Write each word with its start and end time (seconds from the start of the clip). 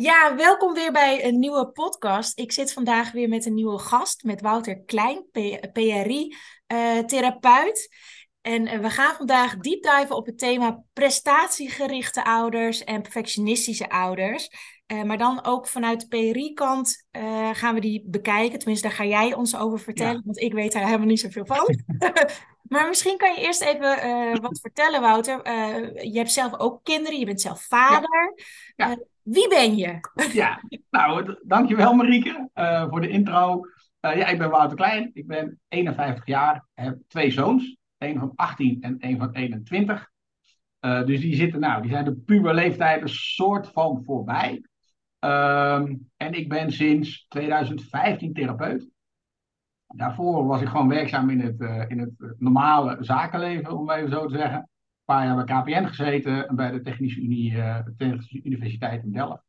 Ja, 0.00 0.36
welkom 0.36 0.74
weer 0.74 0.92
bij 0.92 1.24
een 1.24 1.38
nieuwe 1.38 1.70
podcast. 1.70 2.38
Ik 2.38 2.52
zit 2.52 2.72
vandaag 2.72 3.12
weer 3.12 3.28
met 3.28 3.46
een 3.46 3.54
nieuwe 3.54 3.78
gast, 3.78 4.24
met 4.24 4.40
Wouter 4.40 4.80
Klein, 4.80 5.24
PRI-therapeut. 5.72 7.88
en 8.40 8.66
eh, 8.66 8.78
we 8.78 8.90
gaan 8.90 9.14
vandaag 9.14 9.56
deep 9.56 9.82
diven 9.82 10.16
op 10.16 10.26
het 10.26 10.38
thema 10.38 10.82
prestatiegerichte 10.92 12.24
ouders 12.24 12.84
en 12.84 13.02
perfectionistische 13.02 13.90
ouders. 13.90 14.50
Uh, 14.86 15.02
maar 15.02 15.18
dan 15.18 15.44
ook 15.44 15.68
vanuit 15.68 16.00
de 16.00 16.08
PRI-kant 16.08 17.06
gaan 17.52 17.74
we 17.74 17.80
die 17.80 18.04
bekijken. 18.06 18.58
Tenminste, 18.58 18.86
daar 18.86 18.96
ga 18.96 19.04
jij 19.04 19.34
ons 19.34 19.56
over 19.56 19.80
vertellen, 19.80 20.22
want 20.24 20.40
ik 20.40 20.52
weet 20.52 20.72
daar 20.72 20.84
helemaal 20.84 21.06
niet 21.06 21.20
zoveel 21.20 21.46
van. 21.46 21.78
maar 22.72 22.88
misschien 22.88 23.16
kan 23.16 23.34
je 23.34 23.40
eerst 23.40 23.60
even 23.60 24.40
wat 24.40 24.60
vertellen, 24.60 25.00
Wouter. 25.00 25.50
je 26.06 26.18
hebt 26.18 26.32
zelf 26.32 26.58
ook 26.58 26.84
kinderen, 26.84 27.18
je 27.18 27.26
bent 27.26 27.40
zelf 27.40 27.62
vader. 27.62 28.34
Ja. 28.76 28.88
Ja. 28.88 28.98
Wie 29.30 29.48
ben 29.48 29.76
je? 29.76 30.00
Ja, 30.32 30.62
nou, 30.90 31.36
dankjewel 31.42 31.94
Marieke 31.94 32.48
uh, 32.54 32.88
voor 32.88 33.00
de 33.00 33.08
intro. 33.08 33.60
Uh, 34.00 34.16
ja, 34.16 34.26
ik 34.26 34.38
ben 34.38 34.50
Wouter 34.50 34.76
Klein, 34.76 35.10
ik 35.12 35.26
ben 35.26 35.60
51 35.68 36.26
jaar, 36.26 36.66
heb 36.74 36.98
twee 37.08 37.30
zoons. 37.30 37.76
Een 37.98 38.18
van 38.18 38.32
18 38.34 38.82
en 38.82 38.96
een 38.98 39.18
van 39.18 39.32
21. 39.32 40.10
Uh, 40.80 41.04
dus 41.04 41.20
die 41.20 41.34
zitten, 41.34 41.60
nou, 41.60 41.82
die 41.82 41.90
zijn 41.90 42.04
de 42.04 42.14
puberleeftijd 42.14 43.02
een 43.02 43.08
soort 43.08 43.68
van 43.68 44.02
voorbij. 44.04 44.62
Um, 45.20 46.10
en 46.16 46.32
ik 46.32 46.48
ben 46.48 46.72
sinds 46.72 47.26
2015 47.28 48.32
therapeut. 48.32 48.88
Daarvoor 49.86 50.46
was 50.46 50.60
ik 50.60 50.68
gewoon 50.68 50.88
werkzaam 50.88 51.30
in 51.30 51.40
het, 51.40 51.88
in 51.90 51.98
het 51.98 52.34
normale 52.38 52.96
zakenleven, 53.00 53.78
om 53.78 53.90
even 53.90 54.10
zo 54.10 54.26
te 54.26 54.36
zeggen 54.36 54.68
paar 55.08 55.24
jaar 55.24 55.44
bij 55.44 55.44
KPN 55.44 55.86
gezeten 55.86 56.48
en 56.48 56.56
bij 56.56 56.70
de 56.70 56.80
Technische, 56.80 57.20
uh, 57.20 57.78
Technische 57.96 58.42
Universiteit 58.42 59.02
in 59.02 59.12
Delft. 59.12 59.42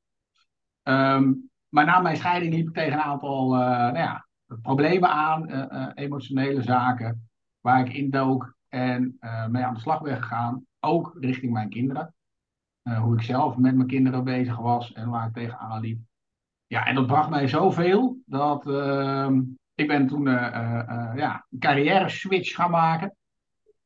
Um, 0.84 1.50
maar 1.70 1.86
na 1.86 2.00
mijn 2.00 2.16
scheiding 2.16 2.54
liep 2.54 2.68
ik 2.68 2.74
tegen 2.74 2.94
een 2.94 3.00
aantal 3.00 3.56
uh, 3.56 3.62
nou 3.68 3.98
ja, 3.98 4.28
problemen 4.62 5.10
aan, 5.10 5.52
uh, 5.52 5.88
emotionele 5.94 6.62
zaken, 6.62 7.30
waar 7.60 7.80
ik 7.80 7.94
indook 7.94 8.56
en 8.68 9.18
mee 9.50 9.64
aan 9.64 9.74
de 9.74 9.80
slag 9.80 10.02
ben 10.02 10.22
gegaan. 10.22 10.66
Ook 10.80 11.18
richting 11.20 11.52
mijn 11.52 11.70
kinderen. 11.70 12.14
hoe 13.02 13.16
ik 13.16 13.22
zelf 13.22 13.58
met 13.58 13.76
mijn 13.76 13.88
kinderen 13.88 14.24
bezig 14.24 14.58
was 14.58 14.94
en 14.94 15.10
waar 15.10 15.28
ik 15.28 15.34
tegenaan 15.34 15.82
liep. 15.82 16.00
Ja, 16.68 16.86
en 16.86 16.96
dat 16.96 17.08
bracht 17.08 17.30
mij 17.30 17.48
zoveel 17.48 18.18
dat 18.26 18.68
ehm, 18.68 19.42
ik 19.76 19.88
ben 19.88 20.08
toen 20.08 20.24
ja, 21.16 21.46
een 21.50 21.60
carrière 21.60 22.10
switch 22.10 22.56
gaan 22.56 22.72
maken. 22.72 23.14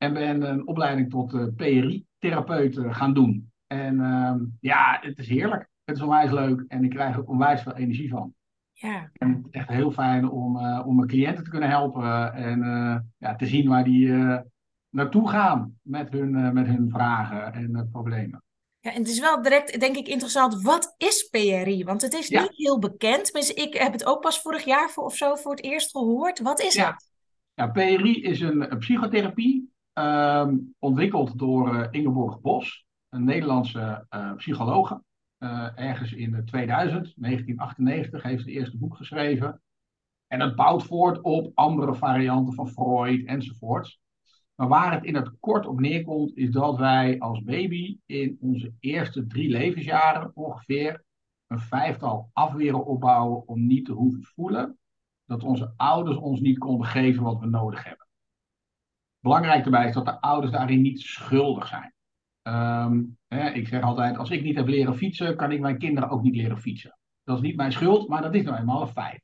En 0.03 0.13
ben 0.13 0.41
een 0.41 0.67
opleiding 0.67 1.09
tot 1.09 1.33
uh, 1.33 1.45
PRI-therapeut 1.55 2.75
uh, 2.75 2.95
gaan 2.95 3.13
doen. 3.13 3.51
En 3.67 3.95
uh, 3.95 4.33
ja, 4.59 4.97
het 5.01 5.17
is 5.17 5.27
heerlijk. 5.27 5.69
Het 5.83 5.95
is 5.95 6.01
onwijs 6.01 6.31
leuk 6.31 6.63
en 6.67 6.83
ik 6.83 6.89
krijg 6.89 7.15
er 7.15 7.23
onwijs 7.23 7.61
veel 7.61 7.75
energie 7.75 8.09
van. 8.09 8.33
Ja. 8.71 9.09
En 9.13 9.29
het 9.29 9.45
is 9.45 9.51
echt 9.51 9.69
heel 9.69 9.91
fijn 9.91 10.29
om, 10.29 10.57
uh, 10.57 10.83
om 10.85 10.95
mijn 10.95 11.07
cliënten 11.07 11.43
te 11.43 11.49
kunnen 11.49 11.69
helpen 11.69 12.33
en 12.33 12.59
ja, 13.17 13.35
te 13.35 13.45
zien 13.45 13.69
waar 13.69 13.83
die 13.83 14.11
naartoe 14.89 15.29
gaan 15.29 15.79
met 15.81 16.09
hun, 16.09 16.53
met 16.53 16.67
hun 16.67 16.89
vragen 16.89 17.53
en 17.53 17.89
problemen. 17.91 18.43
Ja, 18.79 18.91
en 18.91 18.99
het 18.99 19.07
is 19.09 19.19
wel 19.19 19.41
direct, 19.41 19.79
denk 19.79 19.95
ik, 19.95 20.07
interessant. 20.07 20.61
Wat 20.61 20.95
is 20.97 21.27
PRI? 21.31 21.83
Want 21.83 22.01
het 22.01 22.13
is 22.13 22.29
niet 22.29 22.53
heel 22.55 22.79
bekend. 22.79 23.31
Dus 23.31 23.53
ik 23.53 23.73
heb 23.73 23.91
het 23.91 24.05
ook 24.05 24.21
pas 24.21 24.41
vorig 24.41 24.65
jaar 24.65 24.89
voor, 24.89 25.03
of 25.03 25.15
zo 25.15 25.35
voor 25.35 25.51
het 25.51 25.63
eerst 25.63 25.91
gehoord. 25.91 26.39
Wat 26.39 26.61
is 26.61 26.73
ja. 26.73 26.91
het? 26.91 27.11
Ja, 27.53 27.67
PRI 27.67 28.21
is 28.21 28.39
een, 28.39 28.71
een 28.71 28.77
psychotherapie 28.77 29.72
Um, 29.93 30.75
ontwikkeld 30.79 31.39
door 31.39 31.75
uh, 31.75 31.87
Ingeborg 31.91 32.41
Bos, 32.41 32.85
een 33.09 33.23
Nederlandse 33.23 34.05
uh, 34.09 34.35
psychologe. 34.35 35.03
Uh, 35.39 35.69
ergens 35.75 36.13
in 36.13 36.45
2000, 36.45 37.13
1998, 37.15 38.23
heeft 38.23 38.43
ze 38.43 38.49
het 38.49 38.57
eerste 38.57 38.77
boek 38.77 38.95
geschreven. 38.95 39.61
En 40.27 40.39
dat 40.39 40.55
bouwt 40.55 40.83
voort 40.83 41.21
op 41.21 41.51
andere 41.53 41.95
varianten 41.95 42.53
van 42.53 42.67
Freud 42.67 43.25
enzovoorts. 43.25 44.01
Maar 44.55 44.67
waar 44.67 44.93
het 44.93 45.03
in 45.03 45.15
het 45.15 45.39
kort 45.39 45.65
op 45.65 45.79
neerkomt, 45.79 46.37
is 46.37 46.51
dat 46.51 46.77
wij 46.77 47.19
als 47.19 47.43
baby 47.43 47.97
in 48.05 48.37
onze 48.39 48.73
eerste 48.79 49.27
drie 49.27 49.49
levensjaren 49.49 50.31
ongeveer 50.33 51.03
een 51.47 51.59
vijftal 51.59 52.29
afweren 52.33 52.85
opbouwen 52.85 53.47
om 53.47 53.65
niet 53.65 53.85
te 53.85 53.91
hoeven 53.91 54.23
voelen 54.23 54.77
dat 55.25 55.43
onze 55.43 55.73
ouders 55.75 56.17
ons 56.17 56.39
niet 56.39 56.57
konden 56.57 56.87
geven 56.87 57.23
wat 57.23 57.39
we 57.39 57.45
nodig 57.45 57.83
hebben. 57.83 58.02
Belangrijk 59.23 59.63
daarbij 59.63 59.87
is 59.87 59.93
dat 59.93 60.05
de 60.05 60.21
ouders 60.21 60.51
daarin 60.51 60.81
niet 60.81 61.01
schuldig 61.01 61.67
zijn. 61.67 61.93
Um, 62.43 63.17
hè, 63.27 63.49
ik 63.49 63.67
zeg 63.67 63.81
altijd, 63.81 64.17
als 64.17 64.29
ik 64.29 64.43
niet 64.43 64.55
heb 64.55 64.67
leren 64.67 64.95
fietsen, 64.95 65.35
kan 65.35 65.51
ik 65.51 65.59
mijn 65.59 65.77
kinderen 65.77 66.09
ook 66.09 66.21
niet 66.21 66.35
leren 66.35 66.57
fietsen. 66.57 66.97
Dat 67.23 67.35
is 67.35 67.41
niet 67.41 67.55
mijn 67.55 67.71
schuld, 67.71 68.07
maar 68.07 68.21
dat 68.21 68.35
is 68.35 68.43
nou 68.43 68.57
eenmaal 68.57 68.81
een 68.81 68.87
feit. 68.87 69.23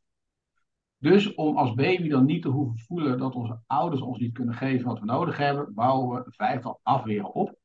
Dus 0.98 1.34
om 1.34 1.58
als 1.58 1.74
baby 1.74 2.10
dan 2.10 2.26
niet 2.26 2.42
te 2.42 2.48
hoeven 2.48 2.80
voelen 2.80 3.18
dat 3.18 3.36
onze 3.36 3.60
ouders 3.66 4.02
ons 4.02 4.20
niet 4.20 4.34
kunnen 4.34 4.56
geven 4.56 4.86
wat 4.86 5.00
we 5.00 5.06
nodig 5.06 5.38
hebben, 5.38 5.74
bouwen 5.74 6.10
we 6.10 6.26
een 6.26 6.32
vijftal 6.32 6.80
afweren 6.84 7.34
op. 7.34 7.58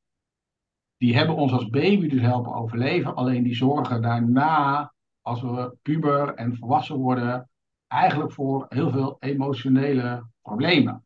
Die 0.97 1.15
hebben 1.15 1.35
ons 1.35 1.51
als 1.51 1.69
baby 1.69 2.07
dus 2.07 2.21
helpen 2.21 2.53
overleven. 2.53 3.15
Alleen 3.15 3.43
die 3.43 3.55
zorgen 3.55 4.01
daarna, 4.01 4.93
als 5.21 5.41
we 5.41 5.77
puber 5.81 6.33
en 6.33 6.55
volwassen 6.55 6.95
worden, 6.95 7.49
eigenlijk 7.87 8.31
voor 8.31 8.65
heel 8.69 8.91
veel 8.91 9.17
emotionele 9.19 10.25
problemen. 10.41 11.04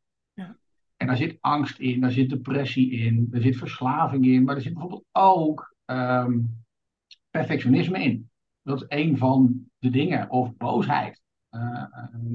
En 1.00 1.08
daar 1.08 1.18
zit 1.18 1.38
angst 1.40 1.80
in, 1.80 2.02
daar 2.02 2.12
zit 2.12 2.30
depressie 2.30 2.92
in, 2.92 3.28
er 3.32 3.42
zit 3.42 3.58
verslaving 3.58 4.26
in, 4.26 4.44
maar 4.44 4.56
er 4.56 4.62
zit 4.62 4.74
bijvoorbeeld 4.74 5.06
ook 5.12 5.76
um, 5.86 6.64
perfectionisme 7.30 8.04
in. 8.04 8.30
Dat 8.62 8.82
is 8.82 8.86
een 8.88 9.18
van 9.18 9.70
de 9.78 9.90
dingen. 9.90 10.30
Of 10.30 10.56
boosheid, 10.58 11.22
uh, 11.52 11.84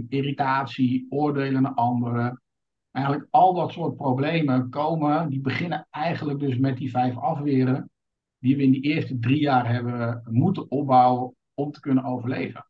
irritatie, 0.08 1.06
oordelen 1.08 1.62
naar 1.62 1.75
anderen. 1.75 2.42
Eigenlijk 2.91 3.26
al 3.30 3.54
dat 3.54 3.72
soort 3.72 3.97
problemen 3.97 4.70
komen, 4.70 5.28
die 5.28 5.41
beginnen 5.41 5.86
eigenlijk 5.91 6.38
dus 6.38 6.58
met 6.58 6.76
die 6.76 6.91
vijf 6.91 7.16
afweren 7.16 7.91
die 8.38 8.56
we 8.56 8.62
in 8.62 8.70
die 8.70 8.82
eerste 8.82 9.19
drie 9.19 9.41
jaar 9.41 9.72
hebben 9.72 10.22
moeten 10.31 10.70
opbouwen 10.70 11.34
om 11.54 11.70
te 11.70 11.81
kunnen 11.81 12.04
overleven. 12.04 12.66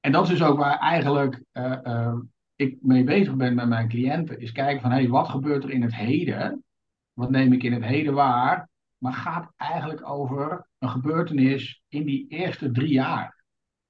En 0.00 0.12
dat 0.12 0.22
is 0.22 0.28
dus 0.28 0.42
ook 0.42 0.58
waar 0.58 0.78
eigenlijk 0.78 1.44
uh, 1.52 2.14
ik 2.58 2.76
mee 2.80 3.04
bezig 3.04 3.36
ben 3.36 3.54
met 3.54 3.68
mijn 3.68 3.88
cliënten, 3.88 4.40
is 4.40 4.52
kijken 4.52 4.80
van 4.80 4.90
hé, 4.90 4.96
hey, 4.96 5.08
wat 5.08 5.28
gebeurt 5.28 5.64
er 5.64 5.70
in 5.70 5.82
het 5.82 5.94
heden? 5.94 6.64
Wat 7.12 7.30
neem 7.30 7.52
ik 7.52 7.62
in 7.62 7.72
het 7.72 7.84
heden 7.84 8.14
waar? 8.14 8.68
Maar 8.98 9.12
gaat 9.12 9.52
eigenlijk 9.56 10.08
over 10.08 10.68
een 10.78 10.88
gebeurtenis 10.88 11.82
in 11.88 12.04
die 12.04 12.28
eerste 12.28 12.70
drie 12.70 12.92
jaar. 12.92 13.42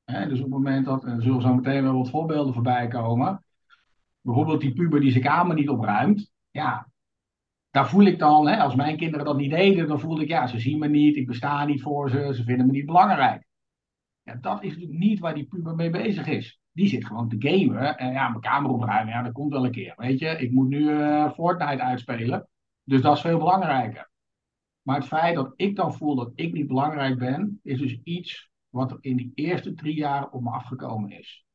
dus 0.04 0.38
op 0.38 0.44
het 0.44 0.48
moment 0.48 0.84
dat, 0.84 1.04
en 1.04 1.16
er 1.16 1.22
zullen 1.22 1.42
zo 1.42 1.54
meteen 1.54 1.82
wel 1.82 1.96
wat 1.96 2.10
voorbeelden 2.10 2.54
voorbij 2.54 2.88
komen. 2.88 3.44
Bijvoorbeeld 4.20 4.60
die 4.60 4.72
puber 4.72 5.00
die 5.00 5.10
zijn 5.10 5.24
kamer 5.24 5.54
niet 5.54 5.68
opruimt. 5.68 6.32
Ja, 6.50 6.88
daar 7.70 7.88
voel 7.88 8.04
ik 8.04 8.18
dan, 8.18 8.46
als 8.46 8.74
mijn 8.74 8.96
kinderen 8.96 9.26
dat 9.26 9.36
niet 9.36 9.50
deden, 9.50 9.88
dan 9.88 10.00
voel 10.00 10.20
ik, 10.20 10.28
ja, 10.28 10.46
ze 10.46 10.58
zien 10.58 10.78
me 10.78 10.88
niet, 10.88 11.16
ik 11.16 11.26
besta 11.26 11.64
niet 11.64 11.82
voor 11.82 12.10
ze, 12.10 12.34
ze 12.34 12.44
vinden 12.44 12.66
me 12.66 12.72
niet 12.72 12.86
belangrijk. 12.86 13.46
Ja, 14.22 14.34
dat 14.34 14.62
is 14.62 14.72
natuurlijk 14.72 14.98
niet 14.98 15.18
waar 15.18 15.34
die 15.34 15.46
puber 15.46 15.74
mee 15.74 15.90
bezig 15.90 16.26
is 16.26 16.60
die 16.72 16.88
zit 16.88 17.06
gewoon 17.06 17.28
te 17.28 17.36
gamen. 17.38 17.98
En 17.98 18.12
ja, 18.12 18.28
mijn 18.28 18.40
kamer 18.40 18.70
opruimen, 18.70 19.14
ja, 19.14 19.22
dat 19.22 19.32
komt 19.32 19.52
wel 19.52 19.64
een 19.64 19.70
keer. 19.70 19.92
Weet 19.96 20.18
je, 20.18 20.26
ik 20.26 20.52
moet 20.52 20.68
nu 20.68 20.78
uh, 20.78 21.32
Fortnite 21.32 21.82
uitspelen. 21.82 22.48
Dus 22.82 23.02
dat 23.02 23.16
is 23.16 23.22
veel 23.22 23.38
belangrijker. 23.38 24.10
Maar 24.82 24.96
het 24.96 25.06
feit 25.06 25.34
dat 25.34 25.52
ik 25.56 25.76
dan 25.76 25.94
voel 25.94 26.14
dat 26.14 26.32
ik 26.34 26.52
niet 26.52 26.66
belangrijk 26.66 27.18
ben, 27.18 27.60
is 27.62 27.78
dus 27.78 28.00
iets 28.02 28.50
wat 28.68 28.90
er 28.90 28.98
in 29.00 29.16
die 29.16 29.32
eerste 29.34 29.74
drie 29.74 29.94
jaar 29.94 30.30
op 30.30 30.42
me 30.42 30.50
afgekomen 30.50 31.10
is. 31.10 31.46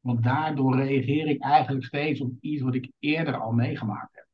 Want 0.00 0.22
daardoor 0.22 0.76
reageer 0.76 1.26
ik 1.26 1.42
eigenlijk 1.42 1.84
steeds 1.84 2.20
op 2.20 2.32
iets 2.40 2.62
wat 2.62 2.74
ik 2.74 2.92
eerder 2.98 3.40
al 3.40 3.52
meegemaakt 3.52 4.14
heb. 4.14 4.26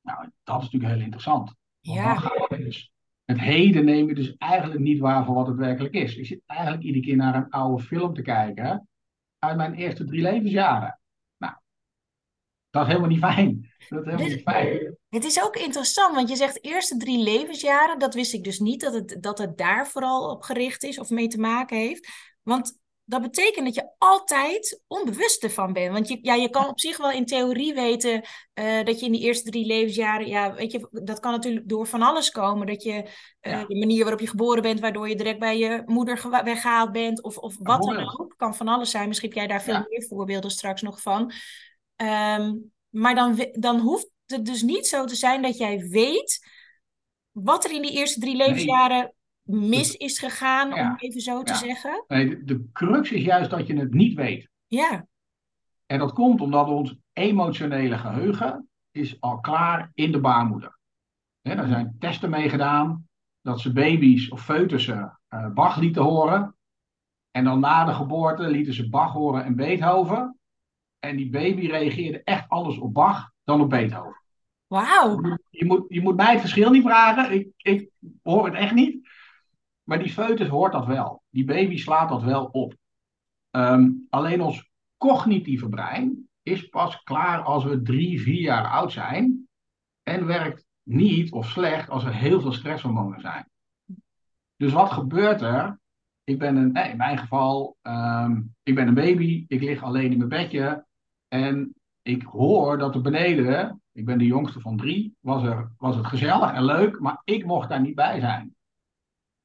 Nou, 0.00 0.30
dat 0.42 0.56
is 0.56 0.62
natuurlijk 0.62 0.92
heel 0.92 1.02
interessant. 1.02 1.54
Want 1.80 1.98
ja. 1.98 2.14
dan 2.48 2.58
dus 2.58 2.93
het 3.24 3.40
heden 3.40 3.84
neem 3.84 4.08
je 4.08 4.14
dus 4.14 4.36
eigenlijk 4.36 4.80
niet 4.80 4.98
waar 4.98 5.24
voor 5.24 5.34
wat 5.34 5.46
het 5.46 5.56
werkelijk 5.56 5.94
is. 5.94 6.16
Ik 6.16 6.26
zit 6.26 6.40
eigenlijk 6.46 6.82
iedere 6.82 7.04
keer 7.04 7.16
naar 7.16 7.34
een 7.34 7.50
oude 7.50 7.82
film 7.82 8.14
te 8.14 8.22
kijken 8.22 8.88
uit 9.38 9.56
mijn 9.56 9.74
eerste 9.74 10.04
drie 10.04 10.22
levensjaren. 10.22 11.00
Nou, 11.36 11.54
dat 12.70 12.82
is 12.82 12.88
helemaal 12.88 13.10
niet 13.10 13.18
fijn. 13.18 13.72
Dat 13.88 14.00
is 14.00 14.04
helemaal 14.04 14.28
niet 14.28 14.42
fijn. 14.42 14.96
Het 15.08 15.24
is 15.24 15.42
ook 15.42 15.56
interessant, 15.56 16.14
want 16.14 16.28
je 16.28 16.36
zegt 16.36 16.64
eerste 16.64 16.96
drie 16.96 17.22
levensjaren. 17.22 17.98
Dat 17.98 18.14
wist 18.14 18.32
ik 18.32 18.44
dus 18.44 18.58
niet, 18.58 18.80
dat 18.80 18.94
het, 18.94 19.16
dat 19.20 19.38
het 19.38 19.58
daar 19.58 19.86
vooral 19.86 20.30
op 20.30 20.42
gericht 20.42 20.82
is 20.82 20.98
of 20.98 21.10
mee 21.10 21.28
te 21.28 21.40
maken 21.40 21.76
heeft. 21.76 22.08
Want 22.42 22.78
dat 23.04 23.22
betekent 23.22 23.64
dat 23.64 23.74
je 23.74 23.90
altijd 23.98 24.82
onbewust 24.86 25.42
ervan 25.42 25.72
bent. 25.72 25.92
Want 25.92 26.08
je, 26.08 26.18
ja, 26.22 26.34
je 26.34 26.50
kan 26.50 26.68
op 26.68 26.80
zich 26.80 26.96
wel 26.96 27.10
in 27.10 27.24
theorie 27.24 27.74
weten 27.74 28.22
uh, 28.54 28.84
dat 28.84 29.00
je 29.00 29.06
in 29.06 29.12
die 29.12 29.20
eerste 29.20 29.50
drie 29.50 29.66
levensjaren, 29.66 30.26
ja, 30.26 30.54
weet 30.54 30.72
je, 30.72 30.88
dat 30.90 31.20
kan 31.20 31.32
natuurlijk 31.32 31.68
door 31.68 31.86
van 31.86 32.02
alles 32.02 32.30
komen. 32.30 32.66
Dat 32.66 32.82
je 32.82 33.10
uh, 33.40 33.66
de 33.66 33.78
manier 33.78 34.02
waarop 34.02 34.20
je 34.20 34.26
geboren 34.26 34.62
bent, 34.62 34.80
waardoor 34.80 35.08
je 35.08 35.16
direct 35.16 35.38
bij 35.38 35.58
je 35.58 35.82
moeder 35.86 36.42
weggehaald 36.44 36.92
bent, 36.92 37.22
of, 37.22 37.38
of 37.38 37.56
wat 37.58 37.82
dan 37.82 38.18
ook. 38.18 38.34
Kan 38.36 38.54
van 38.54 38.68
alles 38.68 38.90
zijn. 38.90 39.08
Misschien 39.08 39.28
heb 39.28 39.38
jij 39.38 39.46
daar 39.46 39.62
veel 39.62 39.74
ja. 39.74 39.86
meer 39.88 40.06
voorbeelden 40.08 40.50
straks 40.50 40.82
nog 40.82 41.00
van. 41.00 41.32
Um, 41.96 42.72
maar 42.88 43.14
dan, 43.14 43.48
dan 43.52 43.78
hoeft 43.78 44.10
het 44.26 44.46
dus 44.46 44.62
niet 44.62 44.86
zo 44.86 45.04
te 45.04 45.14
zijn 45.14 45.42
dat 45.42 45.58
jij 45.58 45.78
weet 45.88 46.48
wat 47.30 47.64
er 47.64 47.72
in 47.72 47.82
die 47.82 47.92
eerste 47.92 48.20
drie 48.20 48.36
levensjaren 48.36 49.14
mis 49.44 49.96
is 49.96 50.18
gegaan, 50.18 50.72
om 50.72 50.94
even 50.96 51.20
zo 51.20 51.42
te 51.42 51.52
ja. 51.52 51.58
zeggen. 51.58 52.04
Nee, 52.08 52.28
de, 52.28 52.44
de 52.44 52.68
crux 52.72 53.10
is 53.10 53.24
juist 53.24 53.50
dat 53.50 53.66
je 53.66 53.76
het 53.76 53.92
niet 53.94 54.14
weet. 54.14 54.48
Ja, 54.66 55.06
En 55.86 55.98
dat 55.98 56.12
komt 56.12 56.40
omdat 56.40 56.68
ons 56.68 56.96
emotionele 57.12 57.98
geheugen 57.98 58.68
is 58.90 59.20
al 59.20 59.40
klaar 59.40 59.90
in 59.94 60.12
de 60.12 60.20
baarmoeder. 60.20 60.78
Daar 61.42 61.66
zijn 61.66 61.96
testen 61.98 62.30
mee 62.30 62.48
gedaan 62.48 63.08
dat 63.40 63.60
ze 63.60 63.72
baby's 63.72 64.30
of 64.30 64.44
foetussen 64.44 65.20
eh, 65.28 65.48
Bach 65.52 65.76
lieten 65.76 66.02
horen. 66.02 66.56
En 67.30 67.44
dan 67.44 67.60
na 67.60 67.84
de 67.84 67.92
geboorte 67.94 68.48
lieten 68.48 68.74
ze 68.74 68.88
Bach 68.88 69.12
horen 69.12 69.44
en 69.44 69.56
Beethoven. 69.56 70.38
En 70.98 71.16
die 71.16 71.30
baby 71.30 71.66
reageerde 71.66 72.22
echt 72.22 72.48
anders 72.48 72.78
op 72.78 72.94
Bach 72.94 73.30
dan 73.44 73.60
op 73.60 73.70
Beethoven. 73.70 74.22
wauw. 74.66 75.38
Je 75.50 75.64
moet, 75.64 75.84
je 75.88 76.02
moet 76.02 76.16
mij 76.16 76.30
het 76.32 76.40
verschil 76.40 76.70
niet 76.70 76.82
vragen. 76.82 77.32
Ik, 77.32 77.48
ik 77.56 77.90
hoor 78.22 78.44
het 78.44 78.54
echt 78.54 78.74
niet. 78.74 79.08
Maar 79.84 79.98
die 79.98 80.12
foetus 80.12 80.48
hoort 80.48 80.72
dat 80.72 80.86
wel. 80.86 81.22
Die 81.30 81.44
baby 81.44 81.76
slaat 81.76 82.08
dat 82.08 82.22
wel 82.22 82.44
op. 82.44 82.74
Ehm, 83.50 83.90
alleen 84.08 84.40
ons 84.40 84.70
cognitieve 84.96 85.68
brein 85.68 86.28
is 86.42 86.68
pas 86.68 87.02
klaar 87.02 87.42
als 87.42 87.64
we 87.64 87.82
drie, 87.82 88.20
vier 88.20 88.40
jaar 88.40 88.68
oud 88.68 88.92
zijn. 88.92 89.48
En 90.02 90.26
werkt 90.26 90.66
niet 90.82 91.32
of 91.32 91.48
slecht 91.48 91.90
als 91.90 92.04
er 92.04 92.14
heel 92.14 92.40
veel 92.40 92.52
stresshormonen 92.52 93.20
zijn. 93.20 93.48
Dus 94.56 94.72
wat 94.72 94.92
gebeurt 94.92 95.40
er? 95.40 95.80
Ik 96.24 96.38
ben 96.38 96.56
een, 96.56 96.74
eh, 96.74 96.90
in 96.90 96.96
mijn 96.96 97.18
geval, 97.18 97.76
ehm, 97.82 98.42
ik 98.62 98.74
ben 98.74 98.88
een 98.88 98.94
baby. 98.94 99.44
Ik 99.48 99.62
lig 99.62 99.82
alleen 99.82 100.12
in 100.12 100.18
mijn 100.18 100.28
bedje. 100.28 100.86
En 101.28 101.74
ik 102.02 102.22
hoor 102.22 102.78
dat 102.78 102.94
er 102.94 103.00
beneden, 103.00 103.82
ik 103.92 104.04
ben 104.04 104.18
de 104.18 104.26
jongste 104.26 104.60
van 104.60 104.76
drie, 104.76 105.16
was, 105.20 105.42
er, 105.42 105.72
was 105.78 105.96
het 105.96 106.06
gezellig 106.06 106.52
en 106.52 106.64
leuk, 106.64 107.00
maar 107.00 107.20
ik 107.24 107.44
mocht 107.44 107.68
daar 107.68 107.80
niet 107.80 107.94
bij 107.94 108.20
zijn. 108.20 108.53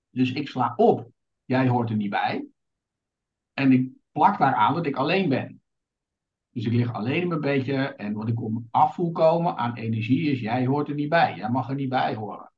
Dus 0.09 0.31
ik 0.31 0.47
sla 0.47 0.73
op, 0.75 1.11
jij 1.45 1.67
hoort 1.67 1.89
er 1.89 1.95
niet 1.95 2.09
bij. 2.09 2.47
En 3.53 3.71
ik 3.71 3.91
plak 4.11 4.37
daaraan 4.37 4.73
dat 4.73 4.85
ik 4.85 4.95
alleen 4.95 5.29
ben. 5.29 5.61
Dus 6.49 6.65
ik 6.65 6.73
lig 6.73 6.93
alleen 6.93 7.21
in 7.21 7.27
mijn 7.27 7.41
bedje 7.41 7.75
en 7.75 8.13
wat 8.13 8.27
ik 8.27 8.41
om 8.41 8.67
af 8.71 8.95
voel 8.95 9.11
komen 9.11 9.57
aan 9.57 9.75
energie 9.75 10.31
is, 10.31 10.39
jij 10.39 10.65
hoort 10.65 10.87
er 10.87 10.95
niet 10.95 11.09
bij. 11.09 11.35
Jij 11.35 11.49
mag 11.49 11.69
er 11.69 11.75
niet 11.75 11.89
bij 11.89 12.15
horen. 12.15 12.51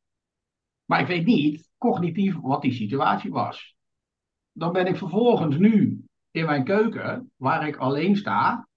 Maar 0.85 0.99
ik 0.99 1.07
weet 1.07 1.25
niet 1.25 1.69
cognitief 1.77 2.39
wat 2.41 2.61
die 2.61 2.73
situatie 2.73 3.31
was. 3.31 3.75
Dan 4.51 4.71
ben 4.71 4.85
ik 4.85 4.97
vervolgens 4.97 5.57
nu 5.57 6.05
in 6.31 6.45
mijn 6.45 6.63
keuken, 6.63 7.31
waar 7.35 7.67
ik 7.67 7.77
alleen 7.77 8.15
sta. 8.15 8.67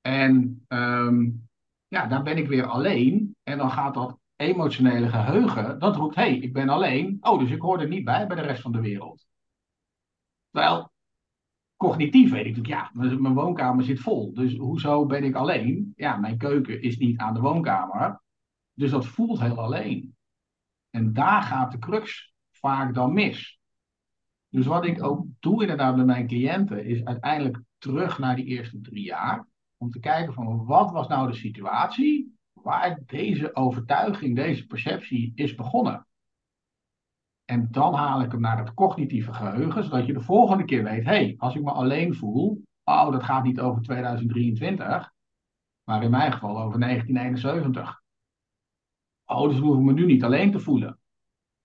En 0.00 0.64
ehm, 0.68 1.30
ja, 1.88 2.06
daar 2.06 2.22
ben 2.22 2.36
ik 2.36 2.48
weer 2.48 2.66
alleen. 2.66 3.36
En 3.42 3.58
dan 3.58 3.70
gaat 3.70 3.94
dat 3.94 4.18
emotionele 4.38 5.08
geheugen, 5.08 5.78
dat 5.78 5.96
roept, 5.96 6.14
hé, 6.14 6.22
hey, 6.22 6.38
ik 6.38 6.52
ben 6.52 6.68
alleen. 6.68 7.16
Oh, 7.20 7.38
dus 7.38 7.50
ik 7.50 7.60
hoor 7.60 7.80
er 7.80 7.88
niet 7.88 8.04
bij 8.04 8.26
bij 8.26 8.36
de 8.36 8.42
rest 8.42 8.62
van 8.62 8.72
de 8.72 8.80
wereld. 8.80 9.26
Terwijl, 10.50 10.92
cognitief 11.76 12.30
weet 12.30 12.46
ik 12.46 12.56
natuurlijk, 12.56 12.92
ja, 12.94 13.18
mijn 13.18 13.34
woonkamer 13.34 13.84
zit 13.84 14.00
vol. 14.00 14.34
Dus 14.34 14.56
hoezo 14.56 15.06
ben 15.06 15.24
ik 15.24 15.34
alleen? 15.34 15.92
Ja, 15.96 16.16
mijn 16.16 16.38
keuken 16.38 16.82
is 16.82 16.98
niet 16.98 17.18
aan 17.18 17.34
de 17.34 17.40
woonkamer. 17.40 18.20
Dus 18.74 18.90
dat 18.90 19.06
voelt 19.06 19.40
heel 19.40 19.58
alleen. 19.58 20.16
En 20.90 21.12
daar 21.12 21.42
gaat 21.42 21.72
de 21.72 21.78
crux 21.78 22.34
vaak 22.50 22.94
dan 22.94 23.12
mis. 23.12 23.58
Dus 24.48 24.66
wat 24.66 24.84
ik 24.84 25.02
ook 25.02 25.26
doe 25.38 25.60
inderdaad 25.60 25.96
met 25.96 26.06
mijn 26.06 26.26
cliënten, 26.26 26.84
is 26.84 27.04
uiteindelijk 27.04 27.60
terug 27.78 28.18
naar 28.18 28.36
die 28.36 28.44
eerste 28.44 28.80
drie 28.80 29.04
jaar. 29.04 29.46
Om 29.76 29.90
te 29.90 30.00
kijken 30.00 30.32
van 30.32 30.64
wat 30.64 30.90
was 30.90 31.08
nou 31.08 31.30
de 31.30 31.36
situatie 31.36 32.37
waar 32.62 32.98
deze 33.06 33.54
overtuiging, 33.54 34.36
deze 34.36 34.66
perceptie 34.66 35.32
is 35.34 35.54
begonnen. 35.54 36.06
En 37.44 37.68
dan 37.70 37.94
haal 37.94 38.22
ik 38.22 38.30
hem 38.30 38.40
naar 38.40 38.58
het 38.58 38.74
cognitieve 38.74 39.32
geheugen, 39.32 39.84
zodat 39.84 40.06
je 40.06 40.12
de 40.12 40.20
volgende 40.20 40.64
keer 40.64 40.84
weet, 40.84 41.04
hé, 41.04 41.10
hey, 41.10 41.34
als 41.38 41.54
ik 41.54 41.62
me 41.62 41.70
alleen 41.70 42.14
voel, 42.14 42.62
oh, 42.84 43.12
dat 43.12 43.22
gaat 43.22 43.44
niet 43.44 43.60
over 43.60 43.82
2023, 43.82 45.12
maar 45.84 46.02
in 46.02 46.10
mijn 46.10 46.32
geval 46.32 46.62
over 46.62 46.80
1971. 46.80 48.02
Oh, 49.26 49.48
dus 49.48 49.58
hoef 49.58 49.76
ik 49.76 49.82
me 49.82 49.92
nu 49.92 50.06
niet 50.06 50.24
alleen 50.24 50.50
te 50.50 50.60
voelen. 50.60 50.98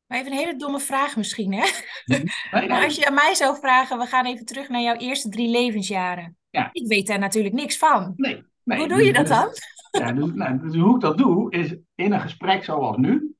Maar 0.05 0.19
even 0.19 0.31
een 0.31 0.37
hele 0.37 0.55
domme 0.55 0.79
vraag 0.79 1.15
misschien, 1.15 1.53
hè? 1.53 1.65
Nee, 2.05 2.67
Maar 2.67 2.83
als 2.83 2.95
je 2.95 3.07
aan 3.07 3.13
mij 3.13 3.33
zou 3.33 3.57
vragen, 3.57 3.97
we 3.97 4.05
gaan 4.05 4.25
even 4.25 4.45
terug 4.45 4.69
naar 4.69 4.81
jouw 4.81 4.95
eerste 4.95 5.29
drie 5.29 5.49
levensjaren. 5.49 6.37
Ja. 6.49 6.69
Ik 6.71 6.87
weet 6.87 7.07
daar 7.07 7.19
natuurlijk 7.19 7.55
niks 7.55 7.77
van. 7.77 8.13
Nee. 8.15 8.43
Hoe 8.63 8.87
doe 8.87 9.03
je 9.03 9.13
dat 9.13 9.27
dan? 9.27 9.49
Dus, 9.93 10.33
nou, 10.33 10.59
dus 10.59 10.75
hoe 10.75 10.95
ik 10.95 11.01
dat 11.01 11.17
doe, 11.17 11.51
is 11.51 11.75
in 11.95 12.13
een 12.13 12.19
gesprek 12.19 12.63
zoals 12.63 12.97
nu, 12.97 13.35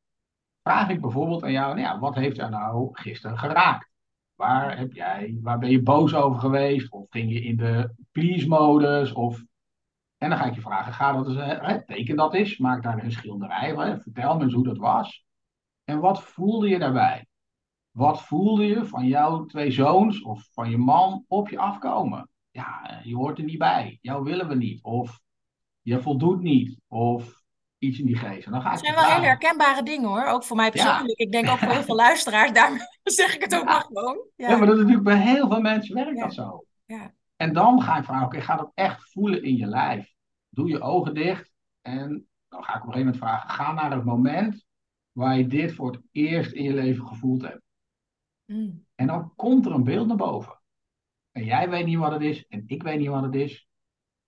vraag 0.62 0.90
ik 0.90 1.02
bijvoorbeeld 1.02 1.44
aan 1.44 1.52
jou, 1.52 1.76
nou 1.76 1.88
ja, 1.88 2.00
wat 2.00 2.16
heeft 2.16 2.36
jou 2.36 2.50
nou 2.50 2.90
gisteren 2.92 3.38
geraakt? 3.38 3.92
Waar, 4.36 4.78
heb 4.78 4.94
jij, 4.94 5.38
waar 5.42 5.60
ben 5.60 5.70
je 5.70 5.82
boos 5.82 6.16
over 6.16 6.40
geweest? 6.40 6.92
Of 6.92 7.06
ging 7.10 7.32
je 7.32 7.42
in 7.42 7.56
de 7.58 7.94
please-modus? 8.12 9.12
Of... 9.12 9.44
En 10.18 10.30
dan 10.30 10.38
ga 10.38 10.46
ik 10.46 10.56
je 10.56 10.62
vragen, 10.62 10.94
ga 10.94 11.12
dat 11.12 11.28
eens, 11.28 11.86
teken 11.86 12.16
dat 12.16 12.34
eens, 12.34 12.58
maak 12.58 12.84
daar 12.84 13.04
een 13.04 13.12
schilderij 13.12 13.74
van, 13.74 14.02
vertel 14.02 14.38
me 14.38 14.44
eens 14.44 14.54
hoe 14.54 14.64
dat 14.64 14.78
was. 14.78 15.26
En 15.84 16.00
wat 16.00 16.24
voelde 16.24 16.68
je 16.68 16.80
daarbij? 16.80 17.28
Wat 17.92 18.22
voelde 18.22 18.66
je 18.66 18.86
van 18.86 19.08
jouw 19.08 19.46
twee 19.46 19.72
zoons 19.72 20.22
of 20.22 20.50
van 20.52 20.70
je 20.70 20.78
man 20.78 21.26
op 21.28 21.50
je 21.50 21.58
afkomen? 21.58 22.30
Ja, 22.52 22.90
eh, 22.90 23.06
je 23.06 23.16
hoort 23.16 23.38
er 23.38 23.44
niet 23.44 23.58
bij. 23.58 23.98
Jou 24.02 24.24
willen 24.24 24.48
we 24.48 24.56
niet. 24.56 24.84
Of 24.84 25.22
je 25.84 26.02
voldoet 26.02 26.42
niet. 26.42 26.80
Of 26.88 27.42
iets 27.78 28.00
in 28.00 28.06
die 28.06 28.18
geest. 28.18 28.50
Dan 28.52 28.62
ga 28.62 28.70
Het 28.72 28.80
zijn 28.80 28.94
wel 28.94 29.04
hele 29.04 29.14
vragen. 29.16 29.30
herkenbare 29.30 29.84
dingen 29.84 30.10
hoor. 30.10 30.26
Ook 30.26 30.44
voor 30.44 30.56
mij 30.56 30.66
Ja. 30.66 30.72
persoonlijk. 30.72 31.20
Ik 31.20 31.32
denk 31.32 31.50
ook 31.50 31.58
voor 31.58 31.72
heel 31.72 31.84
veel 31.84 31.96
luisteraars. 31.96 32.52
Daarom 32.52 32.78
zeg 33.04 33.36
ik 33.36 33.42
het 33.42 33.56
ook 33.56 33.64
Ja. 33.64 33.72
maar 33.72 33.82
gewoon. 33.82 34.28
Ja. 34.36 34.50
Ja. 34.50 34.58
maar 34.58 34.66
dat 34.68 34.76
is 34.76 34.82
natuurlijk 34.82 35.08
bij 35.08 35.20
heel 35.22 35.48
veel 35.50 35.62
mensen 35.62 35.96
werkt 35.96 36.20
dat 36.20 36.34
zo. 36.34 36.66
Ja. 36.86 37.14
En 37.36 37.54
dan 37.54 37.82
ga 37.82 37.98
ik 37.98 38.04
vragen, 38.04 38.26
oké, 38.26 38.42
ga 38.42 38.56
dat 38.56 38.72
echt 38.74 39.12
voelen 39.12 39.44
in 39.44 39.56
je 39.58 39.66
lijf. 39.66 40.14
Doe 40.50 40.68
je 40.70 40.82
ogen 40.82 41.14
dicht. 41.14 41.52
En 41.82 42.28
dan 42.48 42.64
ga 42.64 42.76
ik 42.76 42.82
op 42.82 42.88
een 42.88 42.94
gegeven 42.94 43.00
moment 43.00 43.18
vragen, 43.18 43.50
ga 43.50 43.72
naar 43.74 43.92
het 43.92 44.04
moment 44.04 44.66
waar 45.12 45.38
je 45.38 45.48
dit 45.48 45.74
voor 45.74 45.92
het 45.92 46.02
eerst 46.12 46.52
in 46.52 46.64
je 46.64 46.74
leven 46.74 47.08
gevoeld 47.08 47.42
hebt. 47.42 47.62
Mm. 48.46 48.86
En 48.96 49.08
dan 49.08 49.34
komt 49.36 49.66
er 49.66 49.72
een 49.72 49.84
beeld 49.84 50.08
naar 50.08 50.18
boven. 50.18 50.60
En 51.32 51.44
jij 51.44 51.70
weet 51.70 51.86
niet 51.86 51.98
wat 51.98 52.12
het 52.12 52.22
is 52.22 52.46
en 52.48 52.64
ik 52.66 52.84
weet 52.84 53.00
niet 53.00 53.08
wat 53.08 53.24
het 53.24 53.36
is. 53.36 53.68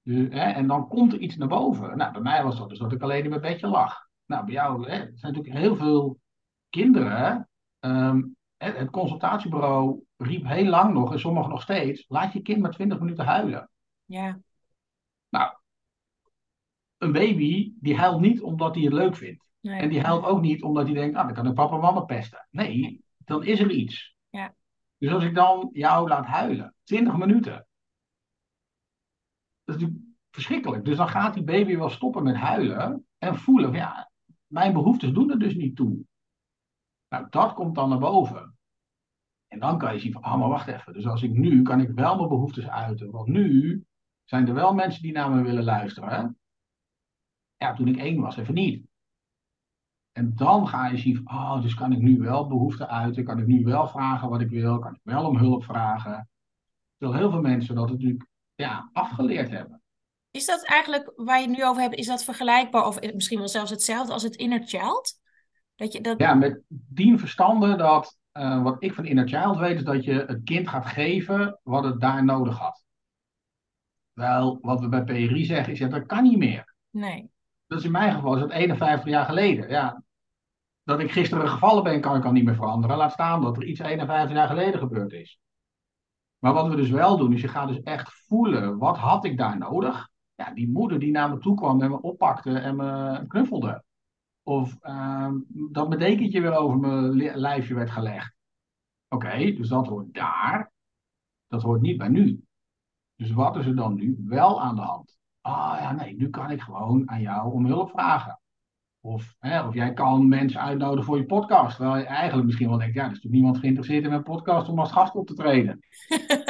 Dus, 0.06 0.28
hè, 0.30 0.52
en 0.52 0.68
dan 0.68 0.88
komt 0.88 1.14
er 1.14 1.20
iets 1.20 1.36
naar 1.36 1.48
boven. 1.48 1.98
Nou, 1.98 2.12
bij 2.12 2.22
mij 2.22 2.44
was 2.44 2.58
dat 2.58 2.70
dus 2.70 2.80
dat 2.80 2.92
ik 2.92 3.02
alleen 3.02 3.24
in 3.24 3.30
mijn 3.30 3.42
bedje 3.42 3.68
lag. 3.68 4.08
Nou, 4.26 4.46
bij 4.46 4.54
jou, 4.54 4.90
hè, 4.90 4.96
er 4.96 5.12
zijn 5.16 5.34
natuurlijk 5.34 5.64
heel 5.64 5.76
veel 5.76 6.20
kinderen. 6.70 7.50
ehm, 7.80 8.22
het, 8.58 8.78
het 8.78 8.90
consultatiebureau 8.90 10.04
riep 10.18 10.48
heel 10.48 10.66
lang 10.66 10.94
nog, 10.94 11.12
en 11.12 11.20
sommigen 11.20 11.50
nog 11.50 11.62
steeds, 11.62 12.06
laat 12.08 12.34
je 12.34 12.42
kind 12.42 12.62
maar 12.62 12.72
20 12.72 13.00
minuten 13.00 13.26
huilen. 13.26 13.70
Ja. 14.06 14.40
Een 16.98 17.12
baby, 17.12 17.74
die 17.80 17.96
huilt 17.98 18.22
niet 18.22 18.42
omdat 18.42 18.76
hij 18.76 18.84
het 18.84 18.94
leuk 18.94 19.16
vindt. 19.16 19.50
Nee. 19.60 19.80
En 19.80 19.90
die 19.90 20.02
huilt 20.02 20.26
ook 20.26 20.42
niet 20.42 20.64
omdat 20.64 20.86
hij 20.86 20.94
denkt, 20.94 21.16
ah, 21.16 21.26
dan 21.26 21.34
kan 21.36 21.48
ik 21.48 21.54
papa 21.54 21.76
en 21.76 21.82
mama 21.82 22.00
pesten. 22.00 22.48
Nee, 22.52 23.04
dan 23.18 23.44
is 23.44 23.60
er 23.60 23.72
iets. 23.72 24.16
Ja. 24.30 24.56
Dus 24.98 25.12
als 25.12 25.24
ik 25.24 25.36
dan 25.36 25.70
jou 25.74 26.08
laat 26.08 26.26
huilen, 26.26 26.76
20 26.84 27.18
minuten, 27.18 27.68
dat 29.66 29.76
is 29.76 29.82
natuurlijk 29.82 30.16
verschrikkelijk. 30.32 30.86
Dus 30.86 30.98
dan 30.98 31.10
gaat 31.10 31.34
die 31.34 31.44
baby 31.44 31.78
wel 31.78 31.90
stoppen 31.90 32.24
met 32.24 32.36
huilen 32.36 33.06
en 33.18 33.36
voelen 33.36 33.70
van 33.70 33.80
ja, 33.80 34.12
mijn 34.48 34.74
behoeftes 34.74 35.12
doen 35.12 35.32
er 35.32 35.40
dus 35.40 35.56
niet 35.56 35.76
toe. 35.76 36.06
Nou, 37.10 37.28
dat 37.30 37.54
komt 37.54 37.76
dan 37.76 37.90
naar 37.90 38.00
boven. 38.00 38.58
En 39.48 39.60
dan 39.60 39.78
kan 39.78 39.94
je 39.94 40.00
zien 40.00 40.12
van, 40.12 40.22
ah, 40.22 40.40
maar 40.40 40.50
wacht 40.50 40.68
even. 40.68 40.94
Dus 40.94 41.08
als 41.08 41.24
ik 41.24 41.32
nu, 41.32 41.62
kan 41.62 41.80
ik 41.80 41.90
wel 41.90 42.16
mijn 42.16 42.30
behoeftes 42.30 42.68
uiten. 42.68 43.12
Want 43.12 43.28
nu 43.28 43.84
zijn 44.24 44.48
er 44.48 44.54
wel 44.54 44.74
mensen 44.74 45.02
die 45.02 45.12
naar 45.12 45.32
me 45.32 45.42
willen 45.42 45.64
luisteren. 45.64 46.38
Ja, 47.58 47.74
toen 47.74 47.88
ik 47.88 47.98
één 47.98 48.22
was, 48.22 48.38
even 48.38 48.54
niet. 48.54 48.88
En 50.12 50.36
dan 50.36 50.68
ga 50.68 50.88
je 50.88 50.98
zien 50.98 51.22
oh, 51.30 51.62
dus 51.62 51.74
kan 51.74 51.92
ik 51.92 52.00
nu 52.00 52.18
wel 52.18 52.48
behoeften 52.48 52.90
uiten? 52.90 53.24
Kan 53.24 53.40
ik 53.40 53.48
nu 53.48 53.64
wel 53.64 53.88
vragen 53.88 54.30
wat 54.30 54.42
ik 54.42 54.50
wil? 54.50 54.80
Kan 54.80 54.94
ik 54.94 55.00
wel 55.04 55.28
om 55.28 55.38
hulp 55.38 55.64
vragen? 55.64 56.30
Terwijl 56.98 57.20
heel 57.20 57.32
veel 57.32 57.42
mensen 57.42 57.76
dat 57.76 57.90
natuurlijk 57.90 58.28
ja, 58.56 58.90
afgeleerd 58.94 59.50
hebben. 59.50 59.82
Is 60.32 60.46
dat 60.46 60.66
eigenlijk 60.66 61.12
waar 61.16 61.40
je 61.40 61.48
het 61.48 61.58
nu 61.58 61.66
over 61.66 61.82
hebt, 61.82 61.96
is 61.96 62.08
dat 62.08 62.24
vergelijkbaar 62.24 62.86
of 62.86 63.02
misschien 63.02 63.38
wel 63.38 63.48
zelfs 63.48 63.72
hetzelfde 63.72 64.14
als 64.14 64.24
het 64.24 64.36
inner 64.36 64.62
child? 64.64 65.20
Dat 65.76 65.94
je 65.94 66.02
dat. 66.02 66.20
Ja, 66.20 66.34
met 66.34 66.62
dien 66.68 67.20
verstande 67.20 67.76
dat 67.76 68.18
eh, 68.36 68.64
wat 68.64 68.76
ik 68.80 68.94
van 68.94 69.06
Inner 69.06 69.28
Child 69.28 69.58
weet, 69.58 69.76
is 69.76 69.84
dat 69.84 70.04
je 70.04 70.24
het 70.28 70.44
kind 70.44 70.70
gaat 70.70 70.86
geven 70.86 71.60
wat 71.64 71.84
het 71.84 72.02
daar 72.02 72.24
nodig 72.24 72.58
had. 72.58 72.86
Wel, 74.14 74.58
wat 74.62 74.80
we 74.80 74.90
bij 74.90 75.04
PRI 75.04 75.46
zeggen, 75.46 75.74
is 75.74 75.80
ja, 75.80 75.88
dat 75.88 76.06
kan 76.06 76.24
niet 76.24 76.38
meer. 76.38 76.76
Nee. 76.90 77.30
Dat 77.68 77.80
is 77.80 77.86
in 77.86 77.92
mijn 77.92 78.14
geval 78.14 78.34
is 78.34 78.40
dat 78.40 78.52
51 78.52 79.10
jaar 79.10 79.26
geleden. 79.26 79.70
Ja, 79.70 80.04
dat 80.84 81.00
ik 81.00 81.12
gisteren 81.12 81.50
gevallen 81.50 81.84
ben, 81.84 82.02
kan 82.02 82.18
ik 82.18 82.26
al 82.26 82.32
niet 82.32 82.46
meer 82.46 82.56
veranderen. 82.56 82.98
Laat 82.98 83.12
staan 83.12 83.42
dat 83.42 83.58
er 83.58 83.66
iets 83.66 83.80
51 83.80 84.36
jaar 84.36 84.48
geleden 84.48 84.80
gebeurd 84.80 85.12
is. 85.12 85.40
Maar 86.46 86.54
wat 86.54 86.68
we 86.68 86.76
dus 86.76 86.90
wel 86.90 87.18
doen, 87.18 87.34
is 87.34 87.42
je 87.42 87.48
gaat 87.48 87.68
dus 87.68 87.82
echt 87.82 88.14
voelen, 88.28 88.78
wat 88.78 88.98
had 88.98 89.26
ik 89.26 89.38
daar 89.38 89.58
nodig? 89.58 90.10
Ja, 90.36 90.54
die 90.54 90.70
moeder 90.70 91.00
die 91.00 91.12
naar 91.12 91.30
me 91.30 91.38
toe 91.38 91.56
kwam 91.56 91.82
en 91.82 91.90
me 91.90 92.02
oppakte 92.02 92.60
en 92.60 92.76
me 92.76 93.24
knuffelde. 93.28 93.84
Of 94.44 94.78
ehm, 94.82 95.34
dat 95.48 95.88
mijn 95.88 96.00
dekentje 96.00 96.42
weer 96.42 96.56
over 96.56 96.78
mijn 96.78 97.10
li- 97.10 97.32
lijfje 97.34 97.74
werd 97.74 97.90
gelegd. 97.90 98.36
Oké, 99.10 99.52
dus 99.52 99.68
dat 99.68 99.88
hoort 99.88 100.14
daar. 100.14 100.72
Dat 101.48 101.62
hoort 101.62 101.82
niet 101.82 101.98
bij 101.98 102.08
nu. 102.08 102.44
Dus 103.16 103.32
wat 103.32 103.56
is 103.56 103.66
er 103.66 103.76
dan 103.76 103.96
nu 103.96 104.24
wel 104.26 104.62
aan 104.62 104.76
de 104.76 104.82
hand? 104.82 105.18
Ah 105.42 105.78
ja, 105.80 105.92
nee, 105.92 106.16
nu 106.16 106.30
kan 106.30 106.52
ik 106.52 106.62
gewoon 106.62 107.10
aan 107.10 107.22
jou 107.22 107.54
om 107.54 107.66
hulp 107.66 107.90
vragen. 107.90 108.40
Of, 109.06 109.36
hè, 109.40 109.68
of 109.68 109.74
jij 109.74 109.94
kan 109.94 110.28
mensen 110.28 110.62
uitnodigen 110.62 111.06
voor 111.06 111.18
je 111.18 111.26
podcast. 111.26 111.76
Terwijl 111.76 111.98
je 111.98 112.06
eigenlijk 112.06 112.46
misschien 112.46 112.70
wel 112.70 112.78
denkt, 112.78 112.94
ja, 112.94 113.02
er 113.02 113.08
is 113.08 113.14
natuurlijk 113.14 113.42
niemand 113.42 113.58
geïnteresseerd 113.58 114.04
in 114.04 114.10
mijn 114.10 114.24
podcast 114.24 114.70
om 114.70 114.80
als 114.80 114.92
gast 114.92 115.16
op 115.16 115.28
te 115.28 115.34
treden. 115.34 115.80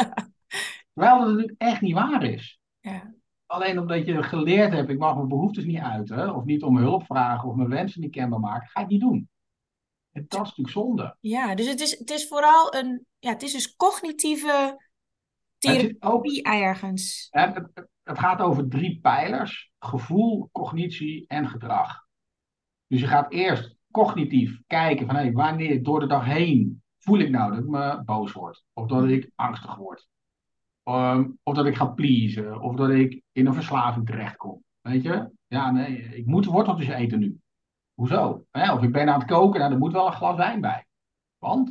Terwijl 0.94 1.18
dat 1.18 1.28
natuurlijk 1.28 1.54
echt 1.58 1.82
niet 1.82 1.94
waar 1.94 2.24
is. 2.24 2.60
Ja. 2.80 3.14
Alleen 3.46 3.80
omdat 3.80 4.06
je 4.06 4.24
geleerd 4.24 4.74
hebt, 4.74 4.90
ik 4.90 4.98
mag 4.98 5.16
mijn 5.16 5.28
behoeftes 5.28 5.66
niet 5.66 5.80
uiten, 5.80 6.36
of 6.36 6.44
niet 6.44 6.64
om 6.64 6.78
hulp 6.78 7.06
vragen, 7.06 7.50
of 7.50 7.56
mijn 7.56 7.70
wensen 7.70 8.02
niet 8.02 8.12
kenbaar 8.12 8.40
maken, 8.40 8.68
ga 8.68 8.82
ik 8.82 8.88
niet 8.88 9.02
doen. 9.02 9.30
En 10.12 10.26
dat 10.28 10.42
is 10.42 10.48
natuurlijk 10.48 10.70
zonde. 10.70 11.18
Ja, 11.20 11.56
dus 11.56 11.68
het 11.68 11.80
is, 11.80 12.00
het 12.00 12.10
is 12.10 12.28
vooral 12.28 12.76
een, 12.76 13.06
ja, 13.20 13.30
het 13.30 13.44
is 13.44 13.52
dus 13.52 13.76
cognitieve 13.76 14.86
therapie 15.58 16.46
ook, 16.46 16.54
ergens. 16.54 17.28
Het, 17.30 17.56
het, 17.56 17.88
het 18.04 18.20
gaat 18.20 18.40
over 18.40 18.70
drie 18.70 19.00
pijlers: 19.02 19.72
gevoel, 19.80 20.50
cognitie 20.52 21.26
en 21.28 21.48
gedrag. 21.48 22.05
Dus 22.88 23.00
je 23.00 23.08
gaat 23.08 23.32
eerst 23.32 23.76
cognitief 23.92 24.62
kijken 24.68 25.06
van 25.06 25.16
hey, 25.16 25.32
wanneer 25.32 25.84
door 25.84 26.00
de 26.00 26.08
dag 26.08 26.26
heen 26.26 26.84
voel 27.00 27.20
ik 27.20 27.30
nou 27.30 27.52
dat 27.52 27.60
ik 27.60 27.70
me 27.70 28.02
boos 28.04 28.32
word, 28.32 28.64
of 28.74 28.88
dat 28.88 29.04
ik 29.04 29.32
angstig 29.36 29.76
word, 29.76 30.08
um, 30.84 31.40
of 31.44 31.56
dat 31.56 31.66
ik 31.66 31.76
ga 31.76 31.86
pleasen, 31.86 32.62
of 32.62 32.76
dat 32.76 32.90
ik 32.90 33.22
in 33.32 33.46
een 33.46 33.54
verslaving 33.54 34.06
terechtkom. 34.06 34.64
Weet 34.82 35.04
je? 35.04 35.30
Ja, 35.48 35.72
nee, 35.72 35.98
ik 35.98 36.26
moet 36.26 36.46
worteltjes 36.46 36.88
eten 36.88 37.20
nu. 37.20 37.40
Hoezo? 37.94 38.46
Of 38.52 38.82
ik 38.82 38.92
ben 38.92 39.10
aan 39.10 39.20
het 39.20 39.30
koken, 39.30 39.60
nou, 39.60 39.72
er 39.72 39.78
moet 39.78 39.92
wel 39.92 40.08
een 40.08 40.14
glas 40.14 40.36
wijn 40.36 40.62
bij. 40.62 40.86
Want? 41.38 41.70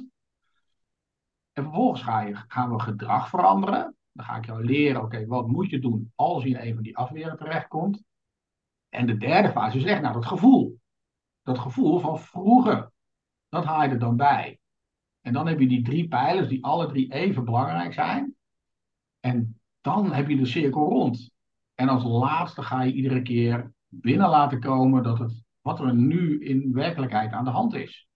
En 1.52 1.62
vervolgens 1.62 2.02
ga 2.02 2.20
je, 2.20 2.34
gaan 2.34 2.72
we 2.72 2.80
gedrag 2.80 3.28
veranderen. 3.28 3.96
Dan 4.12 4.24
ga 4.24 4.36
ik 4.36 4.46
jou 4.46 4.64
leren, 4.64 5.02
oké, 5.02 5.26
wat 5.26 5.48
moet 5.48 5.70
je 5.70 5.78
doen 5.78 6.12
als 6.14 6.42
je 6.42 6.48
in 6.48 6.56
een 6.56 6.74
van 6.74 6.82
die 6.82 6.96
afweren 6.96 7.36
terechtkomt. 7.36 8.02
En 8.88 9.06
de 9.06 9.16
derde 9.16 9.50
fase 9.50 9.76
is 9.76 9.84
echt 9.84 10.00
nou 10.02 10.14
dat 10.14 10.26
gevoel. 10.26 10.80
Dat 11.44 11.58
gevoel 11.58 11.98
van 11.98 12.18
vroeger. 12.18 12.92
Dat 13.48 13.64
haal 13.64 13.82
je 13.82 13.88
er 13.88 13.98
dan 13.98 14.16
bij. 14.16 14.58
En 15.20 15.32
dan 15.32 15.46
heb 15.46 15.60
je 15.60 15.68
die 15.68 15.82
drie 15.82 16.08
pijlers 16.08 16.48
die 16.48 16.64
alle 16.64 16.86
drie 16.86 17.12
even 17.12 17.44
belangrijk 17.44 17.92
zijn. 17.92 18.34
En 19.20 19.60
dan 19.80 20.12
heb 20.12 20.28
je 20.28 20.36
de 20.36 20.46
cirkel 20.46 20.88
rond. 20.88 21.30
En 21.74 21.88
als 21.88 22.04
laatste 22.04 22.62
ga 22.62 22.82
je 22.82 22.92
iedere 22.92 23.22
keer 23.22 23.72
binnen 23.88 24.28
laten 24.28 24.60
komen 24.60 25.02
dat 25.02 25.18
het, 25.18 25.42
wat 25.60 25.80
er 25.80 25.94
nu 25.94 26.44
in 26.44 26.72
werkelijkheid 26.72 27.32
aan 27.32 27.44
de 27.44 27.50
hand 27.50 27.74
is. 27.74 28.08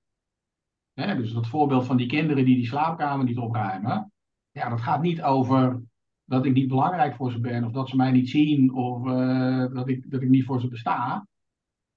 dus 0.95 1.33
dat 1.33 1.47
voorbeeld 1.47 1.87
van 1.87 1.97
die 1.97 2.07
kinderen 2.07 2.45
die 2.45 2.57
die 2.57 2.67
slaapkamer 2.67 3.25
niet 3.25 3.39
opruimen. 3.39 4.13
Ja, 4.51 4.69
dat 4.69 4.81
gaat 4.81 5.03
niet 5.03 5.23
over 5.23 5.83
dat 6.25 6.45
ik 6.45 6.53
niet 6.53 6.69
belangrijk 6.69 7.15
voor 7.15 7.31
ze 7.31 7.41
ben, 7.41 7.65
of 7.65 7.73
dat 7.73 7.89
ze 7.89 7.97
mij 7.97 8.11
niet 8.11 8.29
zien, 8.29 8.75
of 8.75 9.07
uh, 9.07 9.67
dat, 9.73 9.89
ik, 9.89 10.11
dat 10.11 10.23
ik 10.23 10.29
niet 10.29 10.45
voor 10.45 10.61
ze 10.61 10.69
besta. 10.69 11.27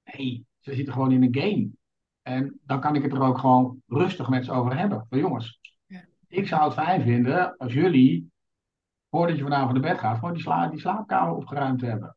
Nee, 0.03 0.45
ze 0.61 0.73
zitten 0.73 0.93
gewoon 0.93 1.11
in 1.11 1.23
een 1.23 1.35
game. 1.41 1.69
En 2.21 2.59
dan 2.63 2.79
kan 2.79 2.95
ik 2.95 3.03
het 3.03 3.13
er 3.13 3.21
ook 3.21 3.37
gewoon 3.37 3.81
rustig 3.87 4.29
met 4.29 4.45
ze 4.45 4.51
over 4.51 4.77
hebben. 4.77 5.05
Van 5.09 5.19
jongens, 5.19 5.59
ja. 5.85 6.05
ik 6.27 6.47
zou 6.47 6.63
het 6.63 6.73
fijn 6.73 7.01
vinden 7.01 7.57
als 7.57 7.73
jullie, 7.73 8.31
voordat 9.09 9.37
je 9.37 9.43
vanavond 9.43 9.71
naar 9.71 9.91
bed 9.91 9.99
gaat, 9.99 10.17
gewoon 10.17 10.33
die, 10.33 10.41
sla 10.41 10.67
die 10.67 10.79
slaapkamer 10.79 11.35
opgeruimd 11.35 11.81
hebben. 11.81 12.15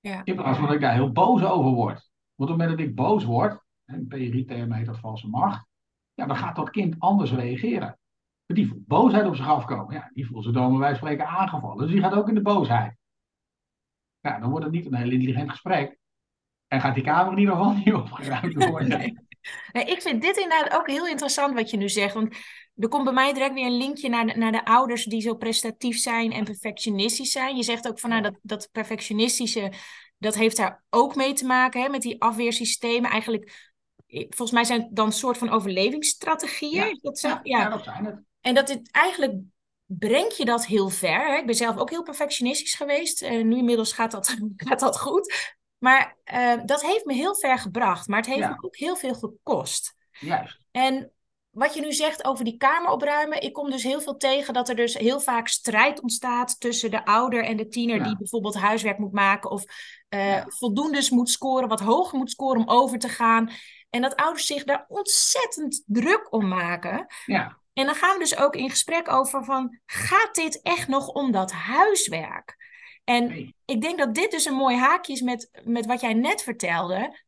Ja. 0.00 0.20
In 0.24 0.34
plaats 0.34 0.58
van 0.58 0.66
dat 0.66 0.74
ik 0.74 0.80
daar 0.80 0.94
heel 0.94 1.12
boos 1.12 1.42
over 1.42 1.70
word. 1.70 2.10
Want 2.34 2.50
op 2.50 2.58
het 2.58 2.66
moment 2.66 2.78
dat 2.78 2.86
ik 2.86 2.94
boos 2.94 3.24
word, 3.24 3.62
en 3.84 4.06
PRI-term 4.06 4.72
heet 4.72 4.86
dat 4.86 4.98
valse 4.98 5.28
macht, 5.28 5.66
ja, 6.14 6.26
dan 6.26 6.36
gaat 6.36 6.56
dat 6.56 6.70
kind 6.70 6.94
anders 6.98 7.32
reageren. 7.32 7.98
Die 8.46 8.68
voelt 8.68 8.86
boosheid 8.86 9.26
op 9.26 9.36
zich 9.36 9.48
afkomen. 9.48 9.94
Ja, 9.94 10.10
die 10.12 10.26
voelt 10.26 10.44
zich 10.44 10.52
dan 10.52 10.78
bij 10.78 10.94
spreken 10.94 11.26
aangevallen. 11.26 11.78
Dus 11.78 11.90
die 11.90 12.00
gaat 12.00 12.14
ook 12.14 12.28
in 12.28 12.34
de 12.34 12.42
boosheid. 12.42 12.96
Ja, 14.20 14.38
dan 14.38 14.50
wordt 14.50 14.64
het 14.64 14.74
niet 14.74 14.86
een 14.86 14.94
heel 14.94 15.10
intelligent 15.10 15.50
gesprek. 15.50 15.98
En 16.68 16.80
gaat 16.80 16.94
die 16.94 17.04
kamer 17.04 17.32
in 17.32 17.38
ieder 17.38 17.54
geval 17.54 17.72
niet 17.72 17.94
opgeruimd 18.12 18.64
worden. 18.64 18.88
Nee. 19.72 19.84
ik 19.84 20.02
vind 20.02 20.22
dit 20.22 20.36
inderdaad 20.36 20.78
ook 20.78 20.86
heel 20.86 21.06
interessant 21.06 21.54
wat 21.54 21.70
je 21.70 21.76
nu 21.76 21.88
zegt. 21.88 22.14
Want 22.14 22.36
er 22.76 22.88
komt 22.88 23.04
bij 23.04 23.12
mij 23.12 23.32
direct 23.32 23.54
weer 23.54 23.66
een 23.66 23.76
linkje 23.76 24.08
naar 24.08 24.26
de, 24.26 24.36
naar 24.36 24.52
de 24.52 24.64
ouders 24.64 25.04
die 25.04 25.20
zo 25.20 25.34
prestatief 25.34 25.98
zijn 25.98 26.32
en 26.32 26.44
perfectionistisch 26.44 27.32
zijn. 27.32 27.56
Je 27.56 27.62
zegt 27.62 27.88
ook 27.88 27.98
van 27.98 28.10
nou, 28.10 28.22
dat, 28.22 28.38
dat 28.42 28.68
perfectionistische, 28.72 29.72
dat 30.18 30.34
heeft 30.34 30.56
daar 30.56 30.84
ook 30.90 31.16
mee 31.16 31.32
te 31.32 31.46
maken 31.46 31.82
hè, 31.82 31.88
met 31.88 32.02
die 32.02 32.22
afweersystemen. 32.22 33.10
Eigenlijk, 33.10 33.72
volgens 34.08 34.50
mij 34.50 34.64
zijn 34.64 34.80
het 34.80 34.96
dan 34.96 35.06
een 35.06 35.12
soort 35.12 35.38
van 35.38 35.50
overlevingsstrategieën. 35.50 36.86
Ja, 36.86 36.98
dat, 37.00 37.20
ja, 37.20 37.40
ja. 37.42 37.58
ja 37.58 37.68
dat 37.68 37.84
zijn 37.84 38.04
het. 38.04 38.20
En 38.40 38.54
dat 38.54 38.68
het 38.68 38.90
eigenlijk 38.90 39.34
brengt 39.86 40.36
je 40.36 40.44
dat 40.44 40.66
heel 40.66 40.88
ver. 40.88 41.26
Hè? 41.26 41.36
Ik 41.36 41.46
ben 41.46 41.54
zelf 41.54 41.76
ook 41.76 41.90
heel 41.90 42.02
perfectionistisch 42.02 42.74
geweest. 42.74 43.22
En 43.22 43.48
nu 43.48 43.56
inmiddels 43.56 43.92
gaat 43.92 44.10
dat, 44.10 44.36
gaat 44.56 44.80
dat 44.80 45.00
goed. 45.00 45.56
Maar 45.78 46.16
uh, 46.32 46.52
dat 46.64 46.82
heeft 46.82 47.04
me 47.04 47.14
heel 47.14 47.36
ver 47.36 47.58
gebracht. 47.58 48.08
Maar 48.08 48.18
het 48.18 48.26
heeft 48.26 48.48
me 48.48 48.56
ook 48.60 48.76
heel 48.76 48.96
veel 48.96 49.14
gekost. 49.14 49.94
Juist. 50.10 50.58
En 50.70 51.12
wat 51.50 51.74
je 51.74 51.80
nu 51.80 51.92
zegt 51.92 52.24
over 52.24 52.44
die 52.44 52.56
kamer 52.56 52.90
opruimen. 52.90 53.40
Ik 53.40 53.52
kom 53.52 53.70
dus 53.70 53.82
heel 53.82 54.00
veel 54.00 54.16
tegen 54.16 54.54
dat 54.54 54.68
er 54.68 54.76
dus 54.76 54.94
heel 54.94 55.20
vaak 55.20 55.48
strijd 55.48 56.00
ontstaat 56.00 56.60
tussen 56.60 56.90
de 56.90 57.04
ouder 57.04 57.44
en 57.44 57.56
de 57.56 57.68
tiener. 57.68 58.02
Die 58.02 58.16
bijvoorbeeld 58.16 58.54
huiswerk 58.54 58.98
moet 58.98 59.12
maken. 59.12 59.50
Of 59.50 59.62
uh, 60.08 60.28
ja. 60.28 60.44
voldoendes 60.48 61.10
moet 61.10 61.30
scoren. 61.30 61.68
Wat 61.68 61.80
hoger 61.80 62.18
moet 62.18 62.30
scoren 62.30 62.60
om 62.60 62.68
over 62.68 62.98
te 62.98 63.08
gaan. 63.08 63.50
En 63.90 64.02
dat 64.02 64.16
ouders 64.16 64.46
zich 64.46 64.64
daar 64.64 64.84
ontzettend 64.88 65.82
druk 65.86 66.32
om 66.32 66.48
maken. 66.48 67.06
Ja. 67.26 67.58
En 67.72 67.86
dan 67.86 67.94
gaan 67.94 68.12
we 68.12 68.18
dus 68.18 68.36
ook 68.36 68.56
in 68.56 68.70
gesprek 68.70 69.10
over 69.10 69.44
van, 69.44 69.80
gaat 69.86 70.34
dit 70.34 70.62
echt 70.62 70.88
nog 70.88 71.08
om 71.08 71.32
dat 71.32 71.52
huiswerk? 71.52 72.56
En 73.08 73.54
ik 73.64 73.80
denk 73.80 73.98
dat 73.98 74.14
dit 74.14 74.30
dus 74.30 74.44
een 74.44 74.54
mooi 74.54 74.76
haakje 74.76 75.12
is 75.12 75.20
met, 75.20 75.50
met 75.64 75.86
wat 75.86 76.00
jij 76.00 76.14
net 76.14 76.42
vertelde. 76.42 77.24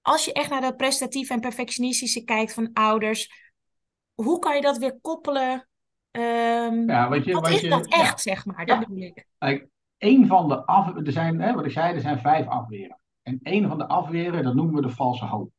Als 0.00 0.24
je 0.24 0.32
echt 0.32 0.50
naar 0.50 0.60
dat 0.60 0.76
prestatieve 0.76 1.32
en 1.32 1.40
perfectionistische 1.40 2.24
kijkt 2.24 2.54
van 2.54 2.70
ouders, 2.72 3.50
hoe 4.14 4.38
kan 4.38 4.54
je 4.54 4.60
dat 4.60 4.78
weer 4.78 4.98
koppelen? 5.00 5.68
Um, 6.10 6.88
ja, 6.88 7.08
wat, 7.08 7.24
je, 7.24 7.32
wat, 7.32 7.42
wat 7.42 7.50
is 7.50 7.60
je, 7.60 7.68
dat 7.68 7.86
echt, 7.86 8.20
zeg 8.20 8.46
maar? 8.46 8.66
Dat 8.66 8.78
bedoel 8.78 9.12
ik. 9.38 9.66
Een 9.98 10.26
van 10.26 10.48
de 10.48 10.66
af, 10.66 10.96
er 10.96 11.12
zijn, 11.12 11.40
hè, 11.40 11.54
wat 11.54 11.64
ik 11.64 11.72
zei, 11.72 11.94
er 11.94 12.00
zijn 12.00 12.20
vijf 12.20 12.46
afweren. 12.46 12.98
En 13.22 13.38
een 13.42 13.68
van 13.68 13.78
de 13.78 13.86
afweren, 13.86 14.44
dat 14.44 14.54
noemen 14.54 14.74
we 14.74 14.82
de 14.82 14.94
valse 14.94 15.24
hoop. 15.24 15.50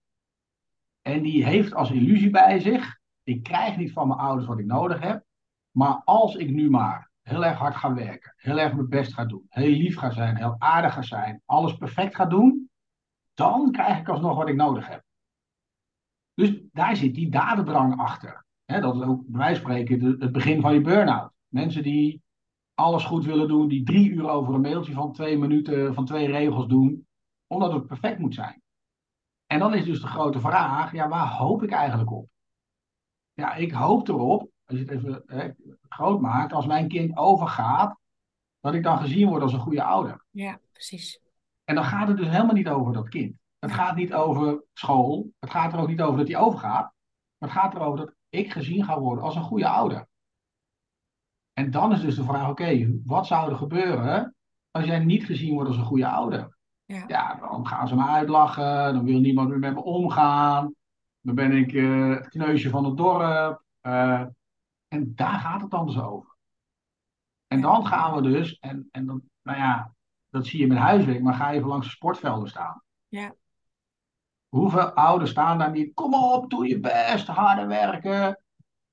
En 1.01 1.21
die 1.21 1.45
heeft 1.45 1.73
als 1.73 1.91
illusie 1.91 2.29
bij 2.29 2.59
zich 2.59 3.01
ik 3.23 3.43
krijg 3.43 3.77
niet 3.77 3.91
van 3.91 4.07
mijn 4.07 4.19
ouders 4.19 4.47
wat 4.47 4.59
ik 4.59 4.65
nodig 4.65 4.99
heb. 4.99 5.23
Maar 5.71 6.01
als 6.05 6.35
ik 6.35 6.49
nu 6.49 6.69
maar 6.69 7.11
heel 7.23 7.45
erg 7.45 7.57
hard 7.57 7.75
ga 7.75 7.93
werken, 7.93 8.33
heel 8.35 8.59
erg 8.59 8.73
mijn 8.73 8.89
best 8.89 9.13
ga 9.13 9.25
doen, 9.25 9.45
heel 9.49 9.69
lief 9.69 9.97
ga 9.97 10.09
zijn, 10.11 10.37
heel 10.37 10.55
aardig 10.57 10.93
ga 10.93 11.01
zijn, 11.01 11.41
alles 11.45 11.77
perfect 11.77 12.15
ga 12.15 12.25
doen, 12.25 12.69
dan 13.33 13.71
krijg 13.71 13.99
ik 13.99 14.09
alsnog 14.09 14.37
wat 14.37 14.49
ik 14.49 14.55
nodig 14.55 14.87
heb. 14.87 15.03
Dus 16.33 16.61
daar 16.71 16.95
zit 16.95 17.15
die 17.15 17.29
dadendrang 17.29 17.99
achter. 17.99 18.45
dat 18.65 18.95
is 18.95 19.01
ook 19.01 19.23
bij 19.27 19.39
wijze 19.39 19.61
van 19.61 19.71
spreken 19.71 20.19
het 20.19 20.31
begin 20.31 20.61
van 20.61 20.73
je 20.73 20.81
burn-out. 20.81 21.31
Mensen 21.47 21.83
die 21.83 22.21
alles 22.73 23.03
goed 23.03 23.25
willen 23.25 23.47
doen, 23.47 23.67
die 23.67 23.83
drie 23.83 24.09
uur 24.09 24.29
over 24.29 24.53
een 24.53 24.61
mailtje 24.61 24.93
van 24.93 25.13
twee 25.13 25.37
minuten, 25.37 25.93
van 25.93 26.05
twee 26.05 26.27
regels 26.27 26.67
doen, 26.67 27.07
omdat 27.47 27.73
het 27.73 27.87
perfect 27.87 28.19
moet 28.19 28.33
zijn. 28.33 28.61
En 29.45 29.59
dan 29.59 29.73
is 29.73 29.85
dus 29.85 30.01
de 30.01 30.07
grote 30.07 30.39
vraag, 30.39 30.91
ja, 30.91 31.07
waar 31.07 31.27
hoop 31.27 31.63
ik 31.63 31.71
eigenlijk 31.71 32.11
op? 32.11 32.31
ja, 33.33 33.53
ik 33.53 33.71
hoop 33.71 34.07
erop, 34.07 34.49
als 34.65 34.77
je 34.77 34.83
het 34.83 34.91
even 34.91 35.23
hè, 35.25 35.49
groot 35.89 36.21
maakt, 36.21 36.53
als 36.53 36.65
mijn 36.65 36.87
kind 36.87 37.17
overgaat, 37.17 37.97
dat 38.59 38.73
ik 38.73 38.83
dan 38.83 38.97
gezien 38.97 39.27
word 39.27 39.41
als 39.41 39.53
een 39.53 39.59
goede 39.59 39.83
ouder. 39.83 40.25
Ja, 40.29 40.59
precies. 40.71 41.19
En 41.63 41.75
dan 41.75 41.83
gaat 41.83 42.07
het 42.07 42.17
dus 42.17 42.27
helemaal 42.27 42.55
niet 42.55 42.69
over 42.69 42.93
dat 42.93 43.09
kind. 43.09 43.35
Het 43.59 43.71
gaat 43.71 43.95
niet 43.95 44.13
over 44.13 44.63
school. 44.73 45.31
Het 45.39 45.49
gaat 45.49 45.73
er 45.73 45.79
ook 45.79 45.87
niet 45.87 46.01
over 46.01 46.17
dat 46.17 46.27
hij 46.27 46.37
overgaat. 46.37 46.93
Maar 47.37 47.49
het 47.49 47.59
gaat 47.59 47.73
erover 47.73 48.05
dat 48.05 48.15
ik 48.29 48.51
gezien 48.51 48.83
ga 48.83 48.99
worden 48.99 49.23
als 49.23 49.35
een 49.35 49.43
goede 49.43 49.67
ouder. 49.67 50.07
En 51.53 51.71
dan 51.71 51.91
is 51.91 52.01
dus 52.01 52.15
de 52.15 52.23
vraag: 52.23 52.49
oké, 52.49 52.99
wat 53.03 53.27
zou 53.27 53.51
er 53.51 53.57
gebeuren 53.57 54.35
als 54.71 54.85
jij 54.85 54.99
niet 54.99 55.25
gezien 55.25 55.53
wordt 55.53 55.69
als 55.69 55.77
een 55.77 55.85
goede 55.85 56.07
ouder? 56.07 56.57
Ja. 56.85 57.03
ja, 57.07 57.35
dan 57.35 57.67
gaan 57.67 57.87
ze 57.87 57.95
me 57.95 58.07
uitlachen, 58.07 58.93
dan 58.93 59.03
wil 59.03 59.19
niemand 59.19 59.49
meer 59.49 59.59
met 59.59 59.73
me 59.73 59.83
omgaan. 59.83 60.73
Dan 61.21 61.35
ben 61.35 61.51
ik 61.51 61.71
uh, 61.71 62.15
het 62.15 62.27
kneusje 62.27 62.69
van 62.69 62.85
het 62.85 62.97
dorp. 62.97 63.63
Uh, 63.81 64.23
en 64.93 65.15
daar 65.15 65.39
gaat 65.39 65.61
het 65.61 65.71
dan 65.71 65.85
dus 65.85 65.99
over. 65.99 66.35
En 67.47 67.61
dan 67.61 67.85
gaan 67.85 68.15
we 68.15 68.21
dus, 68.21 68.59
en, 68.59 68.87
en 68.91 69.05
dan, 69.05 69.21
nou 69.41 69.57
ja, 69.57 69.93
dat 70.29 70.45
zie 70.45 70.59
je 70.59 70.67
met 70.67 70.77
huiswerk, 70.77 71.21
maar 71.21 71.33
ga 71.33 71.51
even 71.51 71.67
langs 71.67 71.85
de 71.85 71.91
sportvelden 71.91 72.49
staan. 72.49 72.83
Ja. 73.07 73.35
Hoeveel 74.47 74.91
ouders 74.91 75.31
staan 75.31 75.57
daar 75.57 75.71
niet? 75.71 75.93
Kom 75.93 76.13
op, 76.13 76.49
doe 76.49 76.67
je 76.67 76.79
best, 76.79 77.27
harder 77.27 77.67
werken. 77.67 78.43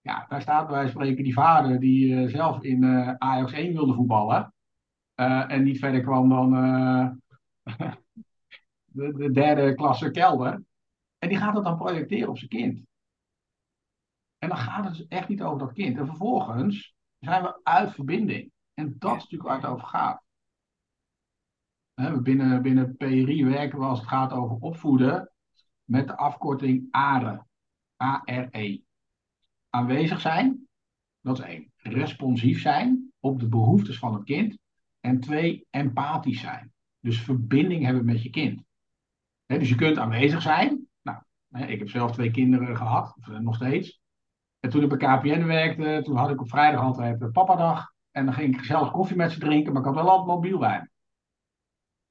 Ja, 0.01 0.27
daar 0.29 0.41
staat 0.41 0.69
bij 0.69 0.89
spreken 0.89 1.25
die 1.25 1.33
vader 1.33 1.81
die 1.81 2.13
uh, 2.13 2.29
zelf 2.29 2.63
in 2.63 2.83
uh, 2.83 3.15
Ajax 3.19 3.53
1 3.53 3.73
wilde 3.73 3.95
voetballen. 3.95 4.55
Uh, 5.17 5.53
en 5.53 5.63
niet 5.63 5.79
verder 5.79 6.03
kwam 6.03 6.29
dan 6.29 6.51
de, 8.85 9.13
de, 9.13 9.31
derde 9.31 9.75
klasse 9.75 10.11
kelder. 10.11 10.63
En 11.19 11.29
die 11.29 11.39
gaat 11.39 11.55
dat 11.55 11.65
dan 11.65 11.77
projecteren 11.77 12.29
op 12.29 12.39
zijn 12.39 12.51
kind. 12.51 12.89
En 14.41 14.49
dan 14.49 14.59
gaat 14.59 14.85
het 14.85 14.97
dus 14.97 15.07
echt 15.07 15.29
niet 15.29 15.43
over 15.43 15.59
dat 15.59 15.73
kind. 15.73 15.99
En 15.99 16.07
vervolgens 16.07 16.95
zijn 17.19 17.43
we 17.43 17.61
uit 17.63 17.93
verbinding. 17.93 18.53
En 18.75 18.95
dat 18.99 19.17
is 19.17 19.23
natuurlijk 19.23 19.43
waar 19.43 19.61
het 19.61 19.71
over 19.71 19.87
gaat. 19.87 20.23
binnen, 22.23 22.63
binnen 22.63 22.97
PRI 22.97 23.45
werken 23.45 23.79
we 23.79 23.85
als 23.85 23.99
het 23.99 24.09
gaat 24.09 24.33
over 24.33 24.57
opvoeden 24.57 25.33
met 25.85 26.07
de 26.07 26.17
afkorting 26.17 26.89
ARE. 26.91 27.45
A-R-E. 28.03 28.81
Aanwezig 29.71 30.21
zijn, 30.21 30.69
dat 31.21 31.39
is 31.39 31.45
één. 31.45 31.73
Responsief 31.77 32.61
zijn 32.61 33.13
op 33.19 33.41
de 33.41 33.49
behoeftes 33.49 33.99
van 33.99 34.15
het 34.15 34.25
kind. 34.25 34.59
En 35.01 35.21
twee, 35.21 35.67
empathisch 35.71 36.41
zijn. 36.41 36.73
Dus 37.01 37.21
verbinding 37.21 37.85
hebben 37.85 38.05
met 38.05 38.23
je 38.23 38.31
kind. 38.31 38.63
dus 39.47 39.69
je 39.69 39.75
kunt 39.75 39.99
aanwezig 39.99 40.43
zijn. 40.43 40.89
Nou, 41.03 41.23
ik 41.67 41.79
heb 41.79 41.89
zelf 41.89 42.13
twee 42.13 42.31
kinderen 42.31 42.77
gehad, 42.77 43.17
of 43.19 43.39
nog 43.39 43.55
steeds. 43.55 44.00
En 44.61 44.71
toen 44.71 44.83
ik 44.83 44.89
bij 44.89 44.99
KPN 44.99 45.45
werkte, 45.45 46.01
toen 46.05 46.17
had 46.17 46.31
ik 46.31 46.41
op 46.41 46.49
vrijdag 46.49 46.81
altijd 46.81 47.33
papadag. 47.33 47.93
En 48.11 48.25
dan 48.25 48.35
ging 48.35 48.55
ik 48.55 48.59
gezellig 48.59 48.91
koffie 48.91 49.17
met 49.17 49.33
ze 49.33 49.39
drinken, 49.39 49.73
maar 49.73 49.81
ik 49.81 49.87
had 49.87 49.97
wel 49.97 50.11
altijd 50.11 50.27
mobiel 50.27 50.59
bij 50.59 50.79
me. 50.81 50.89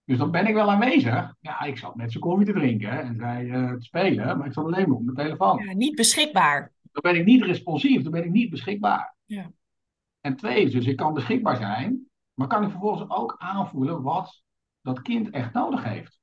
Dus 0.03 0.17
dan 0.17 0.31
ben 0.31 0.47
ik 0.47 0.53
wel 0.53 0.71
aanwezig. 0.71 1.35
Ja, 1.39 1.61
ik 1.61 1.77
zat 1.77 1.95
met 1.95 2.11
ze 2.11 2.19
koffie 2.19 2.45
te 2.45 2.53
drinken 2.53 3.01
en 3.01 3.15
zij 3.15 3.43
uh, 3.43 3.73
te 3.73 3.81
spelen, 3.81 4.37
maar 4.37 4.47
ik 4.47 4.53
zat 4.53 4.65
alleen 4.65 4.87
maar 4.87 4.97
op 4.97 5.03
mijn 5.03 5.15
telefoon. 5.15 5.63
Ja, 5.65 5.73
niet 5.73 5.95
beschikbaar. 5.95 6.71
Dan 6.91 7.11
ben 7.11 7.19
ik 7.19 7.25
niet 7.25 7.43
responsief, 7.43 8.01
dan 8.01 8.11
ben 8.11 8.23
ik 8.23 8.31
niet 8.31 8.49
beschikbaar. 8.49 9.15
Ja. 9.25 9.51
En 10.21 10.35
twee, 10.35 10.69
dus 10.69 10.85
ik 10.85 10.95
kan 10.95 11.13
beschikbaar 11.13 11.55
zijn, 11.55 12.07
maar 12.33 12.47
kan 12.47 12.63
ik 12.63 12.69
vervolgens 12.69 13.09
ook 13.09 13.35
aanvoelen 13.37 14.01
wat 14.01 14.43
dat 14.81 15.01
kind 15.01 15.29
echt 15.29 15.53
nodig 15.53 15.83
heeft. 15.83 16.19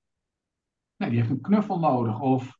Nee, 0.96 1.10
die 1.10 1.18
heeft 1.18 1.30
een 1.30 1.40
knuffel 1.40 1.78
nodig. 1.78 2.20
Of, 2.20 2.55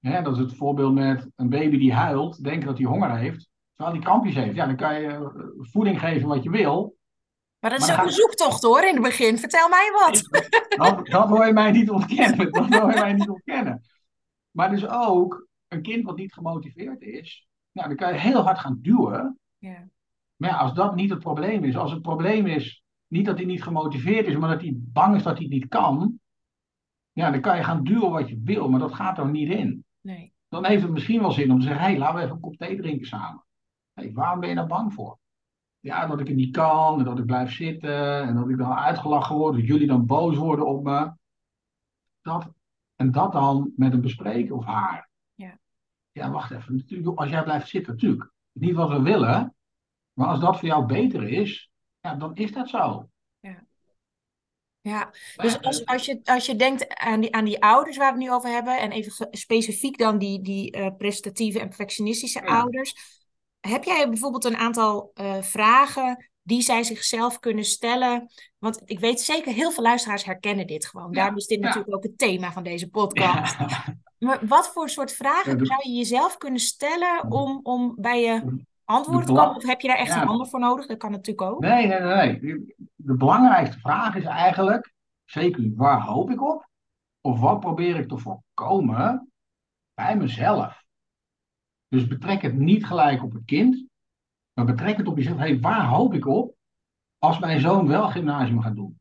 hè, 0.00 0.22
dat 0.22 0.32
is 0.32 0.38
het 0.38 0.56
voorbeeld 0.56 0.94
met 0.94 1.30
een 1.36 1.48
baby 1.48 1.78
die 1.78 1.92
huilt, 1.92 2.44
denkt 2.44 2.64
dat 2.64 2.78
hij 2.78 2.86
honger 2.86 3.16
heeft, 3.16 3.48
terwijl 3.74 3.96
hij 3.96 4.04
krampjes 4.04 4.34
heeft. 4.34 4.54
Ja, 4.54 4.66
dan 4.66 4.76
kan 4.76 5.00
je 5.00 5.08
eh, 5.08 5.26
voeding 5.58 6.00
geven 6.00 6.28
wat 6.28 6.42
je 6.42 6.50
wil. 6.50 6.98
Maar 7.58 7.70
dat 7.70 7.80
is 7.80 7.92
ook 7.92 8.04
een 8.04 8.12
zoektocht 8.12 8.62
hoor, 8.62 8.82
in 8.82 8.94
het 8.94 9.02
begin. 9.02 9.38
Vertel 9.38 9.68
mij 9.68 9.90
wat. 10.00 10.22
Dat, 10.76 11.06
dat 11.06 11.28
hoor 11.28 11.46
je 11.46 11.52
mij 11.52 11.70
niet 11.70 11.90
ontkennen. 11.90 12.52
Dat 12.52 12.74
hoor 12.74 12.94
je 12.94 13.00
mij 13.00 13.12
niet 13.12 13.28
ontkennen. 13.28 13.82
Maar 14.50 14.70
dus 14.70 14.88
ook, 14.88 15.46
een 15.68 15.82
kind 15.82 16.04
wat 16.04 16.16
niet 16.16 16.32
gemotiveerd 16.32 17.00
is, 17.00 17.48
nou, 17.72 17.88
dan 17.88 17.96
kan 17.96 18.12
je 18.12 18.18
heel 18.18 18.42
hard 18.42 18.58
gaan 18.58 18.78
duwen. 18.80 19.38
Ja. 19.58 19.88
Maar 20.36 20.50
ja, 20.50 20.56
als 20.56 20.74
dat 20.74 20.94
niet 20.94 21.10
het 21.10 21.18
probleem 21.18 21.64
is, 21.64 21.76
als 21.76 21.90
het 21.90 22.02
probleem 22.02 22.46
is 22.46 22.82
niet 23.06 23.26
dat 23.26 23.36
hij 23.36 23.46
niet 23.46 23.62
gemotiveerd 23.62 24.26
is, 24.26 24.36
maar 24.36 24.50
dat 24.50 24.60
hij 24.60 24.72
bang 24.76 25.16
is 25.16 25.22
dat 25.22 25.34
hij 25.34 25.42
het 25.42 25.52
niet 25.52 25.68
kan, 25.68 26.20
ja, 27.12 27.30
dan 27.30 27.40
kan 27.40 27.56
je 27.56 27.64
gaan 27.64 27.84
duwen 27.84 28.10
wat 28.10 28.28
je 28.28 28.40
wil, 28.44 28.68
maar 28.68 28.80
dat 28.80 28.94
gaat 28.94 29.18
er 29.18 29.30
niet 29.30 29.50
in. 29.50 29.84
Nee. 30.00 30.32
Dan 30.48 30.64
heeft 30.64 30.82
het 30.82 30.90
misschien 30.90 31.20
wel 31.20 31.30
zin 31.30 31.50
om 31.50 31.58
te 31.58 31.64
zeggen, 31.64 31.82
hé, 31.82 31.90
hey, 31.90 31.98
laten 31.98 32.16
we 32.16 32.22
even 32.22 32.34
een 32.34 32.40
kop 32.40 32.56
thee 32.56 32.76
drinken 32.76 33.06
samen. 33.06 33.44
Hey, 33.92 34.12
waarom 34.12 34.40
ben 34.40 34.48
je 34.48 34.54
daar 34.54 34.66
bang 34.66 34.92
voor? 34.92 35.18
Ja, 35.80 36.06
dat 36.06 36.20
ik 36.20 36.26
het 36.26 36.36
niet 36.36 36.56
kan, 36.56 36.98
en 36.98 37.04
dat 37.04 37.18
ik 37.18 37.26
blijf 37.26 37.52
zitten, 37.52 38.22
en 38.22 38.34
dat 38.34 38.48
ik 38.48 38.58
dan 38.58 38.72
uitgelachen 38.72 39.36
word, 39.36 39.54
dat 39.54 39.66
jullie 39.66 39.86
dan 39.86 40.06
boos 40.06 40.36
worden 40.36 40.66
op 40.66 40.84
me. 40.84 41.12
Dat, 42.20 42.52
en 42.96 43.10
dat 43.10 43.32
dan 43.32 43.72
met 43.76 43.92
een 43.92 44.00
bespreker 44.00 44.54
of 44.54 44.64
haar. 44.64 45.10
Ja. 45.34 45.58
Ja, 46.12 46.30
wacht 46.30 46.50
even. 46.50 46.76
Natuurlijk, 46.76 47.18
als 47.18 47.30
jij 47.30 47.42
blijft 47.42 47.68
zitten, 47.68 47.92
natuurlijk. 47.92 48.32
Niet 48.52 48.74
wat 48.74 48.88
we 48.88 49.02
willen, 49.02 49.54
maar 50.12 50.28
als 50.28 50.40
dat 50.40 50.58
voor 50.58 50.68
jou 50.68 50.86
beter 50.86 51.28
is, 51.28 51.70
ja, 52.00 52.14
dan 52.14 52.34
is 52.34 52.52
dat 52.52 52.68
zo. 52.68 53.08
Ja. 54.82 55.10
Dus 55.36 55.62
als, 55.62 55.86
als, 55.86 56.04
je, 56.04 56.20
als 56.24 56.46
je 56.46 56.56
denkt 56.56 56.94
aan 56.94 57.20
die, 57.20 57.34
aan 57.34 57.44
die 57.44 57.62
ouders 57.62 57.96
waar 57.96 58.12
we 58.12 58.18
het 58.18 58.28
nu 58.28 58.34
over 58.34 58.50
hebben, 58.50 58.78
en 58.78 58.90
even 58.90 59.28
specifiek 59.30 59.98
dan 59.98 60.18
die, 60.18 60.42
die 60.42 60.76
uh, 60.76 60.86
prestatieve 60.98 61.60
en 61.60 61.66
perfectionistische 61.66 62.46
ouders, 62.46 62.94
heb 63.60 63.84
jij 63.84 64.08
bijvoorbeeld 64.08 64.44
een 64.44 64.56
aantal 64.56 65.10
uh, 65.14 65.42
vragen 65.42 66.30
die 66.42 66.62
zij 66.62 66.82
zichzelf 66.82 67.38
kunnen 67.38 67.64
stellen? 67.64 68.30
Want 68.58 68.82
ik 68.84 68.98
weet 68.98 69.20
zeker, 69.20 69.52
heel 69.52 69.70
veel 69.70 69.82
luisteraars 69.82 70.24
herkennen 70.24 70.66
dit 70.66 70.86
gewoon. 70.86 71.12
Daarom 71.12 71.36
is 71.36 71.46
dit 71.46 71.60
natuurlijk 71.60 71.94
ook 71.94 72.02
het 72.02 72.18
thema 72.18 72.52
van 72.52 72.62
deze 72.62 72.88
podcast. 72.88 73.56
Maar 74.18 74.46
wat 74.46 74.68
voor 74.68 74.88
soort 74.88 75.12
vragen 75.12 75.66
zou 75.66 75.80
je 75.82 75.92
jezelf 75.92 76.36
kunnen 76.36 76.60
stellen 76.60 77.30
om, 77.30 77.60
om 77.62 77.94
bij 77.96 78.20
je 78.20 78.62
antwoord 78.84 79.26
te 79.26 79.32
komen? 79.32 79.56
Of 79.56 79.66
heb 79.66 79.80
je 79.80 79.88
daar 79.88 79.96
echt 79.96 80.14
een 80.14 80.28
ander 80.28 80.46
voor 80.46 80.60
nodig? 80.60 80.86
Dat 80.86 80.98
kan 80.98 81.10
natuurlijk 81.10 81.50
ook. 81.50 81.60
Nee, 81.60 81.86
nee, 81.86 82.00
nee. 82.00 82.74
De 83.02 83.16
belangrijkste 83.16 83.78
vraag 83.78 84.14
is 84.14 84.24
eigenlijk, 84.24 84.92
zeker 85.24 85.72
waar 85.74 86.00
hoop 86.00 86.30
ik 86.30 86.42
op? 86.42 86.68
Of 87.20 87.40
wat 87.40 87.60
probeer 87.60 87.96
ik 87.96 88.08
te 88.08 88.18
voorkomen 88.18 89.32
bij 89.94 90.16
mezelf? 90.16 90.84
Dus 91.88 92.06
betrek 92.06 92.42
het 92.42 92.54
niet 92.54 92.86
gelijk 92.86 93.22
op 93.22 93.32
het 93.32 93.44
kind, 93.44 93.86
maar 94.52 94.64
betrek 94.64 94.96
het 94.96 95.06
op 95.06 95.16
jezelf. 95.16 95.38
Hey, 95.38 95.60
waar 95.60 95.86
hoop 95.86 96.14
ik 96.14 96.26
op 96.26 96.54
als 97.18 97.38
mijn 97.38 97.60
zoon 97.60 97.86
wel 97.86 98.08
gymnasium 98.08 98.60
gaat 98.60 98.74
doen? 98.74 99.00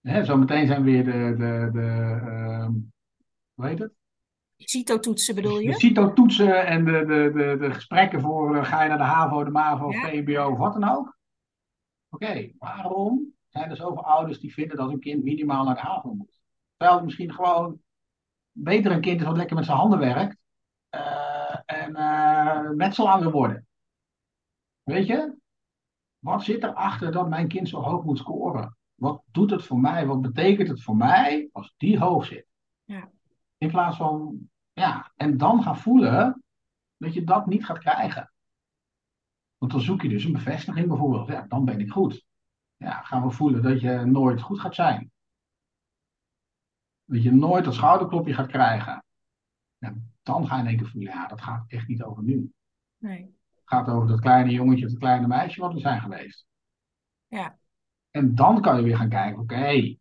Hè, 0.00 0.24
zometeen 0.24 0.66
zijn 0.66 0.82
weer 0.82 1.04
de, 1.04 1.34
de, 1.36 1.70
de 1.72 2.20
uh, 2.24 2.68
hoe 3.54 3.66
heet 3.66 3.78
het? 3.78 3.92
CITO-toetsen 4.56 5.34
bedoel 5.34 5.58
je? 5.58 5.70
De 5.70 5.78
CITO-toetsen 5.78 6.66
en 6.66 6.84
de, 6.84 7.04
de, 7.04 7.30
de, 7.34 7.56
de 7.58 7.72
gesprekken 7.72 8.20
voor 8.20 8.56
uh, 8.56 8.64
ga 8.64 8.82
je 8.82 8.88
naar 8.88 8.98
de 8.98 9.04
HAVO, 9.04 9.44
de 9.44 9.50
MAVO, 9.50 9.92
ja. 9.92 10.00
VMBO 10.00 10.50
of 10.50 10.58
wat 10.58 10.72
dan 10.72 10.88
ook. 10.88 11.18
Oké, 12.12 12.50
waarom 12.58 13.34
zijn 13.48 13.70
er 13.70 13.76
zoveel 13.76 14.04
ouders 14.04 14.40
die 14.40 14.52
vinden 14.52 14.76
dat 14.76 14.90
een 14.90 15.00
kind 15.00 15.24
minimaal 15.24 15.64
naar 15.64 15.74
de 15.74 15.80
HAVO 15.80 16.14
moet? 16.14 16.40
Terwijl 16.76 16.96
het 16.96 17.04
misschien 17.04 17.32
gewoon 17.32 17.80
beter 18.50 18.92
een 18.92 19.00
kind 19.00 19.20
is 19.20 19.26
wat 19.26 19.36
lekker 19.36 19.56
met 19.56 19.64
zijn 19.64 19.76
handen 19.76 19.98
werkt 19.98 20.36
uh, 20.94 21.56
en 21.66 21.90
uh, 21.90 22.70
metsel 22.70 23.10
aan 23.10 23.20
wil 23.20 23.30
worden. 23.30 23.66
Weet 24.82 25.06
je? 25.06 25.36
Wat 26.18 26.42
zit 26.42 26.62
erachter 26.62 27.12
dat 27.12 27.28
mijn 27.28 27.48
kind 27.48 27.68
zo 27.68 27.80
hoog 27.80 28.04
moet 28.04 28.18
scoren? 28.18 28.76
Wat 28.94 29.22
doet 29.30 29.50
het 29.50 29.64
voor 29.64 29.80
mij? 29.80 30.06
Wat 30.06 30.20
betekent 30.20 30.68
het 30.68 30.82
voor 30.82 30.96
mij 30.96 31.48
als 31.52 31.74
die 31.76 31.98
hoog 31.98 32.24
zit? 32.24 32.46
Ja. 32.84 33.10
In 33.58 33.70
plaats 33.70 33.96
van, 33.96 34.48
ja, 34.72 35.12
en 35.16 35.36
dan 35.36 35.62
gaan 35.62 35.78
voelen 35.78 36.42
dat 36.96 37.14
je 37.14 37.24
dat 37.24 37.46
niet 37.46 37.64
gaat 37.64 37.78
krijgen. 37.78 38.31
Want 39.62 39.74
dan 39.74 39.82
zoek 39.82 40.02
je 40.02 40.08
dus 40.08 40.24
een 40.24 40.32
bevestiging 40.32 40.88
bijvoorbeeld. 40.88 41.28
Ja, 41.28 41.46
dan 41.48 41.64
ben 41.64 41.80
ik 41.80 41.90
goed. 41.90 42.24
Ja, 42.76 43.02
gaan 43.02 43.22
we 43.22 43.30
voelen 43.30 43.62
dat 43.62 43.80
je 43.80 44.04
nooit 44.04 44.40
goed 44.40 44.60
gaat 44.60 44.74
zijn. 44.74 45.10
Dat 47.04 47.22
je 47.22 47.32
nooit 47.32 47.64
dat 47.64 47.74
schouderklopje 47.74 48.34
gaat 48.34 48.46
krijgen. 48.46 49.04
Ja, 49.78 49.94
dan 50.22 50.46
ga 50.46 50.54
je 50.54 50.62
in 50.62 50.68
één 50.68 50.76
keer 50.76 50.88
voelen, 50.88 51.12
ja, 51.12 51.26
dat 51.26 51.40
gaat 51.40 51.64
echt 51.68 51.88
niet 51.88 52.02
over 52.02 52.22
nu. 52.22 52.52
Nee. 52.98 53.20
Het 53.54 53.62
gaat 53.64 53.88
over 53.88 54.08
dat 54.08 54.20
kleine 54.20 54.50
jongetje 54.50 54.84
of 54.84 54.90
dat 54.90 55.00
kleine 55.00 55.26
meisje 55.26 55.60
wat 55.60 55.72
we 55.72 55.80
zijn 55.80 56.00
geweest. 56.00 56.46
Ja. 57.26 57.58
En 58.10 58.34
dan 58.34 58.60
kan 58.60 58.76
je 58.76 58.82
weer 58.82 58.96
gaan 58.96 59.08
kijken, 59.08 59.42
oké, 59.42 59.96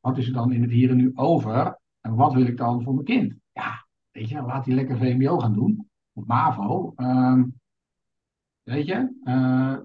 wat 0.00 0.18
is 0.18 0.26
er 0.26 0.32
dan 0.32 0.52
in 0.52 0.62
het 0.62 0.70
hier 0.70 0.90
en 0.90 0.96
nu 0.96 1.12
over? 1.14 1.80
En 2.00 2.14
wat 2.14 2.32
wil 2.32 2.46
ik 2.46 2.56
dan 2.56 2.82
voor 2.82 2.94
mijn 2.94 3.06
kind? 3.06 3.34
Ja, 3.52 3.86
weet 4.10 4.28
je, 4.28 4.42
laat 4.42 4.64
die 4.64 4.74
lekker 4.74 4.98
VMBO 4.98 5.38
gaan 5.38 5.54
doen. 5.54 5.90
Of 6.12 6.26
MAVO. 6.26 6.92
Uh, 6.96 7.42
weet 8.66 8.86
je, 8.86 9.20
uh, 9.24 9.76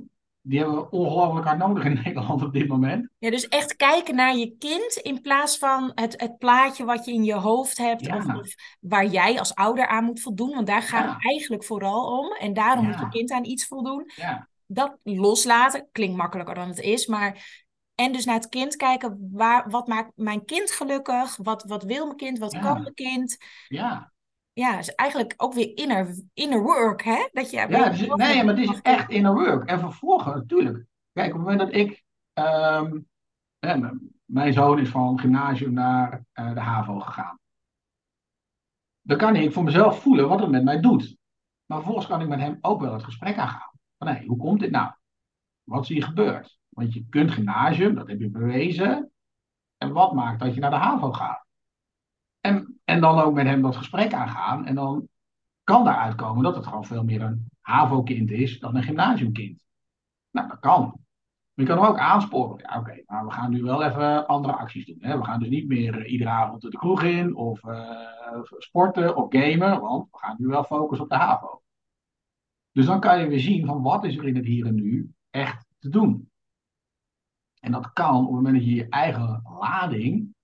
die 0.42 0.60
hebben 0.60 0.78
we 0.78 0.90
ongelooflijk 0.90 1.46
hard 1.46 1.58
nodig 1.58 1.86
in 1.86 1.94
Nederland 2.04 2.44
op 2.44 2.54
dit 2.54 2.68
moment. 2.68 3.10
Ja, 3.18 3.30
dus 3.30 3.48
echt 3.48 3.76
kijken 3.76 4.16
naar 4.16 4.36
je 4.36 4.56
kind 4.58 4.94
in 5.02 5.22
plaats 5.22 5.58
van 5.58 5.92
het, 5.96 6.22
het 6.22 6.38
plaatje 6.38 6.86
wat 6.86 7.06
je 7.06 7.14
in 7.14 7.24
je 7.24 7.34
hoofd 7.34 7.78
hebt. 7.78 8.08
Of, 8.08 8.26
of, 8.26 8.54
waar 8.80 9.06
jij 9.06 9.40
als 9.40 9.56
ouder 9.56 9.88
aan 9.88 10.04
moet 10.04 10.22
voldoen. 10.22 10.54
Want 10.54 10.68
daar 10.68 10.82
gaat 10.82 11.14
het 11.14 11.26
eigenlijk 11.26 11.64
vooral 11.64 12.20
om. 12.20 12.32
En 12.32 12.54
daarom 12.54 12.86
moet 12.86 13.00
je 13.00 13.10
kind 13.10 13.32
aan 13.32 13.46
iets 13.46 13.68
voldoen. 13.68 14.12
Dat 14.66 14.98
loslaten 15.04 15.88
klinkt 15.92 16.18
makkelijker 16.18 16.56
dan 16.56 16.68
het 16.68 16.80
is. 16.80 17.08
Maar 17.08 17.62
en 17.96 18.12
dus 18.12 18.26
naar 18.26 18.36
het 18.36 18.50
kind 18.50 18.76
kijken, 18.76 19.30
waar, 19.32 19.70
wat 19.70 19.88
maakt 19.88 20.12
mijn 20.16 20.46
kind 20.46 20.72
gelukkig? 20.72 21.38
Wat, 21.38 21.64
wat 21.64 21.84
wil 21.84 22.06
mijn 22.06 22.18
kind? 22.18 22.38
Wat 22.38 22.60
kan 22.60 22.82
mijn 22.82 22.94
kind? 22.94 23.38
Ja. 23.68 24.12
Ja, 24.54 24.78
is 24.78 24.96
eigenlijk 24.96 25.34
ook 25.38 25.54
weer 25.54 25.78
inner, 25.78 26.24
inner 26.34 26.62
work, 26.62 27.04
hè? 27.04 27.28
Dat 27.32 27.50
je, 27.52 27.58
ja, 27.58 27.90
dus, 27.90 28.00
nee, 28.00 28.44
maar 28.44 28.58
het 28.58 28.70
is 28.70 28.82
echt 28.82 29.10
inner 29.10 29.34
work. 29.34 29.70
En 29.70 29.80
vervolgens, 29.80 30.36
natuurlijk. 30.36 30.86
Kijk, 31.12 31.34
op 31.34 31.40
het 31.40 31.42
moment 31.42 31.60
dat 31.60 31.74
ik... 31.74 32.04
Um, 32.34 33.10
mijn 34.26 34.54
zoon 34.54 34.80
is 34.80 34.90
van 34.90 35.20
gymnasium 35.20 35.74
naar 35.74 36.26
uh, 36.34 36.54
de 36.54 36.60
HAVO 36.60 37.00
gegaan. 37.00 37.40
Dan 39.02 39.18
kan 39.18 39.36
ik 39.36 39.54
voor 39.54 39.64
mezelf 39.64 40.02
voelen 40.02 40.28
wat 40.28 40.40
het 40.40 40.50
met 40.50 40.64
mij 40.64 40.80
doet. 40.80 41.18
Maar 41.66 41.78
vervolgens 41.78 42.08
kan 42.08 42.22
ik 42.22 42.28
met 42.28 42.40
hem 42.40 42.58
ook 42.62 42.82
wel 42.82 42.94
het 42.94 43.04
gesprek 43.04 43.38
aangaan. 43.38 43.72
Van, 43.98 44.08
hé, 44.08 44.26
hoe 44.26 44.38
komt 44.38 44.60
dit 44.60 44.72
nou? 44.72 44.92
Wat 45.64 45.84
is 45.84 45.90
hier 45.90 46.04
gebeurd? 46.04 46.60
Want 46.70 46.94
je 46.94 47.06
kunt 47.10 47.32
gymnasium, 47.32 47.96
dat 47.96 48.08
heb 48.08 48.20
je 48.20 48.30
bewezen. 48.30 49.12
En 49.78 49.92
wat 49.92 50.14
maakt 50.14 50.40
dat 50.40 50.54
je 50.54 50.60
naar 50.60 50.70
de 50.70 50.76
HAVO 50.76 51.12
gaat? 51.12 51.46
En, 52.42 52.80
en 52.86 53.02
dan 53.02 53.20
ook 53.20 53.34
met 53.34 53.46
hem 53.46 53.62
dat 53.62 53.76
gesprek 53.76 54.14
aangaan. 54.14 54.66
En 54.66 54.76
dan 54.76 55.08
kan 55.64 55.84
daaruit 55.84 56.16
komen 56.16 56.44
dat 56.44 56.56
het 56.56 56.68
gewoon 56.68 56.86
veel 56.86 57.04
meer 57.04 57.22
een 57.22 57.50
HAVO-kind 57.60 58.32
is 58.32 58.60
dan 58.60 58.76
een 58.76 58.84
gymnasiumkind. 58.84 59.66
Nou, 60.32 60.48
dat 60.48 60.60
kan. 60.60 60.82
Maar 60.82 61.66
je 61.66 61.66
kan 61.66 61.78
hem 61.78 61.88
ook 61.88 61.98
aansporen. 61.98 62.58
Ja, 62.58 62.80
oké, 62.80 63.04
maar 63.06 63.26
we 63.26 63.32
gaan 63.32 63.52
nu 63.52 63.64
wel 63.64 63.84
even 63.84 64.28
andere 64.28 64.54
acties 64.54 64.86
doen. 64.86 64.98
Hè? 65.00 65.18
We 65.18 65.24
gaan 65.24 65.40
dus 65.40 65.50
niet 65.50 65.68
meer 65.68 66.00
uh, 66.00 66.12
iedere 66.12 66.30
avond 66.30 66.62
de 66.62 66.70
kroeg 66.70 67.04
in, 67.04 67.36
of 67.36 67.64
uh, 67.64 68.42
sporten, 68.58 69.16
of 69.16 69.26
gamen, 69.30 69.82
want 69.82 70.08
we 70.12 70.18
gaan 70.18 70.36
nu 70.40 70.48
wel 70.48 70.64
focussen 70.64 71.06
op 71.06 71.12
de 71.12 71.18
HAVO. 71.18 71.62
Dus 72.72 72.86
dan 72.86 73.00
kan 73.00 73.20
je 73.20 73.28
weer 73.28 73.40
zien 73.40 73.66
van 73.66 73.82
wat 73.82 74.04
is 74.04 74.18
er 74.18 74.28
in 74.28 74.36
het 74.36 74.46
hier 74.46 74.66
en 74.66 74.76
nu 74.76 75.14
echt 75.30 75.66
te 75.80 75.90
doen. 75.90 76.30
En 77.60 77.72
dat 77.72 77.94
kan 77.94 78.16
op 78.16 78.22
het 78.22 78.32
moment 78.32 78.56
dat 78.56 78.66
je 78.66 78.76
je 78.76 78.90
eigen 78.90 79.42
lading 79.60 80.36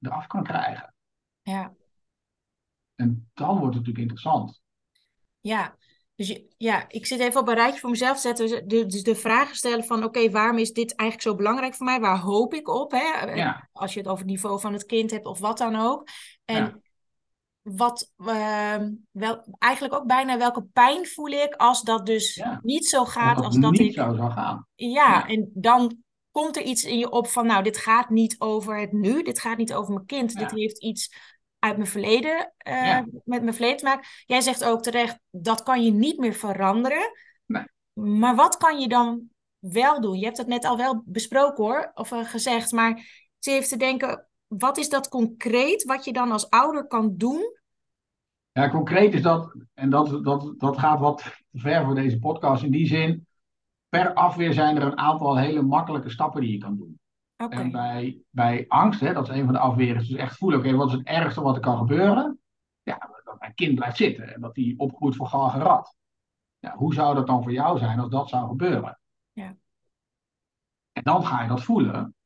eraf 0.00 0.26
kan 0.26 0.42
krijgen. 0.42 0.87
Ja. 1.48 1.74
En 2.94 3.30
dan 3.34 3.48
wordt 3.58 3.64
het 3.64 3.86
natuurlijk 3.86 3.98
interessant. 3.98 4.60
Ja, 5.40 5.76
dus 6.14 6.28
je, 6.28 6.54
ja, 6.56 6.84
ik 6.88 7.06
zit 7.06 7.20
even 7.20 7.40
op 7.40 7.48
een 7.48 7.54
rijtje 7.54 7.80
voor 7.80 7.90
mezelf 7.90 8.20
te 8.20 8.20
zetten. 8.20 8.68
Dus 8.68 8.92
de, 8.92 9.02
de 9.02 9.14
vragen 9.14 9.56
stellen 9.56 9.84
van, 9.84 10.04
oké, 10.04 10.30
waarom 10.30 10.58
is 10.58 10.72
dit 10.72 10.94
eigenlijk 10.94 11.28
zo 11.28 11.36
belangrijk 11.36 11.74
voor 11.74 11.86
mij? 11.86 12.00
Waar 12.00 12.18
hoop 12.18 12.54
ik 12.54 12.68
op? 12.68 12.90
Hè? 12.90 13.32
Ja. 13.34 13.68
Als 13.72 13.92
je 13.92 13.98
het 13.98 14.08
over 14.08 14.22
het 14.22 14.30
niveau 14.30 14.60
van 14.60 14.72
het 14.72 14.84
kind 14.86 15.10
hebt 15.10 15.26
of 15.26 15.38
wat 15.38 15.58
dan 15.58 15.76
ook. 15.76 16.08
En 16.44 16.64
Ja. 16.64 16.80
wat, 17.62 18.12
ehm, 18.16 18.92
wel, 19.10 19.56
eigenlijk 19.58 19.94
ook 19.94 20.06
bijna 20.06 20.38
welke 20.38 20.64
pijn 20.72 21.06
voel 21.06 21.30
ik 21.30 21.54
als 21.54 21.82
dat 21.82 22.06
dus 22.06 22.34
Ja. 22.34 22.60
niet 22.62 22.86
zo 22.86 23.04
gaat 23.04 23.40
als 23.40 23.58
dat 23.58 23.70
niet 23.70 23.80
ik... 23.80 23.92
zo 23.92 24.14
zou 24.14 24.30
gaan. 24.30 24.66
Ja, 24.74 25.26
en 25.26 25.50
dan 25.54 26.02
komt 26.30 26.56
er 26.56 26.62
iets 26.62 26.84
in 26.84 26.98
je 26.98 27.10
op 27.10 27.26
van, 27.26 27.46
nou, 27.46 27.62
dit 27.62 27.76
gaat 27.76 28.10
niet 28.10 28.36
over 28.38 28.78
het 28.80 28.92
nu, 28.92 29.22
dit 29.22 29.40
gaat 29.40 29.56
niet 29.58 29.74
over 29.74 29.92
mijn 29.94 30.06
kind, 30.06 30.38
dit 30.38 30.50
heeft 30.50 30.82
iets 30.82 31.36
uit 31.58 31.76
mijn 31.76 31.88
verleden, 31.88 32.52
eh, 32.56 32.86
Ja. 32.86 33.06
met 33.24 33.42
mijn 33.42 33.54
verleden 33.54 33.76
te 33.78 33.84
maken. 33.84 34.06
Jij 34.26 34.40
zegt 34.40 34.64
ook 34.64 34.82
terecht, 34.82 35.18
dat 35.30 35.62
kan 35.62 35.84
je 35.84 35.90
niet 35.90 36.18
meer 36.18 36.32
veranderen. 36.34 37.12
Nee. 37.46 37.64
Maar 37.92 38.34
wat 38.36 38.56
kan 38.56 38.80
je 38.80 38.88
dan 38.88 39.28
wel 39.58 40.00
doen? 40.00 40.18
Je 40.18 40.24
hebt 40.24 40.36
het 40.38 40.46
net 40.46 40.64
al 40.64 40.76
wel 40.76 41.02
besproken 41.04 41.64
hoor, 41.64 41.90
of 41.94 42.12
eh, 42.12 42.24
gezegd, 42.24 42.72
maar 42.72 42.94
zit 43.38 43.54
even 43.54 43.68
te 43.68 43.76
denken, 43.76 44.26
wat 44.46 44.78
is 44.78 44.88
dat 44.88 45.08
concreet 45.08 45.84
wat 45.84 46.04
je 46.04 46.12
dan 46.12 46.32
als 46.32 46.50
ouder 46.50 46.86
kan 46.86 47.16
doen? 47.16 47.56
Ja, 48.52 48.70
concreet 48.70 49.14
is 49.14 49.22
dat, 49.22 49.54
en 49.74 49.90
dat, 49.90 50.24
dat, 50.24 50.54
dat 50.56 50.78
gaat 50.78 51.00
wat 51.00 51.22
ver 51.52 51.84
voor 51.84 51.94
deze 51.94 52.18
podcast 52.18 52.62
in 52.62 52.70
die 52.70 52.86
zin. 52.86 53.26
Per 53.88 54.14
afweer 54.14 54.52
zijn 54.52 54.76
er 54.76 54.82
een 54.82 54.98
aantal 54.98 55.38
hele 55.38 55.62
makkelijke 55.62 56.10
stappen 56.10 56.40
die 56.40 56.52
je 56.52 56.58
kan 56.58 56.76
doen. 56.76 56.97
En 57.46 57.70
bij, 57.70 58.20
bij 58.30 58.64
angst, 58.68 59.00
hè, 59.00 59.12
dat 59.12 59.28
is 59.28 59.34
een 59.36 59.44
van 59.44 59.52
de 59.52 59.58
afweren, 59.58 59.98
dus 59.98 60.12
echt 60.12 60.36
voelen, 60.36 60.58
oké, 60.58 60.74
wat 60.74 60.88
is 60.88 60.92
het 60.92 61.06
ergste 61.06 61.40
wat 61.40 61.54
er 61.54 61.60
kan 61.60 61.78
gebeuren? 61.78 62.40
Ja, 62.82 63.10
dat 63.24 63.40
mijn 63.40 63.54
kind 63.54 63.74
blijft 63.74 63.96
zitten 63.96 64.34
en 64.34 64.40
dat 64.40 64.56
hij 64.56 64.74
opgroeit 64.76 65.16
voor 65.16 65.50
en 65.54 65.60
rat. 65.60 65.96
Ja, 66.58 66.76
hoe 66.76 66.94
zou 66.94 67.14
dat 67.14 67.26
dan 67.26 67.42
voor 67.42 67.52
jou 67.52 67.78
zijn 67.78 67.98
als 67.98 68.10
dat 68.10 68.28
zou 68.28 68.48
gebeuren? 68.48 69.00
Ja. 69.32 69.56
En 70.92 71.02
dan 71.02 71.26
ga 71.26 71.42
je 71.42 71.48
dat 71.48 71.62
voelen. 71.62 72.16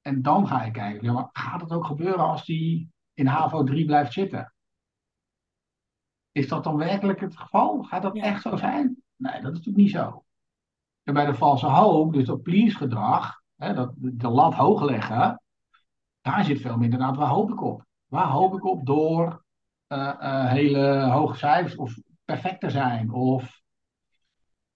En 0.00 0.22
dan 0.22 0.46
ga 0.46 0.64
je 0.64 0.70
kijken, 0.70 1.04
ja, 1.04 1.12
maar 1.12 1.28
gaat 1.32 1.60
het 1.60 1.72
ook 1.72 1.84
gebeuren 1.84 2.24
als 2.24 2.44
die 2.44 2.92
in 3.14 3.26
HAVO 3.26 3.64
3 3.64 3.84
blijft 3.86 4.12
zitten? 4.12 4.54
Is 6.32 6.48
dat 6.48 6.64
dan 6.64 6.76
werkelijk 6.76 7.20
het 7.20 7.36
geval? 7.36 7.82
Gaat 7.82 8.02
dat 8.02 8.16
Ja. 8.16 8.22
echt 8.22 8.42
zo 8.42 8.56
zijn? 8.56 9.02
Nee, 9.16 9.32
dat 9.32 9.52
is 9.52 9.58
natuurlijk 9.58 9.76
niet 9.76 9.90
zo. 9.90 10.24
En 11.02 11.14
bij 11.14 11.26
de 11.26 11.34
valse 11.34 11.66
hoop, 11.66 12.12
dus 12.12 12.24
dat 12.24 12.42
please 12.42 12.76
gedrag, 12.76 13.39
hè, 13.60 13.74
dat, 13.74 13.92
de 13.96 14.28
lat 14.28 14.54
hoog 14.54 14.82
leggen, 14.82 15.42
daar 16.20 16.44
zit 16.44 16.60
veel 16.60 16.76
meer 16.76 16.84
inderdaad, 16.84 17.16
waar 17.16 17.28
hoop 17.28 17.50
ik 17.50 17.62
op? 17.62 17.84
Waar 18.06 18.28
hoop 18.28 18.54
ik 18.54 18.64
op 18.64 18.86
door 18.86 19.44
eh, 19.86 20.08
eh, 20.20 20.50
hele 20.50 21.00
hoge 21.00 21.36
cijfers 21.36 21.76
of 21.76 21.98
perfect 22.24 22.60
te 22.60 22.70
zijn? 22.70 23.12
Of 23.12 23.60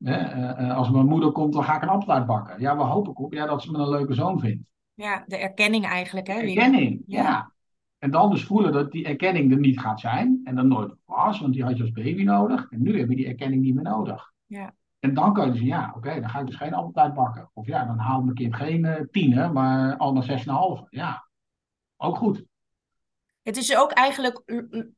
hè, 0.05 0.17
eh, 0.17 0.77
als 0.77 0.91
mijn 0.91 1.07
moeder 1.07 1.33
komt, 1.33 1.53
dan 1.53 1.65
ga 1.65 1.77
ik 1.77 1.83
een 1.83 1.89
appeltaart 1.89 2.27
bakken. 2.27 2.61
Ja, 2.61 2.77
waar 2.77 2.87
hoop 2.87 3.09
ik 3.09 3.21
op? 3.21 3.33
Ja, 3.33 3.47
dat 3.47 3.63
ze 3.63 3.71
me 3.71 3.79
een 3.79 3.89
leuke 3.89 4.15
zoon 4.15 4.41
vindt. 4.41 4.65
ja, 4.95 5.25
de 5.27 5.37
erkenning 5.37 5.85
eigenlijk, 5.85 6.27
hè? 6.27 6.35
Erkenning, 6.35 7.03
Ja. 7.07 7.23
ja. 7.23 7.53
En 7.99 8.11
dan 8.11 8.31
dus 8.31 8.45
voelen 8.45 8.73
dat 8.73 8.93
die 8.93 9.07
erkenning 9.07 9.53
er 9.53 9.59
niet 9.59 9.81
gaat 9.81 10.01
zijn. 10.01 10.41
En 10.45 10.55
dan 10.55 10.69
nooit 10.69 10.95
was, 11.05 11.41
want 11.41 11.53
die 11.53 11.65
had 11.65 11.77
je 11.77 11.83
als 11.83 11.93
baby 11.93 12.23
nodig. 12.23 12.67
En 12.71 12.83
nu 12.83 12.99
heb 12.99 13.09
je 13.09 13.17
die 13.17 13.27
erkenning 13.27 13.63
niet 13.63 13.75
meer 13.75 13.85
nodig. 13.85 14.33
Ja. 14.47 14.75
En 15.05 15.15
dan 15.15 15.33
kan 15.33 15.47
je 15.47 15.53
dus, 15.53 15.61
ja, 15.61 15.93
oké, 15.97 16.21
dan 16.21 16.31
ga 16.31 16.39
ik 16.41 16.47
dus 16.47 16.57
geen 16.57 16.75
appeltaart 16.75 17.15
bakken. 17.15 17.51
Of 17.55 17.67
ja, 17.67 17.85
dan 17.85 17.99
haalt 17.99 18.25
mijn 18.25 18.37
kind 18.37 18.57
geen 18.57 18.85
eh 18.85 19.01
tienen, 19.11 19.53
maar 19.53 19.97
al 19.97 20.13
maar 20.13 20.23
zes 20.23 20.43
en 20.43 20.49
een 20.49 20.55
halve. 20.55 20.87
Ja, 20.91 21.29
ook 21.97 22.17
goed. 22.17 22.45
Het 23.43 23.57
is 23.57 23.77
ook 23.77 23.91
eigenlijk 23.91 24.43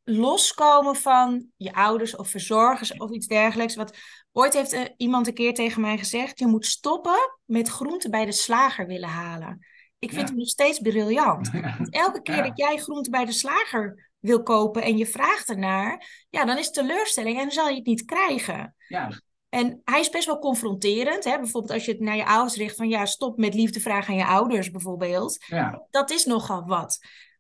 loskomen 0.05 0.97
van 0.97 1.47
je 1.57 1.73
ouders 1.75 2.17
of 2.17 2.29
verzorgers 2.29 2.93
of 2.97 3.11
iets 3.11 3.27
dergelijks. 3.27 3.75
Wat 3.77 3.97
ooit 4.33 4.53
heeft 4.55 4.73
eh, 4.73 4.83
iemand 4.97 5.27
een 5.27 5.35
keer 5.35 5.55
tegen 5.55 5.81
mij 5.81 5.99
gezegd: 5.99 6.39
je 6.39 6.47
moet 6.47 6.67
stoppen 6.67 7.19
met 7.45 7.69
groenten 7.69 8.11
bij 8.11 8.25
de 8.25 8.33
slager 8.33 8.87
willen 8.87 9.09
halen. 9.09 9.67
Ik 9.99 10.09
vind 10.09 10.21
Ja. 10.23 10.27
hem 10.29 10.37
nog 10.37 10.49
steeds 10.49 10.79
briljant. 10.79 11.51
Want 11.79 11.91
elke 11.95 12.23
keer 12.23 12.37
Ja. 12.37 12.43
dat 12.43 12.59
jij 12.59 12.77
groenten 12.77 13.13
bij 13.13 13.25
de 13.25 13.33
slager 13.33 14.11
wil 14.19 14.43
kopen 14.43 14.83
en 14.83 14.97
je 14.97 15.07
vraagt 15.07 15.49
ernaar, 15.49 16.27
ja, 16.31 16.45
dan 16.45 16.59
is 16.59 16.65
het 16.65 16.75
teleurstelling 16.75 17.37
en 17.37 17.43
dan 17.43 17.51
zal 17.53 17.69
je 17.69 17.75
het 17.77 17.87
niet 17.87 18.05
krijgen. 18.05 18.75
Juist. 18.89 19.26
En 19.57 19.81
hij 19.85 20.01
is 20.01 20.11
best 20.11 20.27
wel 20.27 20.39
confronterend. 20.39 21.25
Hè? 21.25 21.37
Bijvoorbeeld 21.39 21.73
als 21.73 21.85
je 21.85 21.91
het 21.93 22.01
naar 22.01 22.17
je 22.17 22.27
ouders 22.27 22.57
richt 22.57 22.77
van 22.77 22.89
ja, 22.89 23.05
stop 23.07 23.39
met 23.39 23.55
liefde 23.55 23.81
vragen 23.81 24.09
aan 24.13 24.19
je 24.19 24.27
ouders 24.27 24.71
bijvoorbeeld 24.71 25.45
Ja, 25.47 25.87
dat 25.91 26.11
is 26.11 26.25
nogal 26.25 26.65
wat. 26.65 26.99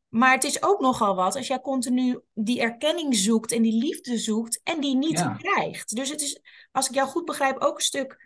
Maar 0.08 0.32
het 0.32 0.44
is 0.44 0.62
ook 0.62 0.80
nogal 0.80 1.14
wat 1.14 1.36
als 1.36 1.46
jij 1.46 1.60
continu 1.60 2.20
die 2.34 2.60
erkenning 2.60 3.16
zoekt 3.16 3.52
en 3.52 3.62
die 3.62 3.82
liefde 3.82 4.18
zoekt 4.18 4.60
en 4.62 4.80
die 4.80 4.96
niet 4.96 5.18
Ja. 5.18 5.36
krijgt. 5.38 5.96
Dus 5.96 6.10
het 6.10 6.20
is, 6.20 6.40
als 6.72 6.88
ik 6.88 6.94
jou 6.94 7.08
goed 7.08 7.24
begrijp, 7.24 7.58
ook 7.58 7.74
een 7.76 7.82
stuk 7.84 8.16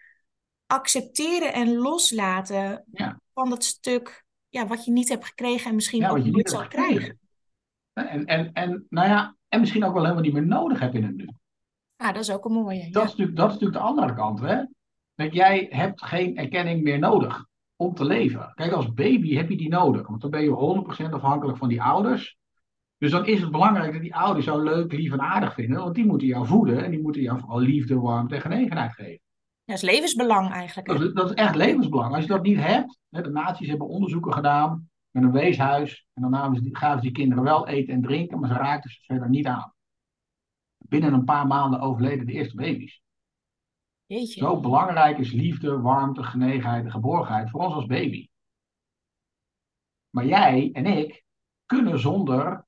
accepteren 0.67 1.53
en 1.53 1.77
loslaten 1.77 2.85
Ja. 2.93 3.21
van 3.35 3.51
dat 3.51 3.65
stuk 3.65 4.25
ja, 4.49 4.67
wat 4.67 4.85
je 4.85 4.91
niet 4.93 5.09
hebt 5.09 5.25
gekregen 5.25 5.69
en 5.69 5.75
misschien 5.75 6.01
Ja, 6.01 6.09
ook 6.09 6.17
wat 6.17 6.25
je 6.25 6.31
nooit 6.31 6.45
niet 6.45 6.55
zal 6.55 6.69
krijgen. 6.69 7.19
en, 7.93 8.25
en, 8.27 8.53
en, 8.53 8.87
nou 8.89 9.09
ja, 9.09 9.37
en 9.49 9.61
misschien 9.61 9.85
ook 9.85 9.93
wel 9.93 10.03
helemaal 10.03 10.23
niet 10.25 10.33
meer 10.33 10.47
nodig 10.47 10.81
hebt 10.81 10.95
in 10.95 11.05
het 11.05 11.17
nu. 11.17 11.29
Ah, 12.01 12.13
dat 12.15 12.23
is 12.23 12.31
ook 12.33 12.45
een 12.45 12.53
mooie. 12.53 12.83
Dat, 12.91 12.93
Ja. 12.93 13.03
is 13.03 13.09
natuurlijk, 13.11 13.37
dat 13.37 13.47
is 13.47 13.53
natuurlijk 13.53 13.81
de 13.83 13.89
andere 13.89 14.15
kant. 14.15 14.41
Hè? 14.41 14.57
Dat 15.15 15.33
jij 15.35 15.67
hebt 15.71 16.05
geen 16.05 16.37
erkenning 16.37 16.83
meer 16.83 16.99
nodig 16.99 17.45
om 17.77 17.95
te 17.95 18.05
leven. 18.05 18.53
Kijk, 18.55 18.73
als 18.73 18.93
baby 18.93 19.35
heb 19.35 19.49
je 19.51 19.57
die 19.57 19.69
nodig. 19.69 20.07
Want 20.09 20.21
dan 20.21 20.31
ben 20.31 20.43
je 20.43 20.51
100% 20.51 21.13
afhankelijk 21.13 21.59
van 21.59 21.69
die 21.69 21.83
ouders. 21.83 22.37
Dus 22.99 23.11
dan 23.11 23.27
is 23.27 23.41
het 23.41 23.51
belangrijk 23.51 23.93
dat 23.93 24.03
die 24.03 24.15
ouders 24.15 24.45
jou 24.45 24.63
leuk, 24.65 24.93
lief 24.93 25.13
en 25.13 25.21
aardig 25.21 25.55
vinden. 25.55 25.79
Want 25.83 25.95
die 25.95 26.07
moeten 26.07 26.27
jou 26.27 26.47
voeden. 26.47 26.85
En 26.85 26.91
die 26.91 27.01
moeten 27.03 27.23
jou 27.23 27.39
vooral 27.39 27.61
liefde, 27.61 27.99
warmte 28.01 28.35
en 28.35 28.41
genegenheid 28.41 28.93
geven. 28.93 29.21
Dat 29.65 29.77
is 29.77 29.83
levensbelang 29.83 30.51
eigenlijk. 30.51 30.89
Dat 30.89 31.01
is, 31.01 31.13
dat 31.13 31.31
is 31.31 31.35
echt 31.37 31.55
levensbelang. 31.55 32.15
Als 32.15 32.23
je 32.23 32.29
dat 32.31 32.43
niet 32.43 32.59
hebt. 32.61 32.99
Hè, 33.11 33.23
de 33.23 33.31
naties 33.31 33.69
hebben 33.69 33.89
onderzoeken 33.89 34.33
gedaan 34.33 34.91
met 35.11 35.23
een 35.23 35.33
weeshuis. 35.33 36.07
En 36.15 36.23
dan 36.31 36.35
gaven 36.73 36.97
ze 36.99 37.03
die 37.03 37.13
kinderen 37.13 37.45
wel 37.45 37.67
eten 37.69 37.95
en 37.95 38.03
drinken. 38.03 38.41
Maar 38.41 38.49
ze 38.49 38.55
raakten 38.55 38.91
ze 38.91 38.99
verder 39.03 39.29
niet 39.29 39.47
aan. 39.47 39.73
Binnen 40.91 41.13
een 41.13 41.25
paar 41.25 41.47
maanden 41.47 41.81
overleden 41.81 42.27
de 42.27 42.33
eerste 42.33 42.57
baby's. 42.57 43.03
Jeetje. 44.07 44.41
Zo 44.41 44.61
belangrijk 44.61 45.19
is 45.19 45.33
liefde, 45.33 45.81
warmte, 45.81 46.23
genegenheid 46.23 46.85
en 46.85 46.91
geborgenheid 46.91 47.51
voor 47.51 47.61
ons 47.61 47.75
als 47.75 47.87
baby. 47.87 48.29
Maar 50.11 50.27
jij 50.27 50.71
en 50.73 50.87
ik 50.87 51.25
kunnen 51.67 51.99
zonder 51.99 52.67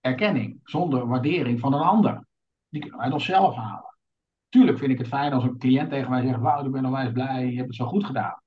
erkenning, 0.00 0.60
zonder 0.64 1.06
waardering 1.06 1.60
van 1.60 1.72
een 1.72 1.80
ander. 1.80 2.26
Die 2.68 2.80
kunnen 2.80 2.98
wij 2.98 3.08
nog 3.08 3.22
zelf 3.22 3.54
halen. 3.54 3.96
Tuurlijk 4.48 4.78
vind 4.78 4.90
ik 4.90 4.98
het 4.98 5.08
fijn 5.08 5.32
als 5.32 5.44
een 5.44 5.58
cliënt 5.58 5.90
tegen 5.90 6.10
mij 6.10 6.22
zegt: 6.22 6.40
Wauw, 6.40 6.66
ik 6.66 6.72
ben 6.72 6.84
onwijs 6.84 7.12
blij, 7.12 7.46
je 7.46 7.56
hebt 7.56 7.68
het 7.68 7.76
zo 7.76 7.86
goed 7.86 8.04
gedaan. 8.04 8.42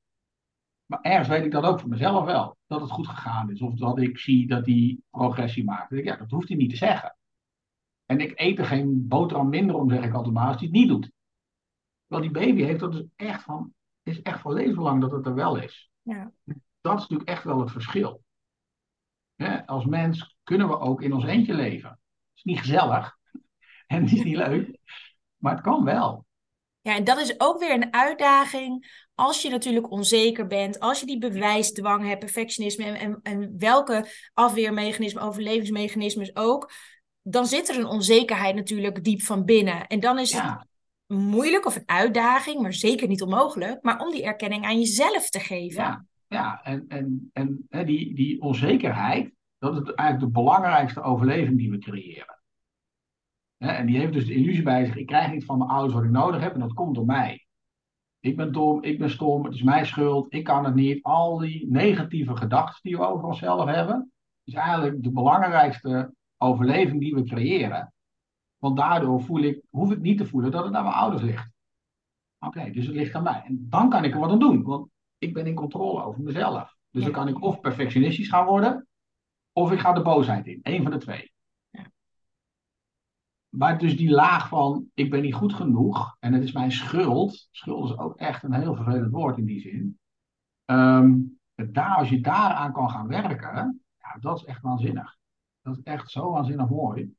Maar 0.86 1.02
ergens 1.02 1.28
weet 1.28 1.46
ik 1.46 1.52
dat 1.52 1.64
ook 1.64 1.80
voor 1.80 1.90
mezelf 1.90 2.26
wel, 2.26 2.58
dat 2.68 2.82
het 2.82 2.92
goed 2.92 3.08
gegaan 3.08 3.52
is. 3.52 3.62
Of 3.62 3.74
dat 3.74 4.00
ik 4.00 4.18
zie 4.18 4.48
dat 4.48 4.66
hij 4.66 5.00
progressie 5.10 5.64
maakt. 5.64 6.04
Ja, 6.04 6.16
dat 6.16 6.32
hoeft 6.32 6.48
hij 6.48 6.58
niet 6.58 6.70
te 6.70 6.76
zeggen. 6.76 7.18
En 8.08 8.20
ik 8.20 8.40
eet 8.40 8.60
er 8.60 8.66
geen 8.66 9.08
boterham 9.08 9.50
minder 9.50 9.76
om, 9.76 9.90
zeg 9.90 10.04
ik 10.04 10.14
altijd 10.14 10.34
maar, 10.34 10.48
als 10.48 10.56
hij 10.56 10.66
het 10.66 10.76
niet 10.76 10.88
doet. 10.88 11.12
Wel, 12.06 12.22
die 12.22 12.32
baby 12.32 12.64
heeft 12.64 12.80
dat 12.80 12.92
dus 12.92 13.06
echt 13.16 13.44
van, 13.44 13.74
is 14.04 14.22
echt 14.22 14.40
van 14.40 14.54
levensbelang 14.54 15.02
dat 15.02 15.12
het 15.12 15.26
er 15.26 15.34
wel 15.34 15.56
is. 15.56 15.92
Ja. 16.02 16.32
Dat 16.82 16.94
is 16.96 17.02
natuurlijk 17.02 17.30
echt 17.30 17.44
wel 17.44 17.60
het 17.60 17.72
verschil. 17.72 18.24
Als 19.66 19.86
mens 19.86 20.38
kunnen 20.44 20.68
we 20.68 20.80
ook 20.80 21.02
in 21.02 21.14
ons 21.14 21.26
eentje 21.26 21.54
leven. 21.54 21.90
Het 21.90 22.00
is 22.34 22.44
niet 22.44 22.60
gezellig 22.60 23.18
en 23.88 24.02
het 24.02 24.12
is 24.12 24.24
niet 24.24 24.36
leuk, 24.36 24.78
maar 25.38 25.54
het 25.54 25.62
kan 25.62 25.84
wel. 25.84 26.26
Ja, 26.82 26.96
en 26.96 27.04
dat 27.04 27.18
is 27.18 27.40
ook 27.40 27.60
weer 27.60 27.72
een 27.72 27.94
uitdaging 27.94 29.06
als 29.16 29.42
je 29.42 29.50
natuurlijk 29.50 29.92
onzeker 29.92 30.48
bent, 30.48 30.80
als 30.80 31.00
je 31.00 31.06
die 31.06 31.18
bewijsdwang 31.18 32.06
hebt, 32.06 32.20
perfectionisme 32.20 32.86
en, 32.86 32.96
en, 32.96 33.20
en 33.24 33.60
welke 33.60 34.06
afweermechanismen, 34.34 35.24
overlevingsmechanismes 35.24 36.36
ook, 36.36 36.72
dan 37.30 37.46
zit 37.46 37.70
er 37.70 37.80
een 37.80 37.86
onzekerheid 37.86 38.56
natuurlijk 38.56 39.04
diep 39.04 39.22
van 39.22 39.46
binnen. 39.46 39.88
En 39.88 40.00
dan 40.00 40.20
is 40.20 40.34
het 40.34 40.68
moeilijk 41.08 41.66
of 41.66 41.76
een 41.76 41.90
uitdaging, 41.90 42.62
maar 42.62 42.74
zeker 42.74 43.08
niet 43.08 43.22
onmogelijk, 43.22 43.84
maar 43.84 44.00
om 44.00 44.12
die 44.12 44.24
erkenning 44.24 44.66
aan 44.66 44.80
jezelf 44.80 45.30
te 45.30 45.40
geven. 45.40 45.84
ja, 45.84 46.06
ja. 46.28 46.64
En, 46.64 46.86
en, 46.88 47.30
en 47.34 47.66
hè, 47.70 47.84
die, 47.86 48.16
die 48.16 48.42
onzekerheid, 48.42 49.32
dat 49.58 49.74
is 49.74 49.94
eigenlijk 49.94 50.20
de 50.20 50.40
belangrijkste 50.40 51.02
overleving 51.02 51.58
die 51.58 51.72
we 51.72 51.78
creëren. 51.78 52.40
Hè, 53.58 53.72
en 53.72 53.86
die 53.86 53.98
heeft 53.98 54.14
dus 54.14 54.26
de 54.26 54.34
illusie 54.34 54.64
bij 54.64 54.86
zich, 54.86 54.96
ik 54.96 55.06
krijg 55.06 55.32
niet 55.32 55.46
van 55.46 55.58
mijn 55.58 55.70
ouders 55.70 55.94
wat 55.94 56.04
ik 56.04 56.10
nodig 56.10 56.42
heb 56.42 56.54
en 56.54 56.60
dat 56.60 56.74
komt 56.74 56.96
door 56.96 57.06
mij. 57.06 57.46
Ik 58.20 58.36
ben 58.36 58.52
dom, 58.52 58.84
ik 58.84 59.00
ben 59.00 59.10
stom, 59.10 59.46
het 59.46 59.54
is 59.54 59.64
mijn 59.64 59.86
schuld, 59.86 60.34
ik 60.34 60.44
kan 60.44 60.66
het 60.66 60.76
niet. 60.76 61.04
Al 61.04 61.38
die 61.38 61.72
negatieve 61.72 62.36
gedachten 62.36 62.80
die 62.82 62.98
we 62.98 63.04
over 63.04 63.28
onszelf 63.28 63.70
hebben, 63.70 64.12
is 64.44 64.54
eigenlijk 64.54 65.04
de 65.04 65.12
belangrijkste 65.12 66.14
overleving 66.38 67.00
die 67.00 67.14
we 67.16 67.24
creëren. 67.24 67.94
Want 68.58 68.78
daardoor 68.78 69.22
voel 69.22 69.42
ik, 69.42 69.62
hoef 69.70 69.92
ik 69.92 70.00
niet 70.00 70.18
te 70.18 70.26
voelen 70.26 70.52
dat 70.52 70.66
het 70.66 70.74
aan 70.74 70.84
mijn 70.84 70.96
ouders 70.96 71.22
ligt. 71.24 71.50
Oké, 72.40 72.72
dus 72.72 72.86
het 72.86 72.96
ligt 72.96 73.16
aan 73.16 73.24
mij. 73.24 73.42
En 73.46 73.66
dan 73.70 73.90
kan 73.90 74.04
ik 74.04 74.14
er 74.14 74.20
wat 74.20 74.32
aan 74.32 74.40
doen, 74.40 74.64
want 74.64 74.90
ik 75.18 75.34
ben 75.34 75.46
in 75.48 75.56
controle 75.56 76.04
over 76.04 76.22
mezelf. 76.22 76.76
Dus 76.90 77.04
Ja. 77.06 77.10
dan 77.12 77.24
kan 77.26 77.28
ik 77.36 77.42
of 77.44 77.60
perfectionistisch 77.60 78.30
gaan 78.30 78.46
worden, 78.46 78.88
of 79.52 79.72
ik 79.72 79.80
ga 79.80 79.94
de 79.94 80.02
boosheid 80.02 80.46
in. 80.48 80.60
Eén 80.62 80.84
van 80.84 80.92
de 80.92 80.98
twee. 80.98 81.32
Ja. 81.70 81.92
Maar 83.50 83.78
dus 83.78 83.98
die 83.98 84.10
laag 84.10 84.48
van 84.48 84.92
ik 84.94 85.10
ben 85.10 85.22
niet 85.22 85.34
goed 85.34 85.54
genoeg 85.54 86.16
en 86.20 86.34
het 86.34 86.44
is 86.44 86.52
mijn 86.52 86.72
schuld. 86.72 87.48
Schuld 87.52 87.90
is 87.90 87.98
ook 87.98 88.18
echt 88.18 88.44
een 88.44 88.54
heel 88.54 88.76
vervelend 88.76 89.12
woord 89.12 89.38
in 89.38 89.46
die 89.46 89.60
zin. 89.62 90.00
Ehm, 90.66 91.20
daar, 91.56 91.96
als 91.96 92.10
je 92.10 92.22
daaraan 92.22 92.74
kan 92.74 92.90
gaan 92.90 93.08
werken, 93.08 93.84
ja, 94.00 94.18
dat 94.20 94.38
is 94.38 94.44
echt 94.46 94.62
waanzinnig. 94.62 95.18
Dat 95.68 95.78
is 95.78 95.84
echt 95.84 96.12
zo 96.12 96.32
waanzinnig 96.32 96.70
mooi. 96.70 97.14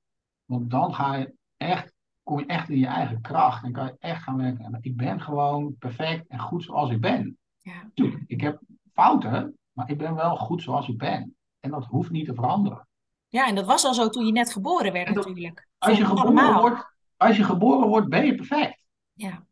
Want 0.45 0.71
dan 0.71 0.95
ga 0.95 1.15
je 1.15 1.35
echt, 1.57 1.93
kom 2.23 2.39
je 2.39 2.47
echt 2.47 2.69
in 2.69 2.79
je 2.79 2.87
eigen 2.87 3.21
kracht 3.21 3.65
en 3.65 3.73
kan 3.73 3.85
je 3.87 3.97
echt 3.99 4.23
gaan 4.23 4.37
werken. 4.37 4.65
En 4.65 4.79
ik 4.81 4.97
ben 4.97 5.21
gewoon 5.21 5.77
perfect 5.79 6.27
en 6.27 6.39
goed 6.39 6.63
zoals 6.63 6.91
ik 6.91 7.01
ben. 7.01 7.39
Ja. 7.59 7.91
Tuurlijk, 7.95 8.23
ik 8.27 8.41
heb 8.41 8.61
fouten, 8.93 9.59
maar 9.73 9.91
ik 9.91 9.99
ben 9.99 10.15
wel 10.15 10.37
goed 10.37 10.63
zoals 10.63 10.89
ik 10.89 10.99
ben. 10.99 11.37
En 11.61 11.71
dat 11.71 11.85
hoeft 11.85 12.11
niet 12.11 12.27
te 12.27 12.35
veranderen. 12.35 12.89
ja, 13.29 13.47
en 13.49 13.55
dat 13.55 13.67
was 13.67 13.85
al 13.85 13.95
zo 13.95 14.09
toen 14.09 14.27
je 14.27 14.33
net 14.33 14.53
geboren 14.53 14.93
werd 14.93 15.15
dat- 15.15 15.27
natuurlijk. 15.27 15.69
Als 15.79 15.99
je, 15.99 16.05
geboren 16.05 16.27
allemaal. 16.27 16.61
wordt, 16.61 16.95
als 17.17 17.37
je 17.37 17.45
geboren 17.45 17.89
wordt, 17.89 18.09
ben 18.09 18.27
je 18.27 18.35
perfect. 18.35 18.85
Ja. 19.13 19.47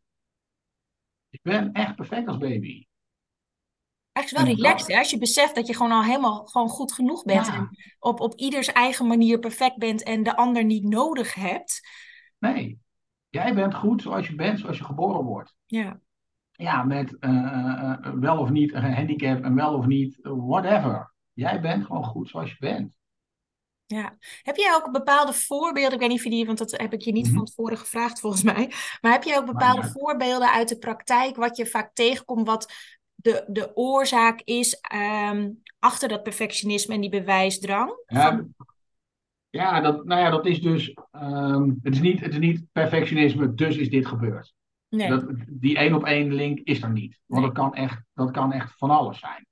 Ik 1.29 1.41
ben 1.41 1.71
echt 1.73 1.95
perfect 1.95 2.27
als 2.27 2.37
baby. 2.37 2.86
Het 4.21 4.31
wel 4.31 4.45
relaxed, 4.45 4.87
hè? 4.87 4.97
Als 4.97 5.09
je 5.09 5.17
beseft 5.17 5.55
dat 5.55 5.67
je 5.67 5.73
gewoon 5.75 5.91
al 5.91 6.03
helemaal 6.03 6.45
gewoon 6.45 6.69
goed 6.69 6.93
genoeg 6.93 7.23
bent. 7.23 7.45
Ja. 7.45 7.53
En 7.53 7.69
op, 7.99 8.19
op 8.19 8.35
ieders 8.35 8.71
eigen 8.71 9.07
manier 9.07 9.39
perfect 9.39 9.77
bent 9.77 10.03
en 10.03 10.23
de 10.23 10.35
ander 10.35 10.63
niet 10.63 10.83
nodig 10.83 11.33
hebt. 11.33 11.87
Nee, 12.37 12.79
jij 13.29 13.53
bent 13.53 13.75
goed 13.75 14.01
zoals 14.01 14.27
je 14.27 14.35
bent, 14.35 14.59
zoals 14.59 14.77
je 14.77 14.83
geboren 14.83 15.23
wordt. 15.23 15.55
Ja. 15.65 15.99
Ja, 16.51 16.83
met 16.83 17.17
eh, 17.19 17.29
eh, 17.29 17.91
eh, 17.91 18.13
wel 18.13 18.37
of 18.37 18.49
niet 18.49 18.73
een 18.73 18.93
handicap 18.93 19.43
en 19.43 19.55
wel 19.55 19.73
of 19.73 19.85
niet 19.85 20.17
whatever. 20.21 21.13
Jij 21.33 21.61
bent 21.61 21.85
gewoon 21.85 22.03
goed 22.05 22.29
zoals 22.29 22.49
je 22.49 22.55
bent. 22.59 22.95
Ja. 23.85 24.17
Heb 24.41 24.55
jij 24.55 24.75
ook 24.75 24.91
bepaalde 24.91 25.33
voorbeelden? 25.33 25.93
Ik 25.93 25.99
weet 25.99 26.09
niet 26.09 26.17
of 26.17 26.23
je 26.23 26.29
die, 26.29 26.45
want 26.45 26.57
dat 26.57 26.71
heb 26.71 26.93
ik 26.93 27.01
je 27.01 27.11
niet 27.11 27.25
Mhm. 27.27 27.35
van 27.35 27.45
tevoren 27.45 27.77
gevraagd 27.77 28.19
volgens 28.19 28.43
mij. 28.43 28.71
Maar 29.01 29.11
heb 29.11 29.23
jij 29.23 29.37
ook 29.37 29.45
bepaalde 29.45 29.87
voorbeelden 29.87 30.51
uit 30.51 30.69
de 30.69 30.77
praktijk 30.77 31.35
wat 31.35 31.57
je 31.57 31.65
vaak 31.65 31.93
tegenkomt, 31.93 32.47
wat 32.47 32.73
de, 33.21 33.43
de 33.47 33.75
oorzaak 33.75 34.41
is 34.43 34.79
ehm, 34.79 35.49
achter 35.79 36.09
dat 36.09 36.23
perfectionisme 36.23 36.93
en 36.93 37.01
die 37.01 37.09
bewijsdrang? 37.09 37.91
Ja, 38.05 38.21
Van- 38.29 38.53
ja, 39.49 39.81
dat, 39.81 40.05
nou 40.05 40.21
ja, 40.21 40.29
dat 40.29 40.45
is 40.45 40.61
dus. 40.61 40.93
ehm, 41.11 41.69
het, 41.83 41.93
is 41.93 42.01
niet, 42.01 42.19
het 42.19 42.31
is 42.31 42.39
niet 42.39 42.63
perfectionisme, 42.71 43.53
dus 43.53 43.77
is 43.77 43.89
dit 43.89 44.05
gebeurd. 44.07 44.53
nee. 44.89 45.09
Dat, 45.09 45.25
die 45.47 45.77
één 45.77 45.93
op 45.95 46.03
één 46.05 46.33
link 46.33 46.59
is 46.59 46.81
er 46.81 46.91
niet. 46.91 47.19
Want 47.25 47.41
Nee. 47.43 47.51
dat, 47.53 47.59
kan 47.63 47.73
echt, 47.75 48.01
dat 48.13 48.31
kan 48.31 48.51
echt 48.51 48.77
van 48.77 48.89
alles 48.89 49.19
zijn. 49.19 49.45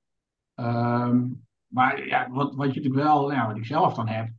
Ehm, 0.53 1.27
maar 1.67 2.07
ja, 2.07 2.29
wat, 2.29 2.55
wat 2.55 2.73
je 2.73 2.79
natuurlijk 2.81 3.03
wel, 3.03 3.31
ja, 3.31 3.47
wat 3.47 3.57
ik 3.57 3.65
zelf 3.65 3.93
dan 3.93 4.07
heb. 4.07 4.29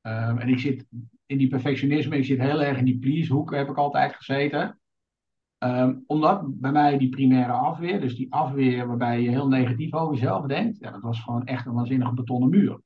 en 0.00 0.48
ik 0.48 0.58
zit 0.58 0.86
in 1.26 1.38
die 1.38 1.48
perfectionisme, 1.48 2.16
ik 2.16 2.24
zit 2.24 2.38
heel 2.38 2.62
erg 2.62 2.78
in 2.78 2.84
die 2.84 2.98
please-hoek, 2.98 3.54
heb 3.54 3.68
ik 3.68 3.76
altijd 3.76 4.14
gezeten. 4.14 4.78
Ehm, 5.64 5.98
omdat 6.06 6.60
bij 6.60 6.72
mij 6.72 6.98
die 6.98 7.08
primaire 7.08 7.52
afweer, 7.52 8.00
dus 8.00 8.16
die 8.16 8.32
afweer 8.32 8.86
waarbij 8.86 9.20
je 9.20 9.28
heel 9.28 9.48
negatief 9.48 9.94
over 9.94 10.14
jezelf 10.14 10.46
denkt, 10.46 10.78
ja, 10.78 10.90
dat 10.90 11.00
was 11.00 11.20
gewoon 11.20 11.44
echt 11.44 11.66
een 11.66 11.74
waanzinnige 11.74 12.14
betonnen 12.14 12.48
muur. 12.48 12.80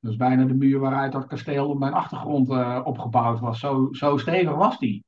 Dat 0.00 0.10
is 0.10 0.16
bijna 0.16 0.44
de 0.44 0.54
muur 0.54 0.78
waaruit 0.78 1.12
dat 1.12 1.26
kasteel 1.26 1.68
op 1.68 1.78
mijn 1.78 1.92
achtergrond 1.92 2.50
eh, 2.50 2.80
opgebouwd 2.84 3.40
was. 3.40 3.58
Zo, 3.58 3.88
zo 3.92 4.16
stevig 4.16 4.54
was 4.54 4.78
die. 4.78 5.04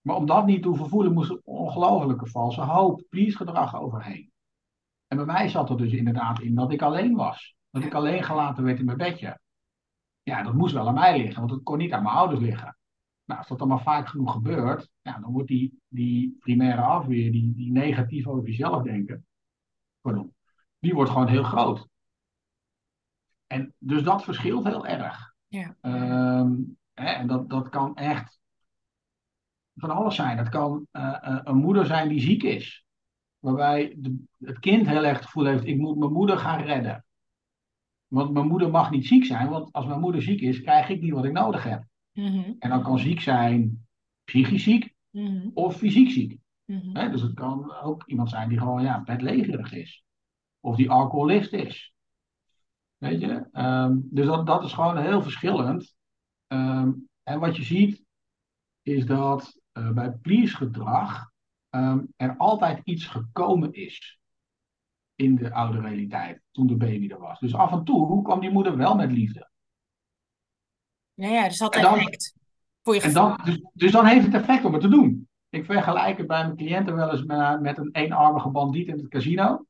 Maar 0.00 0.16
om 0.16 0.26
dat 0.26 0.46
niet 0.46 0.62
te 0.62 0.68
hoeven 0.68 0.88
voelen, 0.88 1.12
moest 1.12 1.30
er 1.30 1.40
ongelofelijke 1.44 2.26
valse 2.26 2.60
hoop, 2.60 3.04
please 3.08 3.36
gedrag 3.36 3.80
overheen. 3.80 4.30
En 5.06 5.16
bij 5.16 5.26
mij 5.26 5.48
zat 5.48 5.70
er 5.70 5.76
dus 5.76 5.92
inderdaad 5.92 6.40
in 6.40 6.54
dat 6.54 6.72
ik 6.72 6.82
alleen 6.82 7.14
was. 7.14 7.54
Dat 7.70 7.84
ik 7.84 7.94
alleen 7.94 8.22
gelaten 8.22 8.64
werd 8.64 8.78
in 8.78 8.84
mijn 8.84 8.98
bedje. 8.98 9.38
Ja, 10.22 10.42
dat 10.42 10.54
moest 10.54 10.74
wel 10.74 10.88
aan 10.88 10.94
mij 10.94 11.18
liggen, 11.18 11.40
want 11.40 11.50
het 11.50 11.62
kon 11.62 11.78
niet 11.78 11.92
aan 11.92 12.02
mijn 12.02 12.14
ouders 12.14 12.40
liggen. 12.40 12.77
Nou, 13.28 13.40
als 13.40 13.48
dat 13.48 13.58
dan 13.58 13.68
maar 13.68 13.82
vaak 13.82 14.08
genoeg 14.08 14.32
gebeurt, 14.32 14.90
ja, 15.02 15.18
dan 15.18 15.32
wordt 15.32 15.48
die, 15.48 15.80
die 15.88 16.36
primaire 16.38 16.80
afweer, 16.80 17.32
die, 17.32 17.54
die 17.54 17.72
negatief 17.72 18.26
over 18.26 18.48
jezelf 18.48 18.82
denken, 18.82 19.26
pardon, 20.00 20.34
die 20.78 20.94
wordt 20.94 21.10
gewoon 21.10 21.28
heel 21.28 21.42
groot. 21.42 21.88
En 23.46 23.74
dus 23.78 24.02
dat 24.02 24.24
verschilt 24.24 24.64
heel 24.64 24.86
erg. 24.86 25.34
Ja. 25.48 25.76
Ehm, 25.80 26.54
hè, 26.94 27.04
en 27.04 27.26
dat, 27.26 27.50
dat 27.50 27.68
kan 27.68 27.96
echt 27.96 28.38
van 29.74 29.90
alles 29.90 30.14
zijn. 30.14 30.36
Dat 30.36 30.48
kan 30.48 30.86
eh, 30.90 31.18
eh, 31.20 31.40
een 31.42 31.56
moeder 31.56 31.86
zijn 31.86 32.08
die 32.08 32.20
ziek 32.20 32.42
is. 32.42 32.86
Waarbij 33.38 33.94
de, 33.98 34.24
het 34.38 34.58
kind 34.58 34.86
heel 34.86 35.04
erg 35.04 35.16
het 35.16 35.26
gevoel 35.26 35.44
heeft, 35.44 35.66
ik 35.66 35.78
moet 35.78 35.98
mijn 35.98 36.12
moeder 36.12 36.38
gaan 36.38 36.62
redden. 36.62 37.04
Want 38.06 38.32
mijn 38.32 38.46
moeder 38.46 38.70
mag 38.70 38.90
niet 38.90 39.06
ziek 39.06 39.24
zijn, 39.24 39.48
want 39.48 39.72
als 39.72 39.86
mijn 39.86 40.00
moeder 40.00 40.22
ziek 40.22 40.40
is, 40.40 40.60
krijg 40.60 40.88
ik 40.88 41.00
niet 41.00 41.12
wat 41.12 41.24
ik 41.24 41.32
nodig 41.32 41.62
heb. 41.62 41.84
Mhm. 42.18 42.52
En 42.58 42.70
dan 42.70 42.82
kan 42.82 42.98
ziek 42.98 43.20
zijn 43.20 43.86
psychisch 44.24 44.62
ziek 44.62 44.94
Mhm. 45.10 45.50
of 45.54 45.76
fysiek 45.76 46.10
ziek. 46.10 46.38
Mhm. 46.64 47.10
Dus 47.10 47.20
het 47.20 47.34
kan 47.34 47.74
ook 47.74 48.06
iemand 48.06 48.30
zijn 48.30 48.48
die 48.48 48.58
gewoon 48.58 48.82
ja, 48.82 49.02
bedlegerig 49.02 49.72
is. 49.72 50.04
Of 50.60 50.76
die 50.76 50.90
alcoholist 50.90 51.52
is. 51.52 51.94
Weet 52.96 53.20
je? 53.20 53.48
Ehm, 53.52 53.98
dus 54.02 54.26
dat, 54.26 54.46
dat 54.46 54.64
is 54.64 54.72
gewoon 54.72 54.96
heel 54.96 55.22
verschillend. 55.22 55.94
Ehm, 56.46 56.92
en 57.22 57.40
wat 57.40 57.56
je 57.56 57.62
ziet, 57.62 58.04
is 58.82 59.06
dat 59.06 59.60
eh, 59.72 59.90
bij 59.90 60.12
please 60.12 60.56
gedrag 60.56 61.30
ehm, 61.68 62.04
er 62.16 62.36
altijd 62.36 62.80
iets 62.84 63.06
gekomen 63.06 63.72
is. 63.72 64.20
In 65.14 65.36
de 65.36 65.52
oude 65.52 65.80
realiteit, 65.80 66.42
toen 66.50 66.66
de 66.66 66.76
baby 66.76 67.08
er 67.08 67.18
was. 67.18 67.40
Dus 67.40 67.54
af 67.54 67.72
en 67.72 67.84
toe 67.84 68.22
kwam 68.22 68.40
die 68.40 68.50
moeder 68.50 68.76
wel 68.76 68.94
met 68.94 69.12
liefde. 69.12 69.47
Ja, 71.18 71.28
ja, 71.28 71.48
dus 71.48 71.58
dat 71.58 71.74
En 71.74 71.82
dan- 71.82 71.94
effect 71.94 72.34
voor 72.82 72.94
je 72.94 73.00
En 73.00 73.12
dan, 73.12 73.40
dus, 73.44 73.62
dus 73.72 73.92
dan 73.92 74.06
heeft 74.06 74.24
het 74.24 74.34
effect 74.34 74.64
om 74.64 74.72
het 74.72 74.82
te 74.82 74.88
doen. 74.88 75.28
Ik 75.48 75.64
vergelijk 75.64 76.18
het 76.18 76.26
bij 76.26 76.44
mijn 76.44 76.56
cliënten 76.56 76.94
wel 76.94 77.10
eens 77.10 77.24
met, 77.24 77.60
met 77.60 77.78
een 77.78 77.88
eenarmige 77.92 78.50
bandiet 78.50 78.88
in 78.88 78.98
het 78.98 79.08
casino. 79.08 79.64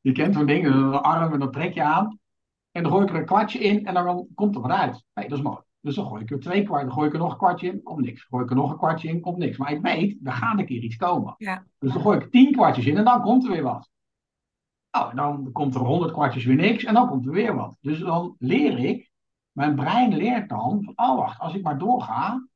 Je 0.00 0.12
kent 0.12 0.34
zo'n 0.34 0.46
ding, 0.46 0.66
een 0.66 0.92
arm 0.94 1.32
en 1.32 1.38
dan 1.38 1.50
trek 1.50 1.74
je 1.74 1.82
aan. 1.82 2.18
En 2.70 2.82
dan 2.82 2.92
gooi 2.92 3.04
ik 3.04 3.10
er 3.10 3.16
een 3.16 3.26
kwartje 3.26 3.58
in 3.58 3.86
en 3.86 3.94
dan 3.94 4.28
komt 4.34 4.54
er 4.54 4.60
wat 4.60 4.70
uit. 4.70 5.04
Nee, 5.14 5.28
dat 5.28 5.38
is 5.38 5.44
mooi. 5.44 5.58
Dus 5.80 5.94
dan 5.94 6.06
gooi 6.06 6.22
ik 6.22 6.30
er 6.30 6.40
twee 6.40 6.62
kwart, 6.62 6.82
dan 6.84 6.92
gooi 6.92 7.06
ik 7.06 7.12
er 7.12 7.18
nog 7.18 7.30
een 7.32 7.38
kwartje 7.38 7.68
in, 7.68 7.82
komt 7.82 8.04
niks. 8.04 8.22
Gooi 8.22 8.44
ik 8.44 8.50
er 8.50 8.56
nog 8.56 8.70
een 8.70 8.76
kwartje 8.78 9.08
in, 9.08 9.20
komt 9.20 9.36
niks. 9.38 9.56
Maar 9.56 9.72
ik 9.72 9.82
weet, 9.82 10.16
er 10.24 10.32
gaat 10.32 10.58
een 10.58 10.66
keer 10.66 10.82
iets 10.82 10.96
komen. 10.96 11.34
Ja. 11.38 11.64
Dus 11.78 11.92
dan 11.92 12.02
gooi 12.02 12.18
ik 12.18 12.30
tien 12.30 12.52
kwartjes 12.52 12.86
in 12.86 12.96
en 12.96 13.04
dan 13.04 13.22
komt 13.22 13.44
er 13.44 13.50
weer 13.50 13.62
wat. 13.62 13.90
Nou, 14.90 15.10
en 15.10 15.16
dan 15.16 15.52
komt 15.52 15.74
er 15.74 15.80
honderd 15.80 16.12
kwartjes 16.12 16.44
weer 16.44 16.56
niks 16.56 16.84
en 16.84 16.94
dan 16.94 17.08
komt 17.08 17.26
er 17.26 17.32
weer 17.32 17.54
wat. 17.54 17.76
Dus 17.80 17.98
dan 17.98 18.34
leer 18.38 18.78
ik, 18.78 19.05
mijn 19.56 19.74
brein 19.74 20.16
leert 20.16 20.48
dan, 20.48 20.82
van, 20.84 20.92
oh 20.96 21.16
wacht, 21.16 21.40
als 21.40 21.54
ik 21.54 21.62
maar 21.62 21.78
doorga, 21.78 22.46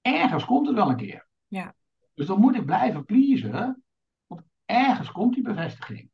ergens 0.00 0.44
komt 0.44 0.66
het 0.66 0.76
wel 0.76 0.88
een 0.90 0.96
keer. 0.96 1.28
Ja. 1.46 1.74
Dus 2.14 2.26
dan 2.26 2.40
moet 2.40 2.54
ik 2.54 2.64
blijven 2.64 3.04
pleasen, 3.04 3.82
want 4.26 4.42
ergens 4.64 5.12
komt 5.12 5.34
die 5.34 5.42
bevestiging. 5.42 6.10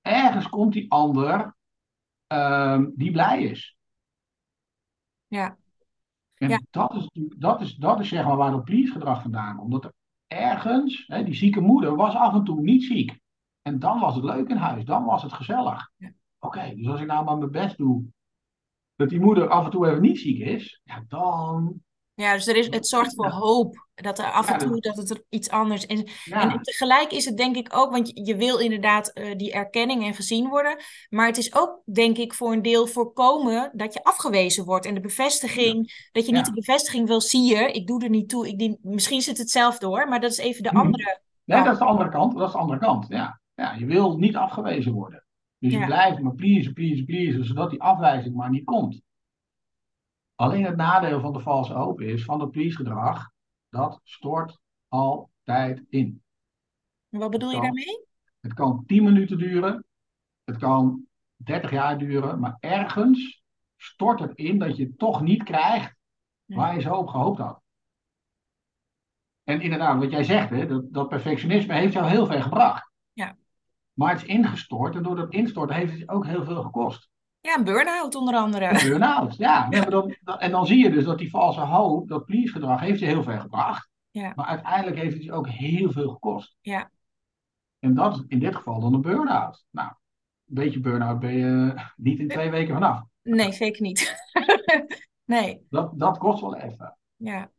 Ergens 0.00 0.48
komt 0.48 0.72
die 0.72 0.90
ander 0.90 1.56
ehm, 2.26 2.90
die 2.94 3.10
blij 3.10 3.42
is. 3.42 3.76
Ja. 5.26 5.56
En 6.34 6.48
Ja. 6.48 6.60
dat 6.70 6.94
is 6.94 7.08
dat 7.36 7.60
is, 7.60 7.74
dat 7.74 8.00
is 8.00 8.08
zeg 8.08 8.24
maar 8.24 8.36
waar 8.36 8.50
dat 8.50 8.64
please 8.64 8.92
gedrag 8.92 9.22
vandaan 9.22 9.56
komt. 9.56 9.72
Dat 9.72 9.84
er 9.84 9.92
ergens, 10.26 11.04
hè, 11.06 11.24
die 11.24 11.34
zieke 11.34 11.60
moeder 11.60 11.96
was 11.96 12.14
af 12.14 12.34
en 12.34 12.44
toe 12.44 12.60
niet 12.60 12.82
ziek. 12.82 13.18
En 13.62 13.78
dan 13.78 14.00
was 14.00 14.14
het 14.14 14.24
leuk 14.24 14.48
in 14.48 14.56
huis, 14.56 14.84
dan 14.84 15.04
was 15.04 15.22
het 15.22 15.32
gezellig. 15.32 15.90
Ja. 15.96 16.12
Oké, 16.38 16.74
dus 16.74 16.86
als 16.86 17.00
ik 17.00 17.06
nou 17.06 17.24
maar 17.24 17.38
mijn 17.38 17.50
best 17.50 17.76
doe, 17.76 18.04
dat 18.96 19.08
die 19.08 19.20
moeder 19.20 19.48
af 19.48 19.64
en 19.64 19.70
toe 19.70 19.86
even 19.88 20.00
niet 20.02 20.18
ziek 20.18 20.38
is, 20.38 20.80
ja, 20.84 21.04
dan. 21.08 21.74
Ja, 22.16 22.34
dus 22.34 22.46
er 22.46 22.56
is, 22.56 22.66
het 22.66 22.88
zorgt 22.88 23.14
voor 23.14 23.26
Ja. 23.26 23.32
hoop. 23.32 23.86
Dat 23.94 24.18
er 24.18 24.24
af 24.32 24.50
en 24.50 24.58
toe 24.58 24.80
dat- 24.80 24.96
het 24.96 25.10
er 25.10 25.22
iets 25.28 25.50
anders 25.50 25.86
is. 25.86 26.02
Ja, 26.24 26.52
En 26.52 26.62
tegelijk 26.62 27.12
is 27.12 27.24
het 27.24 27.36
denk 27.36 27.56
ik 27.56 27.76
ook, 27.76 27.90
want 27.90 28.08
je, 28.08 28.24
je 28.24 28.36
wil 28.36 28.58
inderdaad 28.58 29.08
eh, 29.12 29.36
die 29.36 29.52
erkenning 29.52 30.04
en 30.04 30.14
gezien 30.14 30.48
worden. 30.48 30.76
Maar 31.10 31.26
het 31.26 31.36
is 31.36 31.54
ook, 31.54 31.80
denk 31.92 32.16
ik, 32.18 32.34
voor 32.34 32.52
een 32.52 32.62
deel 32.62 32.86
voorkomen 32.86 33.70
dat 33.72 33.92
je 33.94 34.04
afgewezen 34.04 34.64
wordt. 34.64 34.86
En 34.86 34.94
de 34.94 35.00
bevestiging, 35.00 36.08
dat 36.12 36.26
je 36.26 36.32
niet 36.32 36.44
de 36.46 36.52
bevestiging 36.52 37.06
wil, 37.08 37.20
zie 37.20 37.56
je, 37.56 37.72
ik 37.72 37.86
doe 37.86 38.02
er 38.02 38.10
niet 38.10 38.28
toe. 38.28 38.48
Ik 38.48 38.58
dien, 38.58 38.78
misschien 38.82 39.20
zit 39.22 39.38
het 39.38 39.50
zelf 39.50 39.78
door, 39.78 40.08
maar 40.08 40.20
dat 40.20 40.30
is 40.30 40.38
even 40.38 40.62
de 40.62 40.68
Mhm. 40.72 40.78
andere. 40.80 41.20
nee, 41.44 41.62
dat 41.62 41.72
is 41.72 41.78
de 41.78 41.84
andere 41.84 42.08
kant. 42.10 42.36
Dat 42.36 42.46
is 42.46 42.52
de 42.52 42.58
andere 42.58 42.78
kant. 42.78 43.06
Ja, 43.08 43.40
ja 43.54 43.72
je 43.72 43.86
wil 43.86 44.16
niet 44.18 44.36
afgewezen 44.36 44.92
worden. 44.92 45.24
Dus 45.64 45.72
je 45.72 45.84
blijft 45.84 46.20
maar 46.20 46.34
pleasen, 46.34 46.72
pleasen, 46.72 47.04
pleasen, 47.04 47.44
zodat 47.44 47.70
die 47.70 47.82
afwijzing 47.82 48.34
maar 48.34 48.50
niet 48.50 48.64
komt. 48.64 49.02
Alleen 50.34 50.64
het 50.64 50.76
nadeel 50.76 51.20
van 51.20 51.32
de 51.32 51.40
valse 51.40 51.72
hoop 51.72 52.00
is, 52.00 52.24
van 52.24 52.40
het 52.40 52.50
please 52.50 52.76
gedrag, 52.76 53.30
dat 53.68 54.00
stort 54.02 54.58
altijd 54.88 55.84
in. 55.88 56.22
Wat 57.08 57.30
bedoel 57.30 57.50
je 57.50 57.60
daarmee? 57.60 58.06
Het 58.40 58.54
kan 58.54 58.84
10 58.86 59.04
minuten 59.04 59.38
duren, 59.38 59.84
het 60.44 60.56
kan 60.56 61.06
30 61.36 61.70
jaar 61.70 61.98
duren, 61.98 62.40
maar 62.40 62.56
ergens 62.60 63.42
stort 63.76 64.20
het 64.20 64.34
in 64.34 64.58
dat 64.58 64.76
je 64.76 64.84
het 64.84 64.98
toch 64.98 65.20
niet 65.20 65.42
krijgt 65.42 65.96
waar 66.44 66.74
je 66.74 66.80
zo 66.80 66.94
op 66.94 67.08
gehoopt 67.08 67.38
had. 67.38 67.60
En 69.42 69.60
inderdaad, 69.60 69.98
wat 69.98 70.10
jij 70.10 70.24
zegt, 70.24 70.50
hè, 70.50 70.66
dat, 70.66 70.92
dat 70.92 71.08
perfectionisme 71.08 71.74
heeft 71.74 71.92
jou 71.92 72.08
heel 72.08 72.26
ver 72.26 72.42
gebracht. 72.42 72.92
Maar 73.94 74.12
het 74.12 74.22
is 74.22 74.28
ingestort 74.28 74.94
en 74.96 75.02
door 75.02 75.16
dat 75.16 75.32
instorten 75.32 75.76
heeft 75.76 75.98
het 75.98 76.08
ook 76.08 76.26
heel 76.26 76.44
veel 76.44 76.62
gekost. 76.62 77.08
Ja, 77.40 77.56
een 77.56 77.64
burn-out 77.64 78.14
onder 78.14 78.34
andere. 78.34 78.68
Een 78.68 78.88
burn-out, 78.88 79.36
ja. 79.36 79.68
Dan, 79.68 80.14
en 80.38 80.50
dan 80.50 80.66
zie 80.66 80.78
je 80.78 80.90
dus 80.90 81.04
dat 81.04 81.18
die 81.18 81.30
valse 81.30 81.60
hoop, 81.60 82.08
dat 82.08 82.24
please 82.24 82.52
gedrag, 82.52 82.80
heeft 82.80 82.98
je 83.00 83.06
heel 83.06 83.22
ver 83.22 83.40
gebracht. 83.40 83.88
Ja. 84.10 84.32
Maar 84.36 84.46
uiteindelijk 84.46 84.96
heeft 84.96 85.14
het 85.14 85.24
je 85.24 85.32
ook 85.32 85.48
heel 85.48 85.90
veel 85.92 86.10
gekost. 86.10 86.56
Ja. 86.60 86.90
En 87.78 87.94
dat 87.94 88.14
is 88.14 88.24
in 88.28 88.38
dit 88.38 88.56
geval 88.56 88.80
dan 88.80 88.94
een 88.94 89.00
burn-out. 89.00 89.64
Nou, 89.70 89.88
een 89.88 90.54
beetje 90.54 90.80
burn-out 90.80 91.18
ben 91.18 91.32
je 91.32 91.74
niet 91.96 92.18
in 92.18 92.28
twee 92.28 92.50
weken 92.50 92.74
vanaf. 92.74 93.02
Nee, 93.22 93.52
zeker 93.52 93.82
niet. 93.82 94.14
nee, 95.24 95.66
Dat, 95.70 95.98
dat 95.98 96.18
kost 96.18 96.40
wel 96.40 96.56
even. 96.56 96.98
ja. 97.16 97.50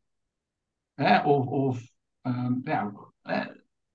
Hè? 0.93 1.23
Of, 1.23 1.45
of 1.45 1.81
ehm, 2.21 2.53
ja, 2.63 2.91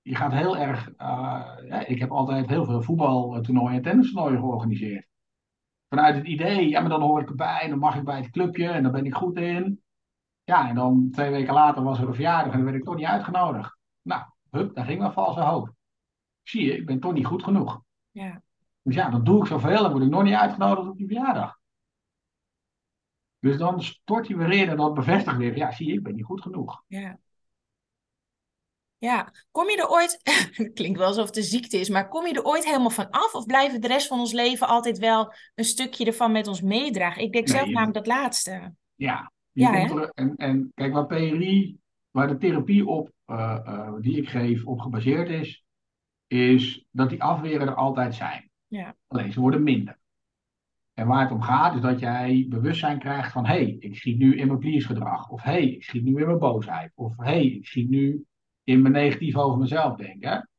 je 0.01 0.15
gaat 0.15 0.31
heel 0.31 0.57
erg. 0.57 0.91
eh, 0.91 1.83
ik 1.85 1.99
heb 1.99 2.11
altijd 2.11 2.47
heel 2.49 2.65
veel 2.65 2.81
voetbaltoernooien 2.81 3.75
en 3.75 3.81
tennistoernooien 3.81 4.39
georganiseerd. 4.39 5.07
Vanuit 5.89 6.15
het 6.15 6.25
idee, 6.25 6.69
ja, 6.69 6.79
maar 6.79 6.89
dan 6.89 7.01
hoor 7.01 7.21
ik 7.21 7.29
erbij, 7.29 7.59
en 7.61 7.69
dan 7.69 7.79
mag 7.79 7.95
ik 7.95 8.03
bij 8.03 8.17
het 8.17 8.29
clubje 8.29 8.69
en 8.69 8.83
dan 8.83 8.91
ben 8.91 9.05
ik 9.05 9.15
goed 9.15 9.37
in. 9.37 9.83
Ja, 10.43 10.69
en 10.69 10.75
dan 10.75 11.09
twee 11.11 11.29
weken 11.29 11.53
later 11.53 11.83
was 11.83 11.99
er 11.99 12.07
een 12.07 12.13
verjaardag 12.13 12.51
en 12.51 12.57
dan 12.57 12.65
werd 12.65 12.77
ik 12.77 12.83
toch 12.83 12.95
niet 12.95 13.05
uitgenodigd. 13.05 13.77
Nou, 14.01 14.23
hup, 14.49 14.75
daar 14.75 14.85
ging 14.85 14.99
mijn 14.99 15.11
valse 15.11 15.41
hoop. 15.41 15.73
Zie 16.43 16.65
je, 16.65 16.77
ik 16.77 16.85
ben 16.85 16.99
toch 16.99 17.13
niet 17.13 17.25
goed 17.25 17.43
genoeg. 17.43 17.81
Ja. 18.11 18.41
Dus 18.81 18.95
ja, 18.95 19.09
dan 19.09 19.23
doe 19.23 19.39
ik 19.41 19.47
zoveel 19.47 19.85
en 19.85 19.91
word 19.91 20.03
ik 20.03 20.09
nog 20.09 20.23
niet 20.23 20.33
uitgenodigd 20.33 20.87
op 20.87 20.97
die 20.97 21.07
verjaardag. 21.07 21.59
Dus 23.39 23.57
dan 23.57 23.81
stort 23.83 24.27
hij 24.27 24.37
weer 24.37 24.51
in 24.51 24.69
en 24.69 24.77
dat 24.77 24.93
bevestigt 24.93 25.37
weer, 25.37 25.57
ja, 25.57 25.71
zie 25.71 25.87
je, 25.87 25.93
ik 25.93 26.03
ben 26.03 26.15
niet 26.15 26.25
goed 26.25 26.41
genoeg. 26.41 26.83
Ja. 26.87 27.19
Ja, 29.03 29.31
kom 29.51 29.69
je 29.69 29.77
er 29.77 29.89
ooit, 29.89 30.19
het 30.51 30.73
klinkt 30.73 30.97
wel 30.97 31.07
alsof 31.07 31.25
het 31.25 31.37
een 31.37 31.43
ziekte 31.43 31.77
is, 31.77 31.89
maar 31.89 32.07
kom 32.07 32.27
je 32.27 32.33
er 32.33 32.43
ooit 32.43 32.65
helemaal 32.65 32.89
van 32.89 33.09
af? 33.09 33.33
Of 33.33 33.45
blijven 33.45 33.81
de 33.81 33.87
rest 33.87 34.07
van 34.07 34.19
ons 34.19 34.31
leven 34.31 34.67
altijd 34.67 34.97
wel 34.97 35.33
een 35.55 35.63
stukje 35.63 36.05
ervan 36.05 36.31
met 36.31 36.47
ons 36.47 36.61
meedragen? 36.61 37.23
Ik 37.23 37.31
denk 37.31 37.47
Nee, 37.47 37.57
zelf 37.57 37.69
namelijk 37.69 37.93
dat 37.93 38.07
laatste. 38.07 38.73
Ja, 38.95 39.31
Ja, 39.51 39.73
er, 39.73 40.11
en, 40.13 40.35
en 40.35 40.71
kijk, 40.73 40.93
waar 40.93 41.05
PRI, 41.05 41.77
waar 42.11 42.27
de 42.27 42.37
therapie 42.37 42.87
op, 42.87 43.11
eh, 43.25 43.57
eh, 43.65 43.93
die 43.99 44.17
ik 44.17 44.29
geef, 44.29 44.65
op 44.65 44.79
gebaseerd 44.79 45.29
is, 45.29 45.65
is 46.27 46.85
dat 46.91 47.09
die 47.09 47.23
afweren 47.23 47.67
er 47.67 47.75
altijd 47.75 48.15
zijn. 48.15 48.49
Ja. 48.67 48.95
Alleen 49.07 49.31
ze 49.31 49.39
worden 49.39 49.63
minder. 49.63 49.99
En 50.93 51.07
waar 51.07 51.21
het 51.21 51.31
om 51.31 51.41
gaat, 51.41 51.75
is 51.75 51.81
dat 51.81 51.99
jij 51.99 52.45
bewustzijn 52.49 52.99
krijgt 52.99 53.31
van: 53.31 53.45
hé, 53.45 53.53
hey, 53.53 53.75
ik 53.79 53.95
schiet 53.95 54.17
nu 54.17 54.37
in 54.37 54.47
mijn 54.47 54.59
please 54.59 54.87
gedrag. 54.87 55.29
Of 55.29 55.41
hé, 55.41 55.51
hey, 55.51 55.67
ik 55.67 55.83
schiet 55.83 56.03
nu 56.03 56.19
in 56.19 56.25
mijn 56.25 56.39
boosheid. 56.39 56.91
Of 56.95 57.17
hé, 57.17 57.23
hey, 57.23 57.45
ik 57.45 57.65
schiet 57.65 57.89
nu 57.89 58.25
in 58.63 58.81
mijn 58.81 58.93
negatief 58.93 59.35
over 59.35 59.59
mezelf 59.59 59.95
denken. 59.95 60.49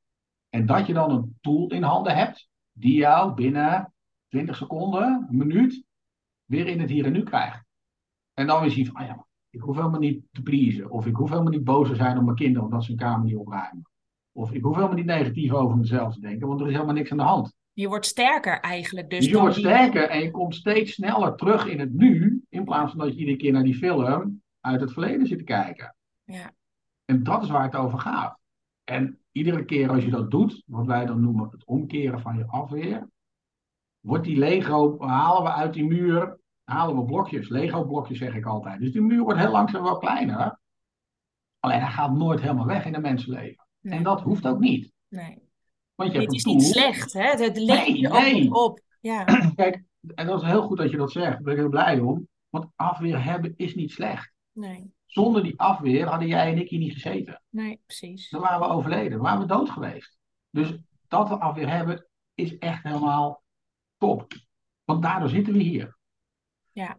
En 0.48 0.66
dat 0.66 0.86
je 0.86 0.92
dan 0.92 1.10
een 1.10 1.38
tool 1.40 1.68
in 1.68 1.82
handen 1.82 2.16
hebt, 2.16 2.48
die 2.72 2.94
jou 2.94 3.34
binnen 3.34 3.94
20 4.28 4.56
seconden, 4.56 5.26
een 5.30 5.36
minuut, 5.36 5.84
weer 6.44 6.66
in 6.66 6.80
het 6.80 6.90
hier 6.90 7.04
en 7.04 7.12
nu 7.12 7.22
krijgt. 7.22 7.64
En 8.32 8.46
dan 8.46 8.60
weer 8.60 8.70
zien 8.70 8.86
van: 8.86 8.94
ah 8.94 9.06
ja, 9.06 9.26
ik 9.50 9.60
hoef 9.60 9.76
helemaal 9.76 10.00
niet 10.00 10.24
te 10.30 10.42
pleasen. 10.42 10.90
Of 10.90 11.06
ik 11.06 11.14
hoef 11.14 11.30
helemaal 11.30 11.52
niet 11.52 11.64
boos 11.64 11.88
te 11.88 11.94
zijn 11.94 12.18
op 12.18 12.24
mijn 12.24 12.36
kinderen 12.36 12.64
omdat 12.64 12.84
ze 12.84 12.90
hun 12.90 13.00
kamer 13.00 13.24
niet 13.24 13.36
opruimen. 13.36 13.86
Of 14.32 14.52
ik 14.52 14.62
hoef 14.62 14.74
helemaal 14.74 14.96
niet 14.96 15.06
negatief 15.06 15.52
over 15.52 15.76
mezelf 15.76 16.14
te 16.14 16.20
denken, 16.20 16.48
want 16.48 16.60
er 16.60 16.66
is 16.66 16.72
helemaal 16.72 16.94
niks 16.94 17.10
aan 17.10 17.16
de 17.16 17.22
hand. 17.22 17.54
Je 17.72 17.88
wordt 17.88 18.06
sterker 18.06 18.60
eigenlijk. 18.60 19.10
Dus 19.10 19.18
Dus 19.18 19.28
je 19.28 19.38
wordt 19.38 19.56
sterker 19.56 20.08
en 20.08 20.22
je 20.22 20.30
komt 20.30 20.54
steeds 20.54 20.92
sneller 20.92 21.34
terug 21.34 21.66
in 21.66 21.80
het 21.80 21.92
nu, 21.92 22.42
in 22.48 22.64
plaats 22.64 22.90
van 22.90 23.00
dat 23.00 23.12
je 23.12 23.18
iedere 23.18 23.36
keer 23.36 23.52
naar 23.52 23.62
die 23.62 23.74
film 23.74 24.42
uit 24.60 24.80
het 24.80 24.92
verleden 24.92 25.26
zit 25.26 25.38
te 25.38 25.44
kijken. 25.44 25.96
Ja. 26.24 26.52
En 27.04 27.22
dat 27.22 27.42
is 27.42 27.48
waar 27.50 27.62
het 27.62 27.76
over 27.76 27.98
gaat. 27.98 28.38
En 28.84 29.18
iedere 29.32 29.64
keer 29.64 29.90
als 29.90 30.04
je 30.04 30.10
dat 30.10 30.30
doet, 30.30 30.62
wat 30.66 30.86
wij 30.86 31.06
dan 31.06 31.20
noemen 31.20 31.48
het 31.50 31.64
omkeren 31.64 32.20
van 32.20 32.36
je 32.38 32.46
afweer, 32.46 33.08
wordt 34.00 34.24
die 34.24 34.36
Lego, 34.38 35.00
halen 35.06 35.42
we 35.42 35.52
uit 35.52 35.72
die 35.72 35.84
muur, 35.84 36.38
halen 36.64 36.96
we 36.96 37.04
blokjes, 37.04 37.48
Lego-blokjes 37.48 38.18
zeg 38.18 38.34
ik 38.34 38.46
altijd. 38.46 38.80
Dus 38.80 38.92
die 38.92 39.00
muur 39.02 39.22
wordt 39.22 39.38
heel 39.38 39.50
langzaam 39.50 39.82
wel 39.82 39.98
kleiner. 39.98 40.58
Alleen 41.60 41.80
hij 41.80 41.90
gaat 41.90 42.12
nooit 42.12 42.40
helemaal 42.40 42.66
weg 42.66 42.84
in 42.86 42.94
een 42.94 43.00
mensenleven. 43.00 43.66
Nee, 43.80 43.98
En 43.98 44.02
dat 44.02 44.20
hoeft 44.20 44.46
ook 44.46 44.58
niet. 44.58 44.92
nee. 45.08 45.38
Want 45.94 46.12
je 46.12 46.18
hebt 46.18 46.30
Dit 46.30 46.46
een 46.46 46.54
is 46.56 46.62
niet 46.64 46.72
slecht, 46.72 47.12
hè? 47.12 47.22
Het, 47.22 47.38
het 47.40 47.56
leeft 47.58 48.00
Nee, 48.00 48.08
ook 48.10 48.20
nee. 48.20 48.52
op. 48.52 48.80
Ja, 49.00 49.24
Kijk, 49.56 49.82
en 50.14 50.26
dat 50.26 50.42
is 50.42 50.48
heel 50.48 50.62
goed 50.62 50.76
dat 50.78 50.90
je 50.90 50.96
dat 50.96 51.12
zegt. 51.12 51.32
Daar 51.32 51.42
ben 51.42 51.52
ik 51.52 51.58
heel 51.58 51.68
blij 51.68 52.00
om. 52.00 52.28
Want 52.48 52.66
afweer 52.76 53.24
hebben 53.24 53.54
is 53.56 53.74
niet 53.74 53.90
slecht. 53.90 54.32
nee, 54.52 54.92
Zonder 55.12 55.42
die 55.42 55.60
afweer 55.60 56.06
hadden 56.06 56.28
jij 56.28 56.52
en 56.52 56.58
ik 56.58 56.68
hier 56.68 56.78
niet 56.78 56.92
gezeten. 56.92 57.42
nee, 57.48 57.80
precies. 57.86 58.30
Dan 58.30 58.40
waren 58.40 58.60
we 58.60 58.66
overleden. 58.66 59.10
Dan 59.10 59.20
waren 59.20 59.40
we 59.40 59.46
dood 59.46 59.70
geweest. 59.70 60.18
Dus 60.50 60.82
dat 61.08 61.28
we 61.28 61.38
afweer 61.38 61.68
hebben 61.68 62.06
is 62.34 62.58
echt 62.58 62.82
helemaal 62.82 63.42
top. 63.96 64.32
Want 64.84 65.02
daardoor 65.02 65.28
zitten 65.28 65.52
we 65.52 65.58
hier. 65.58 65.96
Ja. 66.70 66.98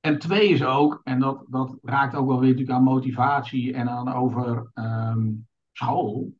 En 0.00 0.18
twee 0.18 0.48
is 0.48 0.64
ook, 0.64 1.00
en 1.02 1.18
dat, 1.18 1.44
dat 1.48 1.78
raakt 1.82 2.14
ook 2.14 2.26
wel 2.26 2.40
weer 2.40 2.50
natuurlijk 2.50 2.78
aan 2.78 2.84
motivatie 2.84 3.74
en 3.74 3.88
aan 3.88 4.12
over 4.12 4.70
ehm, 4.74 5.32
school. 5.72 6.34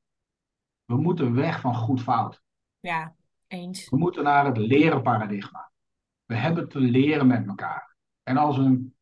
We 0.84 0.96
moeten 0.96 1.34
weg 1.34 1.60
van 1.60 1.74
goed 1.74 2.02
fout. 2.02 2.42
Ja, 2.80 3.14
eens. 3.46 3.88
We 3.88 3.96
moeten 3.96 4.22
naar 4.22 4.44
het 4.44 4.56
leren 4.56 5.02
paradigma. 5.02 5.70
We 6.24 6.34
hebben 6.34 6.68
te 6.68 6.80
leren 6.80 7.26
met 7.26 7.46
elkaar. 7.46 7.96
En 8.22 8.36
als 8.36 8.58
een, 8.58 8.93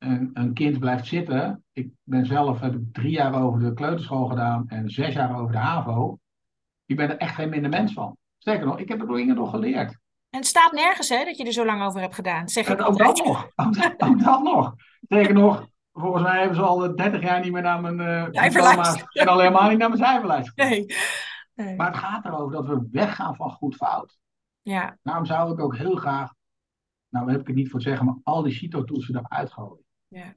een, 0.00 0.30
een 0.32 0.52
kind 0.54 0.78
blijft 0.78 1.06
zitten. 1.06 1.64
Ik 1.72 1.88
ben 2.02 2.26
zelf, 2.26 2.60
heb 2.60 2.74
ik 2.74 2.92
drie 2.92 3.10
jaar 3.10 3.42
over 3.42 3.60
de 3.60 3.74
kleuterschool 3.74 4.26
gedaan 4.26 4.68
en 4.68 4.90
zes 4.90 5.14
jaar 5.14 5.38
over 5.40 5.52
de 5.52 5.58
HAVO. 5.58 6.18
Je 6.84 6.94
bent 6.94 7.10
er 7.10 7.16
echt 7.16 7.34
geen 7.34 7.48
minder 7.48 7.70
mens 7.70 7.92
van. 7.92 8.16
Sterker 8.38 8.66
nog, 8.66 8.78
ik 8.78 8.88
heb 8.88 9.00
er 9.00 9.06
door 9.06 9.20
Inge 9.20 9.34
nog 9.34 9.50
geleerd. 9.50 9.90
En 10.30 10.38
het 10.38 10.46
staat 10.46 10.72
nergens, 10.72 11.08
hè, 11.08 11.24
dat 11.24 11.36
je 11.36 11.44
er 11.44 11.52
zo 11.52 11.64
lang 11.64 11.82
over 11.82 12.00
hebt 12.00 12.14
gedaan. 12.14 12.48
Zeg 12.48 12.68
ik 12.68 12.78
En 12.78 12.84
ook 12.84 12.98
dat 12.98 13.24
nog. 13.24 13.48
Ook, 13.56 13.74
dat- 13.74 13.94
ook 14.02 14.22
dat 14.24 14.42
nog. 14.42 14.74
Sterker 15.04 15.34
nog, 15.34 15.66
volgens 15.92 16.22
mij 16.22 16.38
hebben 16.38 16.56
ze 16.56 16.62
al 16.62 16.96
30 16.96 17.22
jaar 17.22 17.40
niet 17.40 17.52
meer 17.52 17.62
naar 17.62 17.80
mijn 17.80 18.00
eh 18.00 18.06
Cijferlijst. 18.30 18.52
diploma's 18.76 19.04
en 19.12 19.28
al 19.28 19.38
helemaal 19.38 19.68
niet 19.68 19.78
naar 19.78 19.88
mijn 19.88 20.00
cijferlijst. 20.02 20.52
Nee. 20.56 20.86
nee. 21.54 21.76
Maar 21.76 21.86
het 21.86 21.96
gaat 21.96 22.24
erover 22.24 22.52
dat 22.52 22.66
we 22.66 22.88
weggaan 22.90 23.36
van 23.36 23.50
goed 23.50 23.74
fout. 23.76 24.18
Ja, 24.62 24.98
Daarom 25.02 25.24
zou 25.24 25.52
ik 25.52 25.60
ook 25.60 25.76
heel 25.76 25.96
graag, 25.96 26.32
nou 27.08 27.30
heb 27.30 27.40
ik 27.40 27.46
het 27.46 27.56
niet 27.56 27.70
voor 27.70 27.80
te 27.80 27.88
zeggen, 27.88 28.06
maar 28.06 28.16
al 28.22 28.42
die 28.42 28.52
CITO-toetsen 28.52 29.16
eruit 29.16 29.52
gooien. 29.52 29.84
Ja, 30.10 30.34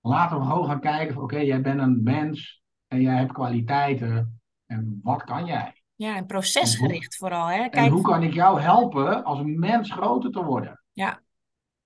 Laten 0.00 0.38
we 0.38 0.44
gewoon 0.44 0.66
gaan 0.66 0.80
kijken 0.80 1.14
van 1.14 1.22
oké, 1.22 1.38
jij 1.38 1.60
bent 1.60 1.80
een 1.80 2.02
mens 2.02 2.62
en 2.86 3.00
jij 3.00 3.16
hebt 3.16 3.32
kwaliteiten. 3.32 4.40
En 4.66 5.00
wat 5.02 5.24
kan 5.24 5.46
jij? 5.46 5.76
ja, 5.94 6.16
en 6.16 6.26
procesgericht 6.26 7.16
vooral, 7.16 7.46
hè. 7.46 7.62
En 7.62 7.70
Kijk, 7.70 7.90
hoe 7.92 8.02
kan 8.02 8.22
ik 8.22 8.32
jou 8.32 8.60
helpen 8.60 9.24
als 9.24 9.40
mens 9.44 9.92
groter 9.92 10.30
te 10.30 10.44
worden? 10.44 10.82
Ja. 10.92 11.20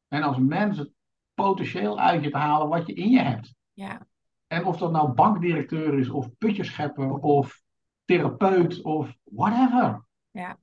En 0.08 0.22
als 0.22 0.38
mens 0.38 0.78
het 0.78 0.90
potentieel 1.34 1.98
uit 2.00 2.22
je 2.24 2.30
te 2.30 2.36
halen 2.38 2.68
wat 2.68 2.86
je 2.86 2.92
in 2.94 3.10
je 3.10 3.20
hebt. 3.20 3.54
ja, 3.72 4.06
En 4.46 4.64
of 4.64 4.76
dat 4.76 4.92
nou 4.92 5.12
bankdirecteur 5.12 5.98
is, 5.98 6.08
of 6.08 6.36
putjeschepper, 6.38 7.10
of 7.10 7.62
therapeut, 8.04 8.82
of 8.82 9.14
whatever. 9.24 10.04
Ja. 10.30 10.58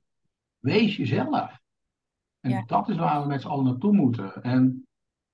Wees 0.59 0.95
jezelf. 0.95 1.59
En 2.39 2.49
Ja. 2.49 2.63
dat 2.65 2.89
is 2.89 2.97
waar 2.97 3.21
we 3.21 3.27
met 3.27 3.41
z'n 3.41 3.47
allen 3.47 3.65
naartoe 3.65 3.93
moeten. 3.93 4.43
En 4.43 4.87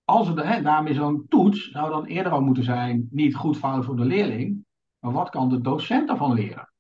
als 0.10 0.34
we, 0.34 0.45
hè, 0.45 0.62
daarom 0.62 0.88
is 0.88 0.95
zo'n 0.95 1.26
toets, 1.28 1.72
zou 1.72 1.89
dan 1.89 2.06
eerder 2.06 2.32
al 2.32 2.41
moeten 2.41 2.63
zijn, 2.63 3.08
niet 3.12 3.36
goed 3.36 3.58
voor 3.58 3.95
de 3.95 4.06
leerling, 4.06 4.65
maar 5.00 5.12
wat 5.12 5.30
kan 5.30 5.50
de 5.50 5.62
docent 5.62 6.10
ervan 6.10 6.34
leren? 6.34 6.74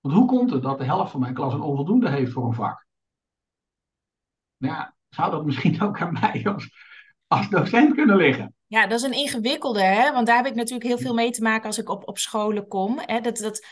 Want 0.00 0.14
hoe 0.14 0.26
komt 0.26 0.50
het 0.50 0.62
dat 0.62 0.78
de 0.78 0.84
helft 0.84 1.10
van 1.10 1.20
mijn 1.20 1.34
klas 1.34 1.54
een 1.54 1.60
onvoldoende 1.60 2.08
heeft 2.08 2.32
voor 2.32 2.46
een 2.46 2.54
vak? 2.54 2.86
Nou 4.56 4.74
Ja, 4.74 4.94
zou 5.08 5.30
dat 5.30 5.44
misschien 5.44 5.80
ook 5.86 6.00
aan 6.00 6.12
mij 6.12 6.46
als, 6.54 6.70
als 7.26 7.48
docent 7.48 7.94
kunnen 7.94 8.16
liggen? 8.16 8.54
Ja, 8.66 8.86
dat 8.86 8.98
is 8.98 9.04
een 9.04 9.12
ingewikkelde, 9.12 9.82
hè? 9.82 10.12
Want 10.12 10.26
daar 10.26 10.36
heb 10.36 10.46
ik 10.46 10.54
natuurlijk 10.54 10.88
heel 10.88 10.98
veel 10.98 11.14
mee 11.14 11.30
te 11.30 11.42
maken 11.42 11.66
als 11.66 11.78
ik 11.78 11.88
op, 11.88 12.08
op 12.08 12.18
scholen 12.18 12.68
kom. 12.68 12.98
Hè? 12.98 13.20
Dat, 13.20 13.36
dat 13.36 13.66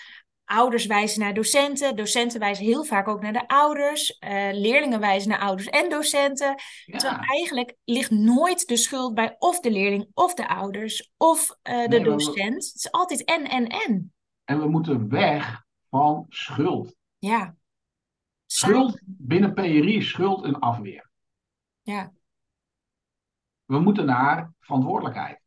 ouders 0.47 0.87
wijzen 0.87 1.21
naar 1.21 1.35
docenten, 1.35 1.97
docenten 1.97 2.41
wijzen 2.41 2.65
heel 2.65 2.85
vaak 2.85 3.09
ook 3.09 3.21
naar 3.23 3.33
de 3.33 3.49
ouders, 3.49 4.19
eh, 4.19 4.49
leerlingen 4.53 5.01
wijzen 5.01 5.31
naar 5.31 5.41
ouders 5.41 5.69
en 5.69 5.91
docenten. 5.91 6.55
Terwijl 6.85 7.19
eigenlijk 7.21 7.77
ligt 7.85 8.11
nooit 8.11 8.69
de 8.69 8.77
schuld 8.77 9.15
bij 9.15 9.37
of 9.39 9.61
de 9.61 9.71
leerling 9.71 10.07
of 10.15 10.35
de 10.35 10.49
ouders 10.49 11.13
of 11.17 11.57
eh, 11.63 11.75
de 11.83 11.89
Nee, 11.89 12.01
maar 12.01 12.17
we- 12.17 12.25
docent. 12.25 12.65
Het 12.65 12.75
is 12.75 12.91
altijd 12.91 13.25
en, 13.25 13.45
en, 13.45 13.67
en. 13.67 14.13
en 14.45 14.59
we 14.61 14.69
moeten 14.69 15.09
weg 15.09 15.65
van 15.91 16.27
schuld. 16.29 16.97
Ja. 17.19 17.57
Schuld 18.47 19.01
binnen 19.05 19.55
PRI 19.55 19.97
is 19.97 20.09
schuld 20.09 20.45
en 20.45 20.59
afweer. 20.59 21.11
Ja, 21.83 22.13
We 23.65 23.79
moeten 23.79 24.07
naar 24.07 24.53
verantwoordelijkheid. 24.61 25.41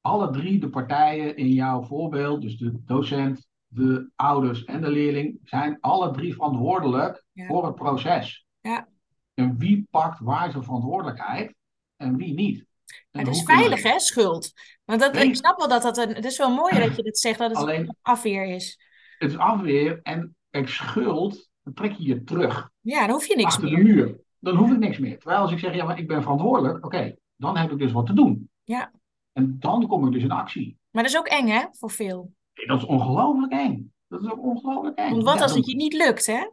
Alle 0.00 0.30
drie 0.30 0.58
de 0.60 0.68
partijen 0.70 1.36
in 1.36 1.48
jouw 1.48 1.82
voorbeeld, 1.82 2.42
dus 2.42 2.56
de 2.56 2.84
docent, 2.84 3.48
de 3.72 4.10
ouders 4.16 4.64
en 4.64 4.80
de 4.80 4.90
leerling, 4.90 5.38
zijn 5.44 5.78
alle 5.80 6.10
drie 6.10 6.34
verantwoordelijk 6.34 7.24
Ja. 7.32 7.46
voor 7.46 7.66
het 7.66 7.74
proces. 7.74 8.46
Ja. 8.60 8.88
En 9.34 9.58
wie 9.58 9.86
pakt 9.90 10.20
waar 10.20 10.50
zijn 10.50 10.64
verantwoordelijkheid 10.64 11.54
en 11.96 12.16
wie 12.16 12.34
niet? 12.34 12.68
het 13.10 13.28
is 13.28 13.42
veilig, 13.42 13.82
hè, 13.82 13.98
schuld. 13.98 14.52
Want 14.84 15.00
dat, 15.00 15.16
ik 15.16 15.36
snap 15.36 15.58
wel 15.58 15.68
dat 15.68 15.82
dat 15.82 15.98
een. 15.98 16.14
Het 16.14 16.24
is 16.24 16.38
wel 16.38 16.54
mooi 16.54 16.78
dat 16.78 16.96
je 16.96 17.02
dit 17.02 17.18
zegt, 17.18 17.38
dat 17.38 17.48
het 17.48 17.58
Alleen, 17.58 17.96
afweer 18.02 18.44
is. 18.44 18.80
Het 19.18 19.30
is 19.30 19.36
afweer 19.38 20.00
en 20.02 20.36
ik 20.50 20.68
schuld, 20.68 21.50
dan 21.62 21.74
trek 21.74 21.92
je 21.92 22.02
je 22.04 22.24
terug. 22.24 22.70
Ja, 22.80 23.00
dan 23.00 23.10
hoef 23.10 23.26
je 23.26 23.36
niks 23.36 23.54
achter 23.54 23.64
meer. 23.70 23.76
de 23.76 23.82
muur. 23.82 24.20
Dan 24.38 24.56
hoef 24.56 24.70
ik 24.72 24.78
niks 24.78 24.98
meer. 24.98 25.18
Terwijl 25.18 25.40
als 25.40 25.52
ik 25.52 25.58
zeg, 25.58 25.74
ja, 25.74 25.84
maar 25.84 25.98
ik 25.98 26.08
ben 26.08 26.22
verantwoordelijk, 26.22 26.84
oké, 26.84 27.14
dan 27.36 27.56
heb 27.56 27.70
ik 27.70 27.78
dus 27.78 27.92
wat 27.92 28.06
te 28.06 28.12
doen. 28.12 28.50
Ja. 28.64 28.92
En 29.32 29.56
dan 29.58 29.86
kom 29.86 30.06
ik 30.06 30.12
dus 30.12 30.22
in 30.22 30.30
actie. 30.30 30.78
Maar 30.90 31.02
dat 31.02 31.12
is 31.12 31.18
ook 31.18 31.26
eng, 31.28 31.46
hè, 31.48 31.64
voor 31.70 31.90
veel. 31.90 32.32
Dat 32.66 32.78
is 32.78 32.86
ongelooflijk 32.86 33.52
eng. 33.52 33.92
Dat 34.08 34.22
is 34.22 34.30
ook 34.30 34.42
ongelooflijk 34.42 34.98
eng. 34.98 35.10
Want 35.10 35.22
wat 35.22 35.40
als 35.40 35.54
het 35.54 35.66
je 35.66 35.76
niet 35.76 35.92
lukt, 35.92 36.26
hè? 36.26 36.48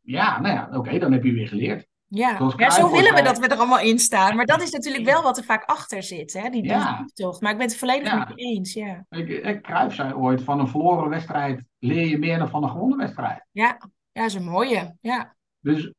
Ja, 0.00 0.40
nou 0.40 0.54
ja, 0.54 0.78
oké, 0.78 0.98
dan 0.98 1.12
heb 1.12 1.24
je 1.24 1.32
weer 1.32 1.48
geleerd. 1.48 1.90
Ja, 2.06 2.52
ja 2.56 2.70
zo 2.70 2.90
willen 2.90 3.14
we 3.14 3.22
dat 3.22 3.38
we 3.38 3.46
er 3.46 3.56
allemaal 3.56 3.80
in 3.80 3.98
staan. 3.98 4.36
Maar 4.36 4.46
dat 4.46 4.62
is 4.62 4.70
natuurlijk 4.70 5.04
wel 5.04 5.22
wat 5.22 5.38
er 5.38 5.44
vaak 5.44 5.64
achter 5.64 6.02
zit, 6.02 6.32
hè? 6.32 6.48
die 6.50 6.64
ja. 6.64 7.04
toch. 7.14 7.40
Maar 7.40 7.50
ik 7.52 7.58
ben 7.58 7.66
het 7.66 7.76
volledig 7.76 8.18
met 8.18 8.28
je 8.28 8.44
eens, 8.44 8.72
ja. 8.72 9.06
Ik, 9.08 9.28
ik, 9.28 9.66
zei 9.88 10.14
ooit, 10.14 10.42
van 10.42 10.60
een 10.60 10.68
verloren 10.68 11.08
wedstrijd 11.08 11.64
leer 11.78 12.06
je 12.06 12.18
meer 12.18 12.38
dan 12.38 12.48
van 12.48 12.62
een 12.62 12.70
gewonnen 12.70 12.98
wedstrijd. 12.98 13.46
Ja, 13.50 13.66
ja 14.12 14.22
dat 14.22 14.24
is 14.24 14.34
een 14.34 14.44
mooie, 14.44 14.96
ja. 15.00 15.36
Dus 15.60 15.92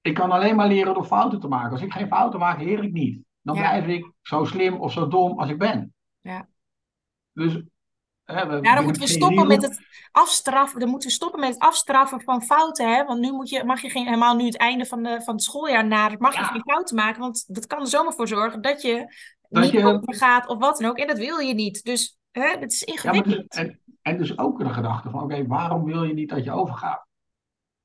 ik 0.00 0.14
kan 0.14 0.30
alleen 0.30 0.56
maar 0.56 0.68
leren 0.68 0.94
door 0.94 1.04
fouten 1.04 1.40
te 1.40 1.48
maken. 1.48 1.70
Als 1.70 1.82
ik 1.82 1.92
geen 1.92 2.08
fouten 2.08 2.38
maak, 2.38 2.60
leer 2.60 2.82
ik 2.82 2.92
niet. 2.92 3.24
Dan 3.42 3.56
blijf 3.56 3.86
ik 3.86 4.12
zo 4.20 4.44
slim 4.44 4.74
of 4.74 4.92
zo 4.92 5.08
dom 5.08 5.38
als 5.38 5.50
ik 5.50 5.58
ben. 5.58 5.94
Ja. 6.20 6.48
Dus 7.32 7.62
ja, 8.24 8.74
dan 8.74 8.84
moeten 8.84 9.02
we 9.02 9.08
stoppen 9.08 9.46
met 9.46 9.62
het 9.62 9.80
afstraffen. 10.10 10.80
Dan 10.80 10.88
moeten 10.88 11.08
we 11.08 11.14
stoppen 11.14 11.40
met 11.40 11.54
het 11.54 11.62
afstraffen 11.62 12.20
van 12.20 12.42
fouten. 12.42 12.94
Hè? 12.94 13.04
Want 13.04 13.20
nu 13.20 13.32
moet 13.32 13.48
je, 13.48 13.64
mag 13.64 13.80
je 13.80 13.90
geen, 13.90 14.04
helemaal 14.04 14.36
nu 14.36 14.44
het 14.44 14.56
einde 14.56 14.86
van, 14.86 15.02
de, 15.02 15.20
van 15.22 15.34
het 15.34 15.42
schooljaar 15.42 15.86
nadert, 15.86 16.20
mag 16.20 16.36
je 16.36 16.44
geen 16.44 16.62
fouten 16.64 16.96
maken. 16.96 17.20
Want 17.20 17.54
dat 17.54 17.66
kan 17.66 17.80
er 17.80 17.86
zomaar 17.86 18.12
voor 18.12 18.28
zorgen 18.28 18.62
dat 18.62 18.82
je 18.82 19.14
dat 19.48 19.62
niet 19.62 19.72
je... 19.72 19.84
overgaat 19.84 20.46
of 20.46 20.58
wat 20.58 20.78
dan 20.78 20.90
ook. 20.90 20.98
En 20.98 21.06
dat 21.06 21.18
wil 21.18 21.38
je 21.38 21.54
niet. 21.54 21.84
Dus 21.84 22.18
hè, 22.30 22.48
het 22.48 22.72
is 22.72 22.82
ingewikkeld. 22.82 23.34
Ja, 23.34 23.42
dus, 23.42 23.58
en, 23.58 23.80
en 24.02 24.18
dus 24.18 24.38
ook 24.38 24.58
de 24.58 24.72
gedachte 24.72 25.10
van, 25.10 25.22
oké, 25.22 25.46
waarom 25.46 25.84
wil 25.84 26.04
je 26.04 26.14
niet 26.14 26.28
dat 26.28 26.44
je 26.44 26.52
overgaat? 26.52 27.06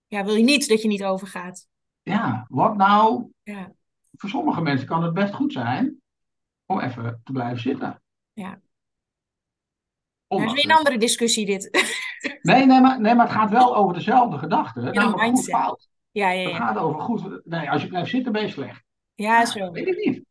Ja, 0.08 0.24
wil 0.24 0.36
je 0.36 0.44
niet 0.44 0.68
dat 0.68 0.82
je 0.82 0.88
niet 0.88 1.04
overgaat? 1.04 1.68
Ja, 2.02 2.46
wat 2.50 2.76
nou? 2.76 3.28
Ja. 3.44 3.72
Voor 4.12 4.30
sommige 4.30 4.62
mensen 4.62 4.88
kan 4.88 5.04
het 5.04 5.14
best 5.14 5.34
goed 5.34 5.54
zijn 5.54 6.02
om 6.66 6.80
even 6.80 7.22
te 7.24 7.32
blijven 7.32 7.60
zitten. 7.60 8.02
Ja. 8.34 8.60
Dat 10.28 10.42
is 10.42 10.54
weer 10.54 10.66
een 10.66 10.78
andere 10.78 10.98
discussie 10.98 11.46
dit. 11.46 11.70
Nee, 12.42 12.66
nee, 12.66 12.82
maar, 12.82 13.02
nee, 13.02 13.16
maar 13.16 13.26
het 13.26 13.36
gaat 13.36 13.50
wel 13.50 13.76
over 13.76 13.94
dezelfde 13.94 14.38
gedachte. 14.38 14.82
Ja, 14.82 14.92
namelijk 14.92 15.22
goed 15.22 15.50
fout. 15.50 15.90
Ja, 16.12 16.30
ja, 16.30 16.42
ja. 16.42 16.48
Het 16.48 16.58
gaat 16.58 16.78
over 16.78 17.02
goed. 17.02 17.42
Nee, 17.44 17.72
als 17.72 17.82
je 17.82 17.88
blijft 17.88 18.10
zitten, 18.10 18.32
ben 18.32 18.42
je 18.42 18.48
slecht. 18.48 18.84
Ja, 19.16 19.46
zo. 19.46 19.72
Weet 19.72 19.88
ik 19.88 20.06
niet. 20.06 20.26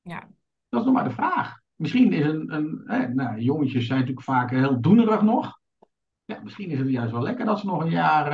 Ja. 0.00 0.28
Dat 0.68 0.80
is 0.80 0.86
nog 0.86 0.94
maar 0.94 1.04
de 1.04 1.14
vraag. 1.14 1.60
Misschien 1.74 2.12
is 2.12 2.26
een. 2.26 2.54
een 2.54 2.82
eh, 2.86 3.08
nou, 3.08 3.40
jongetjes 3.40 3.86
zijn 3.86 3.98
natuurlijk 3.98 4.26
vaak 4.26 4.50
heel 4.50 4.80
doenerig 4.80 5.22
nog. 5.22 5.60
Ja, 6.24 6.40
misschien 6.42 6.70
is 6.70 6.78
het 6.78 6.88
juist 6.88 7.12
wel 7.12 7.22
lekker 7.22 7.44
dat 7.44 7.60
ze 7.60 7.66
nog 7.66 7.80
een 7.80 7.90
jaar 7.90 8.26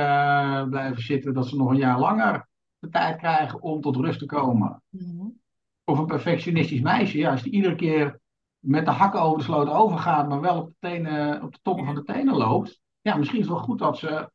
uh, 0.63 0.69
blijven 0.69 1.01
zitten. 1.01 1.33
Dat 1.33 1.47
ze 1.47 1.55
nog 1.55 1.69
een 1.69 1.77
jaar 1.77 1.99
langer 1.99 2.47
de 2.79 2.89
tijd 2.89 3.17
krijgen 3.17 3.61
om 3.61 3.81
tot 3.81 3.95
rust 3.95 4.19
te 4.19 4.25
komen. 4.25 4.83
Mm 4.89 5.39
Of 5.83 5.97
een 5.97 6.05
perfectionistisch 6.05 6.81
meisje, 6.81 7.17
ja, 7.17 7.31
als 7.31 7.43
die 7.43 7.51
iedere 7.51 7.75
keer 7.75 8.19
met 8.59 8.85
de 8.85 8.91
hakken 8.91 9.21
over 9.21 9.37
de 9.37 9.43
sloot 9.43 9.69
overgaat, 9.69 10.27
maar 10.27 10.41
wel 10.41 10.57
op 10.57 10.67
de, 10.67 10.75
tenen, 10.79 11.43
op 11.43 11.53
de 11.53 11.59
toppen 11.61 11.85
van 11.85 11.95
de 11.95 12.03
tenen 12.03 12.35
loopt. 12.35 12.79
Ja, 13.01 13.15
misschien 13.15 13.39
is 13.39 13.45
het 13.45 13.55
wel 13.55 13.63
goed 13.63 13.79
dat 13.79 13.97
ze 13.97 14.31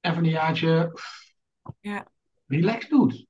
even 0.00 0.24
een 0.24 0.30
jaartje 0.30 1.00
ja. 1.80 2.06
relaxed 2.46 2.90
doet. 2.90 3.26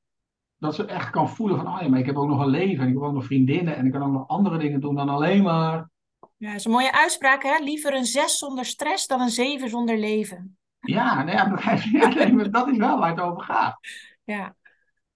Dat 0.57 0.75
ze 0.75 0.85
echt 0.85 1.11
kan 1.11 1.29
voelen 1.29 1.57
van, 1.57 1.75
oh 1.75 1.81
ja, 1.81 1.89
maar 1.89 1.99
ik 1.99 2.07
heb 2.07 2.17
ook 2.17 2.29
nog 2.29 2.41
een 2.41 2.49
leven 2.49 2.83
en 2.83 2.89
ik 2.89 2.95
heb 2.95 3.03
ook 3.03 3.13
nog 3.13 3.25
vriendinnen 3.25 3.77
en 3.77 3.87
ik 3.87 3.93
kan 3.93 4.03
ook 4.03 4.13
nog 4.13 4.29
andere 4.29 4.59
dingen 4.59 4.81
doen 4.81 4.95
dan 4.95 5.09
alleen 5.09 5.43
maar... 5.43 5.91
Ja, 6.37 6.49
dat 6.49 6.59
is 6.59 6.65
een 6.65 6.71
mooie 6.71 6.93
uitspraak, 6.93 7.43
hè? 7.43 7.59
Liever 7.59 7.95
een 7.95 8.05
zes 8.05 8.39
zonder 8.39 8.65
stress 8.65 9.07
dan 9.07 9.21
een 9.21 9.29
zeven 9.29 9.69
zonder 9.69 9.99
leven. 9.99 10.57
Ja, 10.81 11.23
nee, 11.23 11.35
ja, 11.35 11.47
nee, 12.09 12.51
dat 12.51 12.69
is 12.69 12.77
wel 12.77 12.99
waar 12.99 13.11
het 13.11 13.21
over 13.21 13.43
gaat. 13.43 13.79
Ja. 14.25 14.55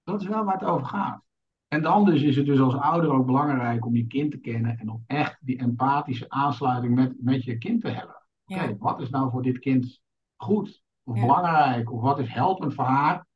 Dat 0.05 0.21
is 0.21 0.27
wel 0.27 0.45
waar 0.45 0.59
het 0.59 0.69
over 0.69 0.87
gaat. 0.87 1.23
En 1.77 1.83
dan 1.83 2.05
dus 2.05 2.23
is 2.23 2.37
het 2.37 2.47
dus 2.47 2.61
als 2.61 2.75
ouder 2.75 3.11
ook 3.11 3.27
belangrijk 3.27 3.87
om 3.87 3.97
je 3.97 4.07
kind 4.07 4.31
te 4.31 4.39
kennen 4.39 4.79
en 4.79 4.91
om 4.91 5.05
echt 5.07 5.39
die 5.41 5.59
empathische 5.59 6.29
aansluiting 6.29 6.95
met, 6.95 7.15
met 7.19 7.45
je 7.45 7.59
kind 7.59 7.81
te 7.81 7.89
hebben. 7.89 8.23
Oké, 8.47 8.77
wat 8.79 9.01
is 9.01 9.11
nou 9.11 9.31
voor 9.31 9.43
dit 9.43 9.59
kind 9.59 10.01
goed 10.37 10.83
of 11.05 11.21
belangrijk 11.21 11.93
of 11.93 12.01
wat 12.01 12.19
is 12.19 12.29
helpend 12.29 12.75
voor 12.75 12.85
haar 12.85 13.27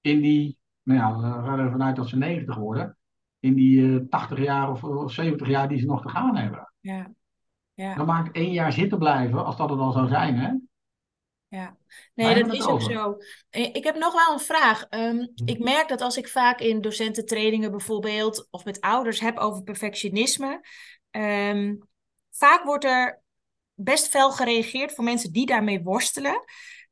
in 0.00 0.20
die, 0.20 0.58
nou 0.82 0.98
ja, 1.00 1.16
we 1.16 1.46
gaan 1.46 1.58
ervan 1.58 1.82
uit 1.82 1.96
dat 1.96 2.08
ze 2.08 2.16
90 2.16 2.56
worden, 2.56 2.96
in 3.38 3.54
die 3.54 3.80
uh, 3.80 3.96
eh, 3.96 4.08
80 4.08 4.38
jaar 4.38 4.70
of, 4.70 4.84
of 4.84 5.12
70 5.12 5.48
jaar 5.48 5.68
die 5.68 5.78
ze 5.78 5.86
nog 5.86 6.02
te 6.02 6.08
gaan 6.08 6.36
hebben. 6.36 6.72
Ja. 6.80 7.10
Ja. 7.74 7.94
Dan 7.94 8.06
maakt 8.06 8.34
één 8.36 8.52
jaar 8.52 8.72
zitten 8.72 8.98
blijven, 8.98 9.44
als 9.44 9.56
dat 9.56 9.70
het 9.70 9.78
al 9.78 9.92
zou 9.92 10.08
zijn, 10.08 10.36
hè? 10.36 10.52
Ja. 11.50 11.76
Nee, 12.14 12.42
dat 12.42 12.54
is 12.54 12.66
ook 12.66 12.82
zo. 12.82 13.16
Eh, 13.50 13.74
ik 13.74 13.84
heb 13.84 13.96
nog 13.96 14.12
wel 14.12 14.32
een 14.32 14.40
vraag. 14.40 14.86
Ehm, 14.88 15.26
ik 15.44 15.58
mhm. 15.58 15.64
merk 15.64 15.88
dat 15.88 16.00
als 16.00 16.16
ik 16.16 16.28
vaak 16.28 16.60
in 16.60 16.80
docententrainingen 16.80 17.70
bijvoorbeeld, 17.70 18.48
of 18.50 18.64
met 18.64 18.80
ouders 18.80 19.20
heb 19.20 19.38
over 19.38 19.62
perfectionisme, 19.62 20.60
um, 21.10 21.88
vaak 22.30 22.64
wordt 22.64 22.84
er 22.84 23.22
best 23.74 24.08
fel 24.08 24.30
gereageerd 24.30 24.94
voor 24.94 25.04
mensen 25.04 25.32
die 25.32 25.46
daarmee 25.46 25.82
worstelen. 25.82 26.44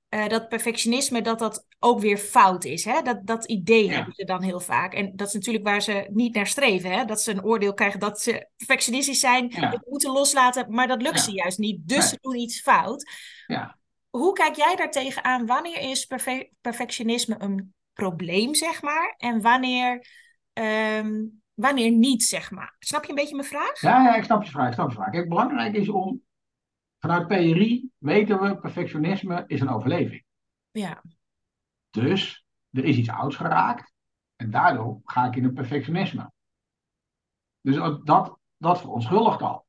Uh, 0.09 0.29
dat 0.29 0.49
perfectionisme, 0.49 1.23
dat 1.23 1.39
dat 1.39 1.67
ook 1.79 2.01
weer 2.01 2.19
fout 2.19 2.65
is. 2.65 2.85
Hè? 2.85 3.03
Dat, 3.03 3.27
dat 3.27 3.45
idee 3.45 3.91
hebben 3.91 4.15
ze 4.15 4.25
dan 4.25 4.43
heel 4.43 4.61
vaak. 4.61 4.95
En 4.95 5.13
dat 5.17 5.27
is 5.27 5.35
natuurlijk 5.35 5.65
waar 5.65 5.83
ze 5.83 6.07
niet 6.11 6.35
naar 6.35 6.47
streven. 6.47 6.91
Hè? 6.91 7.05
Dat 7.05 7.23
ze 7.23 7.31
een 7.31 7.45
oordeel 7.45 7.75
krijgen 7.75 8.01
dat 8.01 8.21
ze 8.21 8.49
perfectionistisch 8.57 9.21
zijn, 9.21 9.47
ja. 9.49 9.83
moeten 9.85 10.13
loslaten, 10.13 10.75
maar 10.75 10.87
dat 10.87 11.03
lukt 11.03 11.21
ze 11.21 11.33
juist 11.33 11.59
niet. 11.59 11.89
Dus 11.89 12.09
ze 12.09 12.19
doen 12.21 12.37
iets 12.37 12.61
fout. 12.61 13.11
Ja 13.47 13.79
hoe 14.11 14.33
kijk 14.33 14.55
jij 14.55 14.77
daar 14.77 14.91
tegenaan? 14.91 15.47
Wanneer 15.47 15.81
is 15.81 16.07
perfectionisme 16.61 17.37
een 17.39 17.75
probleem, 17.93 18.55
zeg 18.55 18.83
maar? 18.83 19.15
En 19.17 19.41
wanneer, 19.41 20.07
ehm, 20.53 21.25
wanneer 21.55 21.91
niet, 21.91 22.23
zeg 22.23 22.51
maar? 22.51 22.77
Snap 22.79 23.05
je 23.05 23.11
een 23.11 23.15
beetje 23.15 23.35
mijn 23.35 23.49
vraag? 23.49 23.81
Ja, 23.81 24.03
ja 24.03 24.15
ik 24.15 24.25
snap 24.25 24.43
je 24.43 24.51
vraag. 24.51 24.69
Ik 24.69 24.75
snap 24.75 24.89
je 24.89 24.95
vraag. 24.95 25.11
Kijk, 25.11 25.29
belangrijk 25.29 25.75
is 25.75 25.89
om... 25.89 26.27
Vanuit 26.99 27.27
PRI 27.27 27.91
weten 27.99 28.41
we, 28.41 28.59
perfectionisme 28.59 29.45
is 29.47 29.61
een 29.61 29.69
overleving. 29.69 30.25
Ja. 30.71 31.03
Dus 31.91 32.47
er 32.71 32.85
is 32.85 32.97
iets 32.97 33.11
ouds 33.11 33.37
geraakt. 33.37 33.93
En 34.37 34.51
daardoor 34.51 35.01
ga 35.05 35.27
ik 35.27 35.37
in 35.37 35.45
een 35.45 35.53
perfectionisme. 35.53 36.33
Dus 37.61 37.77
dat, 38.05 38.39
dat 38.57 38.81
verontschuldigt 38.81 39.43
al. 39.43 39.68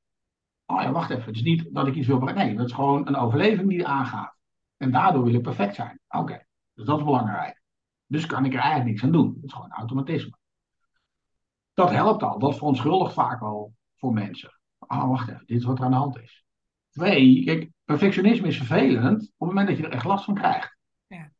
Oh 0.71 0.81
ja, 0.81 0.91
wacht 0.91 1.09
even. 1.09 1.25
Het 1.25 1.35
is 1.35 1.41
niet 1.41 1.73
dat 1.73 1.87
ik 1.87 1.95
iets 1.95 2.07
wil 2.07 2.19
bereiken. 2.19 2.45
Nee, 2.45 2.55
dat 2.55 2.65
is 2.65 2.73
gewoon 2.73 3.07
een 3.07 3.15
overleving 3.15 3.69
die 3.69 3.87
aangaat. 3.87 4.35
En 4.77 4.91
daardoor 4.91 5.23
wil 5.23 5.33
ik 5.33 5.41
perfect 5.41 5.75
zijn. 5.75 5.99
Oké, 6.07 6.45
dus 6.73 6.85
dat 6.85 6.97
is 6.97 7.03
belangrijk. 7.03 7.61
Dus 8.05 8.25
kan 8.25 8.45
ik 8.45 8.53
er 8.53 8.59
eigenlijk 8.59 8.89
niks 8.89 9.03
aan 9.03 9.11
doen. 9.11 9.33
Dat 9.33 9.43
is 9.43 9.53
gewoon 9.53 9.71
automatisme. 9.71 10.37
Dat 11.73 11.91
helpt 11.91 12.23
al. 12.23 12.39
Dat 12.39 12.55
verontschuldigt 12.55 13.13
vaak 13.13 13.41
al 13.41 13.73
voor 13.95 14.13
mensen. 14.13 14.59
Oh, 14.79 15.09
wacht 15.09 15.29
even. 15.29 15.43
Dit 15.45 15.57
is 15.57 15.63
wat 15.63 15.77
er 15.77 15.85
aan 15.85 15.91
de 15.91 15.97
hand 15.97 16.17
is. 16.17 16.45
Twee, 16.89 17.43
kijk, 17.43 17.71
perfectionisme 17.83 18.47
is 18.47 18.57
vervelend 18.57 19.21
op 19.21 19.47
het 19.47 19.47
moment 19.47 19.67
dat 19.67 19.77
je 19.77 19.83
er 19.83 19.91
echt 19.91 20.05
last 20.05 20.25
van 20.25 20.33
krijgt. 20.33 20.77
Ja. 21.07 21.31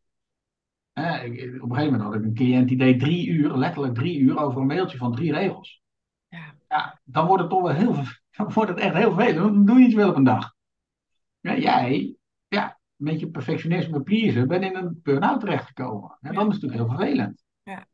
Eh, 0.93 1.23
op 1.61 1.69
een 1.69 1.75
gegeven 1.75 1.91
moment 1.91 2.01
had 2.01 2.15
ik 2.15 2.23
een 2.23 2.33
cliënt 2.33 2.67
die 2.67 2.77
deed 2.77 2.99
drie 2.99 3.27
uur, 3.27 3.57
letterlijk 3.57 3.93
drie 3.93 4.19
uur, 4.19 4.39
over 4.39 4.61
een 4.61 4.67
mailtje 4.67 4.97
van 4.97 5.15
drie 5.15 5.31
regels. 5.31 5.81
Ja. 6.27 6.55
ja 6.67 6.99
dan 7.03 7.27
wordt 7.27 7.41
het 7.41 7.51
toch 7.51 7.61
wel 7.61 7.73
heel, 7.73 8.03
dan 8.39 8.53
wordt 8.53 8.69
het 8.69 8.79
echt 8.79 8.95
heel 8.95 9.13
vervelend. 9.13 9.53
Dan 9.53 9.65
doe 9.65 9.79
je 9.79 9.85
iets 9.85 9.95
wel 9.95 10.09
op 10.09 10.15
een 10.15 10.23
dag. 10.23 10.53
Ja, 11.39 11.57
jij, 11.57 12.15
ja, 12.47 12.79
met 12.95 13.19
je 13.19 13.29
perfectionisme 13.29 14.01
pleasen, 14.01 14.47
ben 14.47 14.63
in 14.63 14.75
een 14.75 14.99
burn-out 15.03 15.39
terechtgekomen. 15.39 16.17
Ja, 16.21 16.31
dan 16.31 16.47
is 16.47 16.53
het 16.53 16.61
natuurlijk 16.61 16.73
heel 16.73 16.97
vervelend. 16.97 17.43
Ja. 17.63 17.87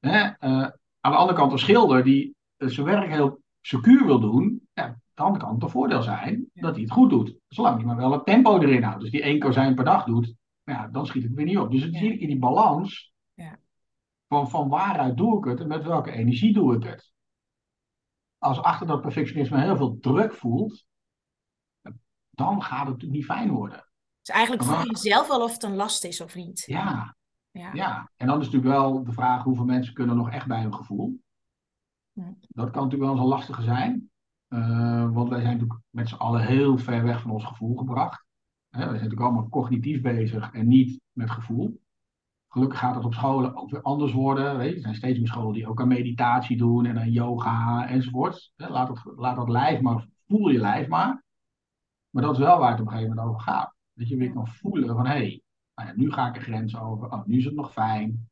Uh, 0.00 0.70
aan 1.00 1.12
de 1.12 1.16
andere 1.16 1.38
kant, 1.38 1.52
een 1.52 1.58
schilder 1.58 2.04
die 2.04 2.34
zijn 2.56 2.86
werk 2.86 3.10
heel 3.10 3.40
secuur 3.60 4.06
wil 4.06 4.20
doen, 4.20 4.68
ja, 4.72 4.98
dan 5.14 5.38
kan 5.38 5.54
het 5.54 5.62
een 5.62 5.70
voordeel 5.70 6.02
zijn 6.02 6.50
dat 6.52 6.74
hij 6.74 6.82
het 6.82 6.92
goed 6.92 7.10
doet. 7.10 7.36
Zolang 7.48 7.76
hij 7.76 7.84
maar 7.84 7.96
wel 7.96 8.12
het 8.12 8.24
tempo 8.24 8.58
erin 8.58 8.82
houdt. 8.82 9.00
Dus 9.00 9.10
die 9.10 9.22
één 9.22 9.38
kozijn 9.38 9.74
per 9.74 9.84
dag 9.84 10.04
doet, 10.04 10.34
ja, 10.62 10.88
dan 10.88 11.06
schiet 11.06 11.22
het 11.22 11.34
weer 11.34 11.44
niet 11.44 11.58
op. 11.58 11.70
Dus 11.70 11.82
het 11.82 11.96
zie 11.96 12.12
ik 12.12 12.20
in 12.20 12.28
die 12.28 12.38
balans 12.38 13.12
van, 14.28 14.50
van 14.50 14.68
waaruit 14.68 15.16
doe 15.16 15.38
ik 15.38 15.44
het 15.44 15.60
en 15.60 15.68
met 15.68 15.84
welke 15.84 16.10
energie 16.10 16.52
doe 16.52 16.76
ik 16.76 16.82
het 16.82 17.13
als 18.44 18.62
achter 18.62 18.86
dat 18.86 19.00
perfectionisme 19.00 19.60
heel 19.60 19.76
veel 19.76 19.98
druk 20.00 20.32
voelt, 20.32 20.86
dan 22.30 22.62
gaat 22.62 22.78
het 22.78 22.88
natuurlijk 22.88 23.12
niet 23.12 23.24
fijn 23.24 23.50
worden. 23.50 23.88
Dus 24.20 24.34
eigenlijk 24.34 24.64
voel 24.64 24.86
je 24.86 24.96
zelf 24.98 25.28
wel 25.28 25.42
of 25.42 25.52
het 25.52 25.62
een 25.62 25.74
last 25.74 26.04
is 26.04 26.20
of 26.20 26.34
niet. 26.34 26.62
Ja, 26.66 27.16
ja. 27.50 27.70
ja. 27.72 28.10
En 28.16 28.26
dan 28.26 28.40
is 28.40 28.44
natuurlijk 28.44 28.72
wel 28.72 29.04
de 29.04 29.12
vraag 29.12 29.42
hoeveel 29.42 29.64
mensen 29.64 29.94
kunnen 29.94 30.16
nog 30.16 30.30
echt 30.30 30.46
bij 30.46 30.62
hun 30.62 30.74
gevoel. 30.74 31.20
Ja. 32.12 32.34
Dat 32.40 32.70
kan 32.70 32.82
natuurlijk 32.82 33.02
wel 33.02 33.10
eens 33.10 33.20
een 33.20 33.36
lastige 33.38 33.62
zijn. 33.62 34.10
Uh, 34.48 35.12
want 35.12 35.28
wij 35.28 35.40
zijn 35.40 35.52
natuurlijk 35.52 35.80
met 35.90 36.08
z'n 36.08 36.14
allen 36.14 36.46
heel 36.46 36.78
ver 36.78 37.02
weg 37.02 37.20
van 37.20 37.30
ons 37.30 37.44
gevoel 37.44 37.76
gebracht. 37.76 38.24
Wij 38.68 38.80
zijn 38.80 38.92
natuurlijk 38.92 39.20
allemaal 39.20 39.48
cognitief 39.48 40.00
bezig 40.00 40.52
en 40.52 40.68
niet 40.68 41.00
met 41.12 41.30
gevoel. 41.30 41.80
Gelukkig 42.54 42.78
gaat 42.78 42.94
het 42.94 43.04
op 43.04 43.14
scholen 43.14 43.56
ook 43.56 43.70
weer 43.70 43.82
anders 43.82 44.12
worden. 44.12 44.56
Weet 44.56 44.68
je? 44.68 44.74
Er 44.74 44.80
zijn 44.80 44.94
steeds 44.94 45.18
meer 45.18 45.28
scholen 45.28 45.52
die 45.52 45.68
ook 45.68 45.80
aan 45.80 45.88
meditatie 45.88 46.56
doen 46.56 46.86
en 46.86 46.98
aan 46.98 47.10
yoga 47.10 47.88
enzovoort. 47.88 48.52
Laat, 48.56 48.88
het, 48.88 49.00
laat 49.16 49.36
dat 49.36 49.48
lijf 49.48 49.80
maar, 49.80 50.08
voel 50.26 50.48
je 50.48 50.58
lijf 50.58 50.88
maar. 50.88 51.24
Maar 52.10 52.22
dat 52.22 52.32
is 52.32 52.38
wel 52.38 52.58
waar 52.58 52.70
het 52.70 52.80
op 52.80 52.86
een 52.86 52.92
gegeven 52.92 53.14
moment 53.14 53.28
over 53.28 53.42
gaat. 53.42 53.74
Dat 53.92 54.08
je 54.08 54.16
weer 54.16 54.32
kan 54.32 54.48
voelen 54.48 54.96
van 54.96 55.06
hé, 55.06 55.12
hey, 55.12 55.42
nou 55.74 55.88
ja, 55.88 55.94
nu 55.96 56.12
ga 56.12 56.28
ik 56.28 56.36
een 56.36 56.42
grens 56.42 56.76
over. 56.76 57.10
Oh, 57.10 57.24
nu 57.24 57.36
is 57.36 57.44
het 57.44 57.54
nog 57.54 57.72
fijn. 57.72 58.28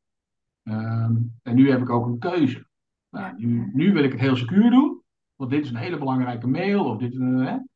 Ehm, 0.63 1.17
en 1.43 1.55
nu 1.55 1.71
heb 1.71 1.81
ik 1.81 1.91
ook 1.91 2.07
een 2.07 2.19
keuze. 2.19 2.67
Nou, 3.11 3.35
nu, 3.37 3.71
nu 3.73 3.93
wil 3.93 4.05
ik 4.05 4.13
het 4.13 4.21
heel 4.21 4.37
secuur 4.37 4.71
doen. 4.71 5.03
Want 5.37 5.51
dit 5.51 5.65
is 5.65 5.71
een 5.71 5.77
hele 5.77 5.99
belangrijke 5.99 6.47
mail. 6.47 6.85
Of 6.85 6.99
dit 6.99 7.13
is 7.13 7.19
een? 7.19 7.71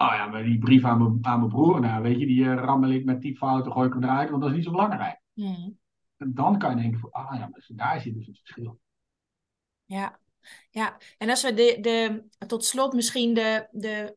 Oh 0.00 0.12
ja, 0.12 0.26
maar 0.26 0.42
die 0.42 0.58
brief 0.58 0.84
aan 0.84 0.98
mijn, 0.98 1.18
aan 1.22 1.38
mijn 1.38 1.50
broer, 1.50 1.80
nou 1.80 2.02
weet 2.02 2.18
je, 2.18 2.26
die 2.26 2.44
uh, 2.44 2.54
rammel 2.54 2.90
ik 2.90 3.04
met 3.04 3.20
typfouten, 3.20 3.72
gooi 3.72 3.86
ik 3.86 3.92
hem 3.92 4.04
eruit, 4.04 4.30
want 4.30 4.42
dat 4.42 4.50
is 4.50 4.56
niet 4.56 4.66
zo 4.66 4.70
belangrijk. 4.70 5.20
Hmm. 5.32 5.78
En 6.16 6.34
dan 6.34 6.58
kan 6.58 6.70
je 6.70 6.82
denken, 6.82 7.00
van, 7.00 7.10
ah 7.10 7.38
ja, 7.38 7.48
maar 7.48 7.64
daar 7.68 8.00
zit 8.00 8.14
dus 8.14 8.26
het 8.26 8.38
verschil. 8.38 8.78
Ja, 9.84 10.18
ja, 10.70 10.96
en 11.18 11.30
als 11.30 11.42
we 11.42 11.54
de, 11.54 11.78
de, 11.80 12.24
tot 12.46 12.64
slot 12.64 12.92
misschien 12.92 13.34
de, 13.34 13.68
de 13.70 14.14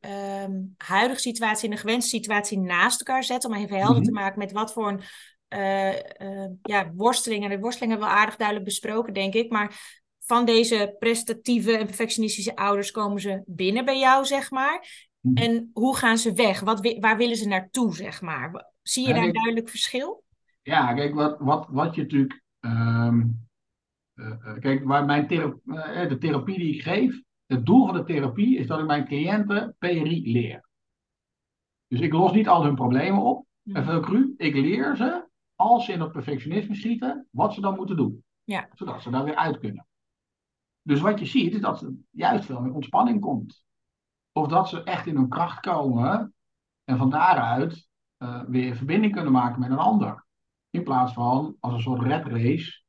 um, 0.47 0.73
huidige 0.77 1.19
situatie 1.19 1.69
en 1.69 1.75
de 1.75 1.81
gewenste 1.81 2.09
situatie 2.09 2.59
naast 2.59 2.99
elkaar 2.99 3.23
zetten, 3.23 3.49
om 3.49 3.55
even 3.55 3.77
helder 3.77 4.03
te 4.03 4.11
mhm. 4.11 4.21
maken 4.21 4.39
met 4.39 4.51
wat 4.51 4.73
voor 4.73 4.87
een 4.87 5.01
uh, 5.49 5.93
uh, 6.29 6.49
ja, 6.61 6.91
worstelingen. 6.93 7.49
De 7.49 7.59
worstelingen 7.59 7.97
hebben 7.97 8.15
we 8.15 8.21
aardig 8.21 8.35
duidelijk 8.35 8.67
besproken, 8.67 9.13
denk 9.13 9.33
ik. 9.33 9.51
Maar 9.51 10.01
van 10.19 10.45
deze 10.45 10.95
prestatieve 10.99 11.77
en 11.77 11.85
perfectionistische 11.85 12.55
ouders 12.55 12.91
komen 12.91 13.21
ze 13.21 13.41
binnen 13.45 13.85
bij 13.85 13.99
jou, 13.99 14.25
zeg 14.25 14.51
maar. 14.51 15.11
Mhm. 15.23 15.35
En 15.37 15.69
hoe 15.73 15.97
gaan 15.97 16.17
ze 16.17 16.33
weg? 16.33 16.59
Wat, 16.59 16.97
waar 16.99 17.17
willen 17.17 17.35
ze 17.35 17.47
naartoe, 17.47 17.95
zeg 17.95 18.21
maar? 18.21 18.71
Zie 18.81 19.07
je 19.07 19.13
daar 19.13 19.23
een 19.23 19.33
duidelijk 19.33 19.69
verschil? 19.69 20.23
Ja, 20.61 20.93
kijk, 20.93 21.13
wat, 21.13 21.39
wat, 21.39 21.67
wat 21.69 21.95
je 21.95 22.01
natuurlijk. 22.01 22.41
Um, 22.59 23.47
uh, 24.15 24.59
kijk, 24.59 24.83
waar 24.83 25.05
mijn 25.05 25.27
therapie, 25.27 26.07
de 26.07 26.17
therapie 26.19 26.57
die 26.57 26.73
ik 26.73 26.81
geef, 26.81 27.21
het 27.45 27.65
doel 27.65 27.85
van 27.85 27.95
de 27.95 28.03
therapie 28.03 28.57
is 28.57 28.67
dat 28.67 28.79
ik 28.79 28.85
mijn 28.85 29.05
cliënten 29.05 29.75
PRI 29.79 30.31
leer. 30.31 30.69
Dus 31.87 31.99
ik 31.99 32.13
los 32.13 32.31
niet 32.31 32.47
al 32.47 32.63
hun 32.63 32.75
problemen 32.75 33.21
op. 33.21 33.45
Mm. 33.61 33.75
Even 33.75 34.01
cru, 34.01 34.33
ik 34.37 34.53
leer 34.53 34.95
ze, 34.95 35.27
als 35.55 35.85
ze 35.85 35.91
in 35.91 35.99
dat 35.99 36.11
perfectionisme 36.11 36.75
schieten, 36.75 37.27
wat 37.31 37.53
ze 37.53 37.61
dan 37.61 37.75
moeten 37.75 37.95
doen. 37.95 38.23
Ja. 38.43 38.69
Zodat 38.73 39.01
ze 39.01 39.09
daar 39.09 39.23
weer 39.23 39.35
uit 39.35 39.59
kunnen. 39.59 39.87
Dus 40.81 41.01
wat 41.01 41.19
je 41.19 41.25
ziet, 41.25 41.53
is 41.53 41.61
dat 41.61 41.81
er 41.81 41.93
juist 42.09 42.45
veel 42.45 42.61
meer 42.61 42.73
ontspanning 42.73 43.21
komt. 43.21 43.63
Of 44.33 44.47
dat 44.47 44.69
ze 44.69 44.83
echt 44.83 45.05
in 45.05 45.15
hun 45.15 45.29
kracht 45.29 45.59
komen 45.59 46.33
en 46.83 46.97
van 46.97 47.09
daaruit 47.09 47.87
uh, 48.17 48.41
weer 48.47 48.75
verbinding 48.75 49.13
kunnen 49.13 49.31
maken 49.31 49.59
met 49.59 49.69
een 49.69 49.77
ander. 49.77 50.25
In 50.69 50.83
plaats 50.83 51.13
van 51.13 51.55
als 51.59 51.73
een 51.73 51.81
soort 51.81 52.01
red 52.01 52.25
race, 52.25 52.81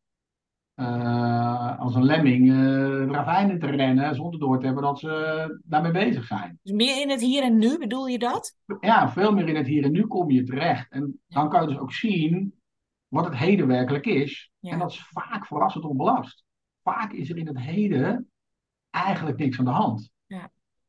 uh, 0.80 1.78
als 1.78 1.94
een 1.94 2.04
lemming, 2.04 2.48
uh, 2.48 3.06
ravijnen 3.06 3.58
te 3.58 3.66
rennen 3.66 4.14
zonder 4.14 4.40
door 4.40 4.58
te 4.58 4.64
hebben 4.66 4.82
dat 4.82 4.98
ze 4.98 5.60
daarmee 5.64 5.92
bezig 5.92 6.24
zijn. 6.24 6.58
Dus 6.62 6.72
meer 6.72 7.02
in 7.02 7.10
het 7.10 7.20
hier 7.20 7.42
en 7.42 7.58
nu, 7.58 7.78
bedoel 7.78 8.06
je 8.06 8.18
dat? 8.18 8.56
Ja, 8.80 9.08
veel 9.08 9.32
meer 9.32 9.48
in 9.48 9.56
het 9.56 9.66
hier 9.66 9.84
en 9.84 9.92
nu 9.92 10.06
kom 10.06 10.30
je 10.30 10.42
terecht. 10.42 10.90
En 10.90 11.20
dan 11.26 11.48
kan 11.48 11.62
je 11.62 11.68
dus 11.68 11.78
ook 11.78 11.92
zien 11.92 12.54
wat 13.08 13.24
het 13.24 13.36
heden 13.36 13.66
werkelijk 13.66 14.06
is. 14.06 14.52
Ja. 14.58 14.72
En 14.72 14.78
dat 14.78 14.90
is 14.90 15.06
vaak 15.06 15.46
verrassend 15.46 15.84
onbelast. 15.84 16.44
Vaak 16.82 17.12
is 17.12 17.30
er 17.30 17.36
in 17.36 17.46
het 17.46 17.58
heden 17.58 18.30
eigenlijk 18.90 19.38
niks 19.38 19.58
aan 19.58 19.64
de 19.64 19.70
hand. 19.70 20.12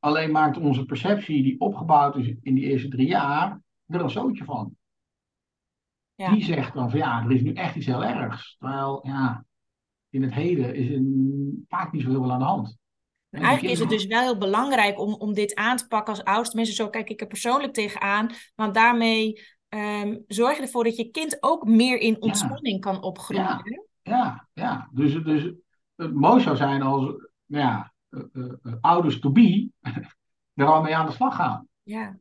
Alleen 0.06 0.32
maakt 0.32 0.58
onze 0.58 0.86
perceptie, 0.86 1.44
die 1.44 1.60
opgebouwd 1.60 2.16
is 2.16 2.34
in 2.42 2.56
die 2.56 2.64
eerste 2.64 2.88
drie 2.88 3.08
jaar, 3.08 3.62
er 3.88 4.02
een 4.02 4.10
zootje 4.10 4.44
van. 4.44 4.76
Ja. 6.16 6.32
Die 6.32 6.44
zegt 6.44 6.74
dan 6.74 6.90
van 6.90 7.00
ja, 7.00 7.24
er 7.24 7.32
is 7.32 7.42
nu 7.42 7.54
echt 7.54 7.76
iets 7.76 7.86
heel 7.86 8.04
ergs. 8.04 8.56
Terwijl 8.60 9.00
ja, 9.04 9.46
in 10.10 10.22
het 10.24 10.34
heden 10.34 10.76
is 10.76 10.90
een, 10.90 11.66
vaak 11.68 11.92
niet 11.92 12.02
zo 12.02 12.10
heel 12.10 12.22
veel 12.22 12.32
aan 12.32 12.40
de 12.40 12.46
hand. 12.46 12.78
En 13.30 13.42
eigenlijk 13.42 13.74
is 13.74 13.80
het 13.80 13.90
dus 13.90 14.06
wel 14.06 14.22
heel 14.22 14.38
belangrijk 14.38 15.00
om, 15.00 15.14
om 15.14 15.34
dit 15.34 15.56
aan 15.56 15.78
te 15.78 15.88
pakken 15.88 16.14
als 16.14 16.24
oudste. 16.24 16.56
Mensen, 16.56 16.76
zo 16.76 16.90
kijk 16.90 17.10
ik 17.10 17.22
er 17.22 17.28
persoonlijk 17.28 17.74
tegenaan. 17.74 18.30
Want 18.56 18.74
daarmee 18.74 19.42
um, 19.70 20.24
zorg 20.28 20.56
je 20.56 20.62
ervoor 20.62 20.84
dat 20.84 20.96
je 20.96 21.12
kind 21.12 21.38
ook 21.40 21.68
meer 21.68 21.98
in 21.98 22.22
ontspanning 22.22 22.82
kan 22.82 23.02
opgroeien. 23.02 23.44
Ja, 23.44 23.62
ja, 24.02 24.48
ja. 24.54 24.90
Dus, 24.92 25.14
dus 25.24 25.52
het 25.96 26.14
mooi 26.14 26.42
zou 26.42 26.56
zijn 26.56 26.82
als 26.82 27.04
nou 27.46 27.64
ja, 27.64 27.94
ouders 28.82 29.20
to 29.20 29.32
be 29.32 29.70
er 30.54 30.66
al 30.66 30.82
mee 30.82 30.96
aan 30.96 31.06
de 31.06 31.12
slag 31.12 31.36
gaan. 31.36 31.68
Ja. 31.84 32.18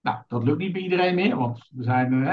Nou, 0.00 0.18
dat 0.26 0.44
lukt 0.44 0.58
niet 0.58 0.72
bij 0.72 0.82
iedereen 0.82 1.14
meer, 1.14 1.36
want 1.36 1.68
we 1.70 1.82
zijn, 1.82 2.24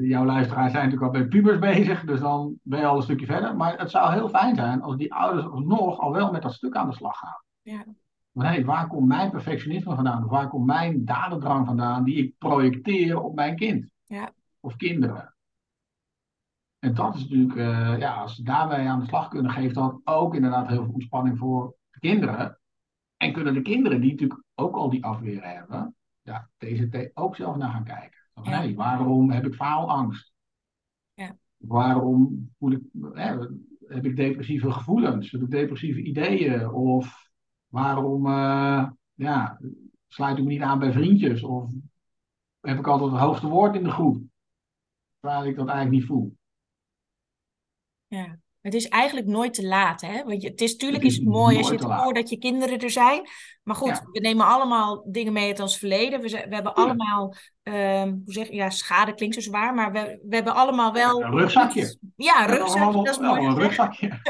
jouw 0.00 0.24
luisteraars 0.24 0.72
zijn 0.72 0.84
natuurlijk 0.84 1.14
al 1.14 1.20
bij 1.20 1.28
pubers 1.28 1.58
bezig, 1.58 2.04
dus 2.04 2.20
dan 2.20 2.54
ben 2.62 2.78
je 2.78 2.86
al 2.86 2.96
een 2.96 3.02
stukje 3.02 3.26
verder. 3.26 3.56
Maar 3.56 3.78
het 3.78 3.90
zou 3.90 4.12
heel 4.12 4.28
fijn 4.28 4.54
zijn 4.54 4.82
als 4.82 4.96
die 4.96 5.14
ouders 5.14 5.46
alsnog 5.46 5.98
al 5.98 6.12
wel 6.12 6.32
met 6.32 6.42
dat 6.42 6.52
stuk 6.52 6.74
aan 6.74 6.88
de 6.88 6.96
slag 6.96 7.18
gaan. 7.18 7.42
Ja. 7.62 7.84
Maar 8.32 8.46
hey, 8.46 8.64
waar 8.64 8.86
komt 8.86 9.08
mijn 9.08 9.30
perfectionisme 9.30 9.94
vandaan? 9.94 10.24
Of 10.24 10.30
waar 10.30 10.48
komt 10.48 10.66
mijn 10.66 11.04
dadendrang 11.04 11.66
vandaan 11.66 12.04
die 12.04 12.16
ik 12.16 12.38
projecteer 12.38 13.20
op 13.20 13.34
mijn 13.34 13.56
kind? 13.56 13.90
Ja. 14.04 14.32
Of 14.60 14.76
kinderen? 14.76 15.34
En 16.78 16.94
dat 16.94 17.14
is 17.14 17.22
natuurlijk, 17.28 17.54
uh, 17.54 17.98
ja, 17.98 18.14
als 18.14 18.34
ze 18.34 18.42
daarmee 18.42 18.88
aan 18.88 19.00
de 19.00 19.06
slag 19.06 19.28
kunnen, 19.28 19.50
geeft 19.50 19.74
dat 19.74 20.00
ook 20.04 20.34
inderdaad 20.34 20.68
heel 20.68 20.84
veel 20.84 20.94
ontspanning 20.94 21.38
voor 21.38 21.74
kinderen. 22.08 22.60
En 23.16 23.32
kunnen 23.32 23.54
de 23.54 23.62
kinderen, 23.62 24.00
die 24.00 24.10
natuurlijk 24.10 24.42
ook 24.54 24.76
al 24.76 24.90
die 24.90 25.04
afweer 25.04 25.44
hebben, 25.44 25.96
ja, 26.22 26.50
deze 26.58 27.10
ook 27.14 27.36
zelf 27.36 27.56
naar 27.56 27.70
gaan 27.70 27.84
kijken. 27.84 28.18
Van, 28.34 28.44
ja. 28.44 28.50
hey, 28.50 28.74
waarom 28.74 29.30
heb 29.30 29.46
ik 29.46 29.54
faalangst? 29.54 30.32
Ja. 31.14 31.36
Waarom 31.56 32.50
voel 32.58 32.72
ik, 32.72 32.82
hè, 33.12 33.38
heb 33.86 34.04
ik 34.04 34.16
depressieve 34.16 34.70
gevoelens? 34.70 35.30
Heb 35.30 35.42
ik 35.42 35.50
depressieve 35.50 36.02
ideeën? 36.02 36.70
Of 36.70 37.30
waarom 37.66 38.26
uh, 38.26 38.90
ja, 39.14 39.60
sluit 40.08 40.38
ik 40.38 40.44
me 40.44 40.50
niet 40.50 40.62
aan 40.62 40.78
bij 40.78 40.92
vriendjes? 40.92 41.42
Of 41.42 41.70
heb 42.60 42.78
ik 42.78 42.86
altijd 42.86 43.10
het 43.10 43.20
hoogste 43.20 43.48
woord 43.48 43.74
in 43.74 43.84
de 43.84 43.90
groep? 43.90 44.22
Terwijl 45.20 45.44
ik 45.46 45.56
dat 45.56 45.68
eigenlijk 45.68 45.98
niet 45.98 46.06
voel. 46.06 46.36
Ja. 48.06 48.41
Het 48.62 48.74
is 48.74 48.88
eigenlijk 48.88 49.26
nooit 49.26 49.54
te 49.54 49.66
laat, 49.66 50.00
hè? 50.00 50.24
Want 50.24 50.42
je, 50.42 50.48
het 50.48 50.60
is 50.60 50.72
natuurlijk 50.72 51.04
is 51.04 51.14
het 51.14 51.24
mooi 51.24 51.56
als 51.56 51.66
je 51.68 51.74
het 51.74 51.82
hoort 51.82 52.14
dat 52.14 52.30
je 52.30 52.38
kinderen 52.38 52.78
er 52.78 52.90
zijn. 52.90 53.28
Maar 53.62 53.76
goed, 53.76 54.02
we 54.12 54.20
nemen 54.20 54.46
allemaal 54.46 55.04
dingen 55.06 55.32
mee 55.32 55.48
uit 55.48 55.60
ons 55.60 55.78
verleden. 55.78 56.20
We, 56.20 56.28
we 56.28 56.54
hebben 56.54 56.74
allemaal, 56.74 57.34
um, 57.62 58.22
hoe 58.24 58.32
zeg 58.32 58.48
je, 58.48 58.54
ja, 58.54 58.70
schade 58.70 59.14
klinkt 59.14 59.34
zo 59.34 59.40
zwaar, 59.40 59.74
maar 59.74 59.92
we, 59.92 60.18
we 60.28 60.34
hebben 60.34 60.54
allemaal 60.54 60.92
wel... 60.92 61.22
Een 61.22 61.38
rugzakje. 61.38 61.96
Ja, 62.16 62.40
een 62.40 62.56
rugzakje, 62.56 63.02
dat 63.02 63.08
is 63.14 63.18
mooi. 63.18 63.46
Een 63.46 63.58
rugzakje. 63.64 64.20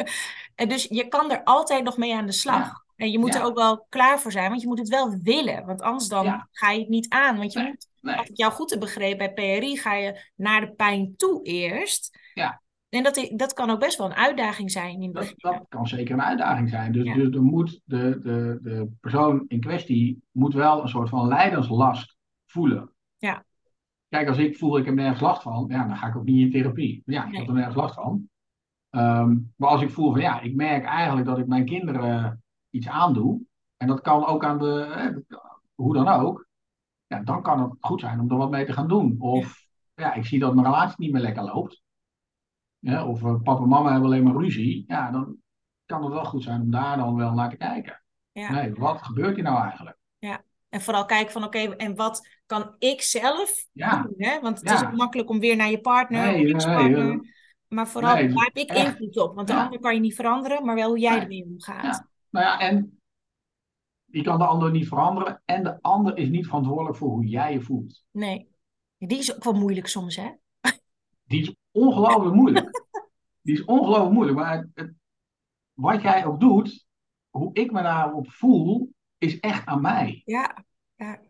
en 0.54 0.68
dus 0.68 0.86
je 0.90 1.08
kan 1.08 1.30
er 1.30 1.44
altijd 1.44 1.84
nog 1.84 1.96
mee 1.96 2.14
aan 2.14 2.26
de 2.26 2.32
slag. 2.32 2.80
En 2.96 3.10
je 3.10 3.18
moet 3.18 3.34
er 3.34 3.42
ook 3.42 3.56
wel 3.56 3.86
klaar 3.88 4.20
voor 4.20 4.32
zijn, 4.32 4.48
want 4.48 4.60
je 4.60 4.66
moet 4.66 4.78
het 4.78 4.88
wel 4.88 5.16
willen. 5.22 5.66
Want 5.66 5.80
anders 5.80 6.08
dan 6.08 6.48
ga 6.52 6.70
je 6.70 6.80
het 6.80 6.88
niet 6.88 7.08
aan. 7.08 7.36
Want 7.36 7.52
je 7.52 7.58
nee. 7.58 7.68
moet, 7.68 8.16
als 8.16 8.28
ik 8.28 8.36
jou 8.36 8.52
goed 8.52 8.70
heb 8.70 8.80
begrepen, 8.80 9.34
bij 9.34 9.58
PRI 9.58 9.76
ga 9.76 9.94
je 9.94 10.30
naar 10.36 10.60
de 10.60 10.72
pijn 10.72 11.16
toe 11.16 11.42
eerst. 11.42 12.18
Ja. 12.34 12.61
En 12.92 13.02
dat, 13.02 13.30
dat 13.36 13.52
kan 13.52 13.70
ook 13.70 13.80
best 13.80 13.98
wel 13.98 14.06
een 14.06 14.16
uitdaging 14.16 14.70
zijn. 14.70 15.02
In 15.02 15.12
dat, 15.12 15.32
dat 15.36 15.64
kan 15.68 15.86
zeker 15.86 16.14
een 16.14 16.22
uitdaging 16.22 16.68
zijn. 16.68 16.92
Dus, 16.92 17.04
ja. 17.04 17.14
dus 17.14 17.34
er 17.34 17.42
moet 17.42 17.80
de, 17.84 18.18
de, 18.22 18.58
de 18.62 18.88
persoon 19.00 19.44
in 19.48 19.60
kwestie 19.60 20.22
moet 20.30 20.54
wel 20.54 20.82
een 20.82 20.88
soort 20.88 21.08
van 21.08 21.28
leiderslast 21.28 22.16
voelen. 22.46 22.90
Ja. 23.16 23.44
Kijk, 24.08 24.28
als 24.28 24.38
ik 24.38 24.58
voel 24.58 24.78
ik 24.78 24.84
heb 24.84 24.94
nergens 24.94 25.20
last 25.20 25.42
van, 25.42 25.66
ja, 25.68 25.86
dan 25.86 25.96
ga 25.96 26.06
ik 26.06 26.16
ook 26.16 26.24
niet 26.24 26.40
in 26.40 26.50
therapie. 26.50 27.02
Ja, 27.06 27.24
ik 27.24 27.30
nee. 27.30 27.38
heb 27.38 27.48
er 27.48 27.54
nergens 27.54 27.76
last 27.76 27.94
van. 27.94 28.28
Um, 28.90 29.52
maar 29.56 29.68
als 29.68 29.82
ik 29.82 29.90
voel 29.90 30.10
van 30.12 30.20
ja, 30.20 30.40
ik 30.40 30.54
merk 30.54 30.84
eigenlijk 30.84 31.26
dat 31.26 31.38
ik 31.38 31.46
mijn 31.46 31.64
kinderen 31.64 32.42
iets 32.70 32.88
aandoe, 32.88 33.40
en 33.76 33.86
dat 33.86 34.00
kan 34.00 34.26
ook 34.26 34.44
aan 34.44 34.58
de, 34.58 34.80
eh, 34.82 35.38
hoe 35.74 35.94
dan 35.94 36.08
ook, 36.08 36.48
ja, 37.06 37.22
dan 37.22 37.42
kan 37.42 37.60
het 37.60 37.72
goed 37.80 38.00
zijn 38.00 38.20
om 38.20 38.30
er 38.30 38.36
wat 38.36 38.50
mee 38.50 38.64
te 38.64 38.72
gaan 38.72 38.88
doen. 38.88 39.16
Of 39.18 39.66
ja, 39.94 40.04
ja 40.06 40.14
ik 40.14 40.26
zie 40.26 40.38
dat 40.38 40.54
mijn 40.54 40.66
relatie 40.66 40.96
niet 40.98 41.12
meer 41.12 41.22
lekker 41.22 41.44
loopt 41.44 41.82
ja, 42.82 43.06
of 43.06 43.22
uh, 43.22 43.42
papa 43.42 43.62
en 43.62 43.68
mama 43.68 43.90
hebben 43.90 44.08
alleen 44.08 44.24
maar 44.24 44.36
ruzie, 44.36 44.84
ja, 44.86 45.10
dan 45.10 45.36
kan 45.84 46.02
het 46.02 46.12
wel 46.12 46.24
goed 46.24 46.42
zijn 46.42 46.60
om 46.60 46.70
daar 46.70 46.96
dan 46.96 47.16
wel 47.16 47.32
naar 47.32 47.50
te 47.50 47.56
kijken. 47.56 48.02
Ja. 48.32 48.50
Nee, 48.50 48.74
wat 48.74 49.02
gebeurt 49.02 49.34
hier 49.34 49.44
nou 49.44 49.62
eigenlijk? 49.62 49.96
Ja, 50.18 50.44
en 50.68 50.80
vooral 50.80 51.04
kijken 51.04 51.32
van 51.32 51.44
oké, 51.44 51.58
okay, 51.58 51.76
en 51.76 51.96
wat 51.96 52.28
kan 52.46 52.74
ik 52.78 53.02
zelf 53.02 53.66
ja. 53.72 54.02
doen? 54.02 54.14
Hè? 54.16 54.40
Want 54.40 54.60
het 54.60 54.70
is 54.70 54.84
ook 54.84 54.92
makkelijk 54.92 55.28
om 55.28 55.40
weer 55.40 55.56
naar 55.56 55.70
je 55.70 55.80
partner 55.80 56.26
nee, 56.26 56.54
of 56.54 56.66
nee, 56.66 56.88
nee, 56.88 57.20
maar 57.68 57.88
vooral, 57.88 58.14
nee, 58.14 58.32
waar 58.32 58.44
heb 58.44 58.56
ik 58.56 58.70
echt. 58.70 58.86
invloed 58.86 59.18
op? 59.18 59.34
Want 59.34 59.48
de 59.48 59.54
ander 59.54 59.80
kan 59.80 59.94
je 59.94 60.00
niet 60.00 60.14
veranderen, 60.14 60.64
maar 60.64 60.74
wel 60.74 60.88
hoe 60.88 60.98
jij 60.98 61.20
ermee 61.20 61.44
omgaat. 61.44 61.84
Ja. 61.84 62.08
Nou 62.30 62.46
ja, 62.46 62.58
en 62.58 63.00
je 64.04 64.22
kan 64.22 64.38
de 64.38 64.46
ander 64.46 64.70
niet 64.70 64.88
veranderen. 64.88 65.42
En 65.44 65.62
de 65.62 65.78
ander 65.80 66.16
is 66.16 66.28
niet 66.28 66.46
verantwoordelijk 66.46 66.96
voor 66.96 67.08
hoe 67.08 67.26
jij 67.26 67.52
je 67.52 67.60
voelt. 67.60 68.04
Nee. 68.10 68.48
Die 68.98 69.18
is 69.18 69.34
ook 69.34 69.44
wel 69.44 69.52
moeilijk 69.52 69.86
soms, 69.86 70.16
hè? 70.16 70.30
Die 71.24 71.40
is 71.40 71.54
ongelooflijk 71.70 72.34
moeilijk. 72.34 72.61
Die 73.42 73.54
is 73.54 73.64
ongelooflijk 73.64 74.12
moeilijk. 74.12 74.38
Maar 74.38 74.68
het, 74.74 74.92
wat 75.72 76.02
jij 76.02 76.26
ook 76.26 76.40
doet, 76.40 76.86
hoe 77.30 77.50
ik 77.52 77.72
me 77.72 77.82
daarop 77.82 78.30
voel, 78.30 78.92
is 79.18 79.40
echt 79.40 79.66
aan 79.66 79.80
mij. 79.80 80.22
Ja, 80.24 80.64
ja. 80.94 81.20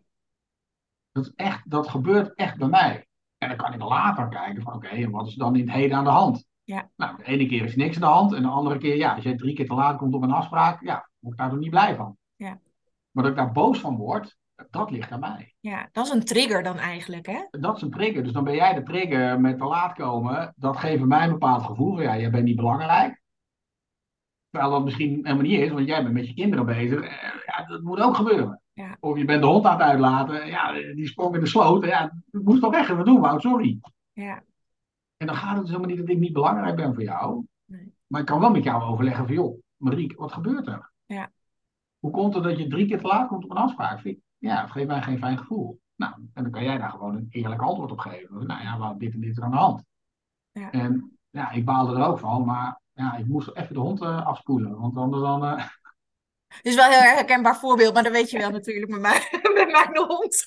Dat, 1.11 1.25
is 1.25 1.31
echt, 1.35 1.69
dat 1.69 1.87
gebeurt 1.87 2.33
echt 2.33 2.57
bij 2.57 2.67
mij. 2.67 3.07
En 3.37 3.47
dan 3.47 3.57
kan 3.57 3.73
ik 3.73 3.81
later 3.81 4.27
kijken 4.27 4.63
van 4.63 4.73
oké, 4.73 5.09
wat 5.09 5.27
is 5.27 5.35
dan 5.35 5.55
in 5.55 5.61
het 5.61 5.75
heden 5.75 5.97
aan 5.97 6.03
de 6.03 6.09
hand? 6.09 6.45
Ja. 6.63 6.89
Nou, 6.95 7.17
de 7.17 7.23
ene 7.23 7.45
keer 7.45 7.63
is 7.63 7.75
niks 7.75 7.95
aan 7.95 8.01
de 8.01 8.07
hand 8.07 8.33
en 8.33 8.41
de 8.41 8.47
andere 8.47 8.77
keer, 8.77 8.95
ja, 8.95 9.13
als 9.13 9.23
jij 9.23 9.35
drie 9.35 9.55
keer 9.55 9.67
te 9.67 9.73
laat 9.73 9.97
komt 9.97 10.13
op 10.13 10.21
een 10.21 10.31
afspraak, 10.31 10.83
ja, 10.83 11.09
word 11.19 11.33
ik 11.33 11.39
daar 11.39 11.49
toch 11.49 11.59
niet 11.59 11.69
blij 11.69 11.95
van. 11.95 12.17
Ja. 12.35 12.59
Maar 13.11 13.23
dat 13.23 13.31
ik 13.31 13.37
daar 13.37 13.51
boos 13.51 13.79
van 13.79 13.95
word, 13.95 14.37
dat 14.69 14.91
ligt 14.91 15.11
aan 15.11 15.19
mij. 15.19 15.53
Ja, 15.59 15.89
dat 15.91 16.05
is 16.05 16.11
een 16.11 16.23
trigger 16.25 16.63
dan 16.63 16.77
eigenlijk, 16.77 17.25
hè? 17.25 17.39
Dat 17.51 17.75
is 17.75 17.81
een 17.81 17.91
trigger. 17.91 18.23
Dus 18.23 18.31
dan 18.31 18.43
ben 18.43 18.55
jij 18.55 18.73
de 18.73 18.83
trigger 18.83 19.39
met 19.41 19.57
te 19.57 19.65
laat 19.65 19.93
komen. 19.93 20.53
Dat 20.55 20.77
geeft 20.77 21.03
mij 21.03 21.23
een 21.23 21.31
bepaald 21.31 21.63
gevoel. 21.63 21.93
van, 21.95 22.03
Ja, 22.03 22.17
jij 22.17 22.29
bent 22.31 22.43
niet 22.43 22.55
belangrijk. 22.55 23.21
Terwijl 24.49 24.71
dat 24.71 24.83
misschien 24.83 25.09
helemaal 25.13 25.41
niet 25.45 25.59
is, 25.59 25.69
want 25.71 25.87
jij 25.87 26.01
bent 26.01 26.13
met 26.13 26.27
je 26.27 26.33
kinderen 26.33 26.65
bezig. 26.65 27.01
Eh, 27.01 27.31
Ja, 27.45 27.65
dat 27.65 27.81
moet 27.81 27.99
ook 27.99 28.15
gebeuren. 28.15 28.61
Ja. 28.73 28.97
Of 28.99 29.17
je 29.17 29.25
bent 29.25 29.41
de 29.41 29.47
hond 29.47 29.65
aan 29.65 29.73
het 29.79 29.81
uitlaten. 29.81 30.47
Ja, 30.47 30.71
die 30.73 31.07
sprong 31.07 31.35
in 31.35 31.39
de 31.39 31.47
sloot. 31.47 31.85
Ja, 31.85 32.13
dat 32.25 32.43
moest 32.43 32.61
toch 32.61 32.71
weg 32.71 32.89
even 32.89 33.05
doen, 33.05 33.19
Wout, 33.21 33.41
sorry. 33.41 33.79
Ja, 34.13 34.43
En 35.17 35.27
dan 35.27 35.35
gaat 35.35 35.51
het 35.53 35.59
dus 35.61 35.67
helemaal 35.69 35.89
niet 35.89 35.99
dat 35.99 36.09
ik 36.09 36.17
niet 36.21 36.33
belangrijk 36.33 36.75
ben 36.75 36.93
voor 36.93 37.03
jou. 37.03 37.45
Nee. 37.65 37.93
Maar 38.07 38.19
ik 38.21 38.27
kan 38.27 38.39
wel 38.39 38.51
met 38.51 38.63
jou 38.63 38.83
overleggen 38.83 39.25
van, 39.25 39.35
joh, 39.35 39.59
Marieke, 39.77 40.15
wat 40.15 40.31
gebeurt 40.31 40.67
er? 40.67 40.91
Ja. 41.05 41.31
Hoe 41.99 42.11
komt 42.11 42.33
het 42.33 42.43
dat 42.43 42.57
je 42.57 42.67
drie 42.67 42.87
keer 42.87 42.99
te 42.99 43.07
laat 43.07 43.27
komt 43.27 43.43
op 43.43 43.51
een 43.51 43.57
afspraak? 43.57 43.99
Vind 43.99 44.17
Ja, 44.43 44.61
dat 44.61 44.71
geeft 44.71 44.87
mij 44.87 45.01
geen 45.01 45.17
fijn 45.17 45.37
gevoel. 45.37 45.79
Nou, 45.95 46.13
en 46.33 46.43
dan 46.43 46.51
kan 46.51 46.63
jij 46.63 46.77
daar 46.77 46.89
gewoon 46.89 47.15
een 47.15 47.27
eerlijk 47.29 47.61
antwoord 47.61 47.91
op 47.91 47.99
geven. 47.99 48.47
Nou 48.47 48.61
ja, 48.61 48.77
wat, 48.77 48.99
dit 48.99 49.13
en 49.13 49.19
dit 49.19 49.37
er 49.37 49.43
aan 49.43 49.51
de 49.51 49.57
hand. 49.57 49.83
Ja. 50.51 50.71
En 50.71 51.17
ja, 51.29 51.51
ik 51.51 51.65
baalde 51.65 51.95
er 51.95 52.07
ook 52.07 52.19
van, 52.19 52.45
maar 52.45 52.81
ja, 52.93 53.15
ik 53.15 53.25
moest 53.25 53.49
even 53.53 53.73
de 53.73 53.79
hond 53.79 54.01
eh, 54.01 54.25
afspoelen. 54.25 54.79
Want 54.79 54.97
anders 54.97 55.21
dan... 55.21 55.43
Het 55.43 56.65
is 56.65 56.75
wel 56.75 56.85
een 56.85 56.91
heel 56.91 57.01
erg 57.01 57.13
herkenbaar 57.13 57.57
voorbeeld, 57.57 57.93
maar 57.93 58.03
dat 58.03 58.11
weet 58.11 58.29
je 58.29 58.37
wel 58.37 58.49
natuurlijk 58.49 58.91
met, 58.91 59.01
mij, 59.01 59.27
met 59.55 59.71
mijn 59.71 59.97
hond. 60.07 60.43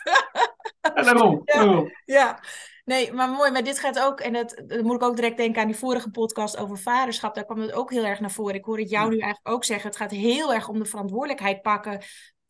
en 0.94 1.04
daarom, 1.04 1.42
Ja. 1.44 1.54
daarom. 1.54 1.90
Ja, 2.04 2.40
nee, 2.84 3.12
maar 3.12 3.30
mooi. 3.30 3.50
Maar 3.50 3.64
dit 3.64 3.78
gaat 3.78 4.00
ook, 4.00 4.20
en 4.20 4.32
dat, 4.32 4.62
dan 4.66 4.84
moet 4.84 4.94
ik 4.94 5.02
ook 5.02 5.16
direct 5.16 5.36
denken 5.36 5.60
aan 5.60 5.68
die 5.68 5.76
vorige 5.76 6.10
podcast 6.10 6.56
over 6.56 6.78
vaderschap. 6.78 7.34
Daar 7.34 7.44
kwam 7.44 7.58
het 7.58 7.72
ook 7.72 7.90
heel 7.90 8.04
erg 8.04 8.20
naar 8.20 8.30
voren. 8.30 8.54
Ik 8.54 8.64
hoor 8.64 8.78
het 8.78 8.90
jou 8.90 9.08
nu 9.08 9.18
eigenlijk 9.18 9.54
ook 9.54 9.64
zeggen. 9.64 9.88
Het 9.88 9.96
gaat 9.96 10.10
heel 10.10 10.54
erg 10.54 10.68
om 10.68 10.78
de 10.78 10.84
verantwoordelijkheid 10.84 11.62
pakken 11.62 12.00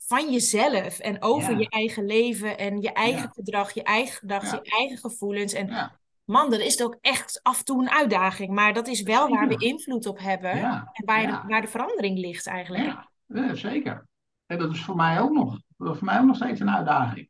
van 0.06 0.32
jezelf 0.32 0.98
en 0.98 1.22
over 1.22 1.52
Ja. 1.52 1.58
je 1.58 1.68
eigen 1.68 2.06
leven 2.06 2.58
en 2.58 2.80
je 2.80 2.92
eigen 2.92 3.22
Ja. 3.22 3.30
gedrag, 3.34 3.72
je 3.72 3.82
eigen 3.82 4.14
gedachten, 4.16 4.60
je 4.62 4.70
eigen 4.70 4.98
gevoelens. 4.98 5.52
En 5.52 5.90
man, 6.24 6.50
dat 6.50 6.60
is 6.60 6.82
ook 6.82 6.96
echt 7.00 7.40
af 7.42 7.58
en 7.58 7.64
toe 7.64 7.82
een 7.82 7.90
uitdaging. 7.90 8.50
Maar 8.52 8.74
dat 8.74 8.88
is 8.88 9.02
wel 9.02 9.28
waar 9.28 9.48
we 9.48 9.56
invloed 9.56 10.06
op 10.06 10.18
hebben 10.18 10.50
en 10.52 11.04
waar, 11.04 11.26
de, 11.26 11.48
waar 11.48 11.60
de 11.60 11.68
verandering 11.68 12.18
ligt 12.18 12.46
eigenlijk. 12.46 12.96
ja, 13.26 13.54
zeker. 13.54 14.06
En 14.46 14.58
dat 14.58 14.72
is 14.72 14.84
voor 14.84 14.96
mij 14.96 15.20
ook 15.20 15.32
nog. 15.32 15.58
Voor 15.78 15.98
mij 16.00 16.18
ook 16.18 16.26
nog 16.26 16.36
steeds 16.36 16.60
een 16.60 16.70
uitdaging. 16.70 17.28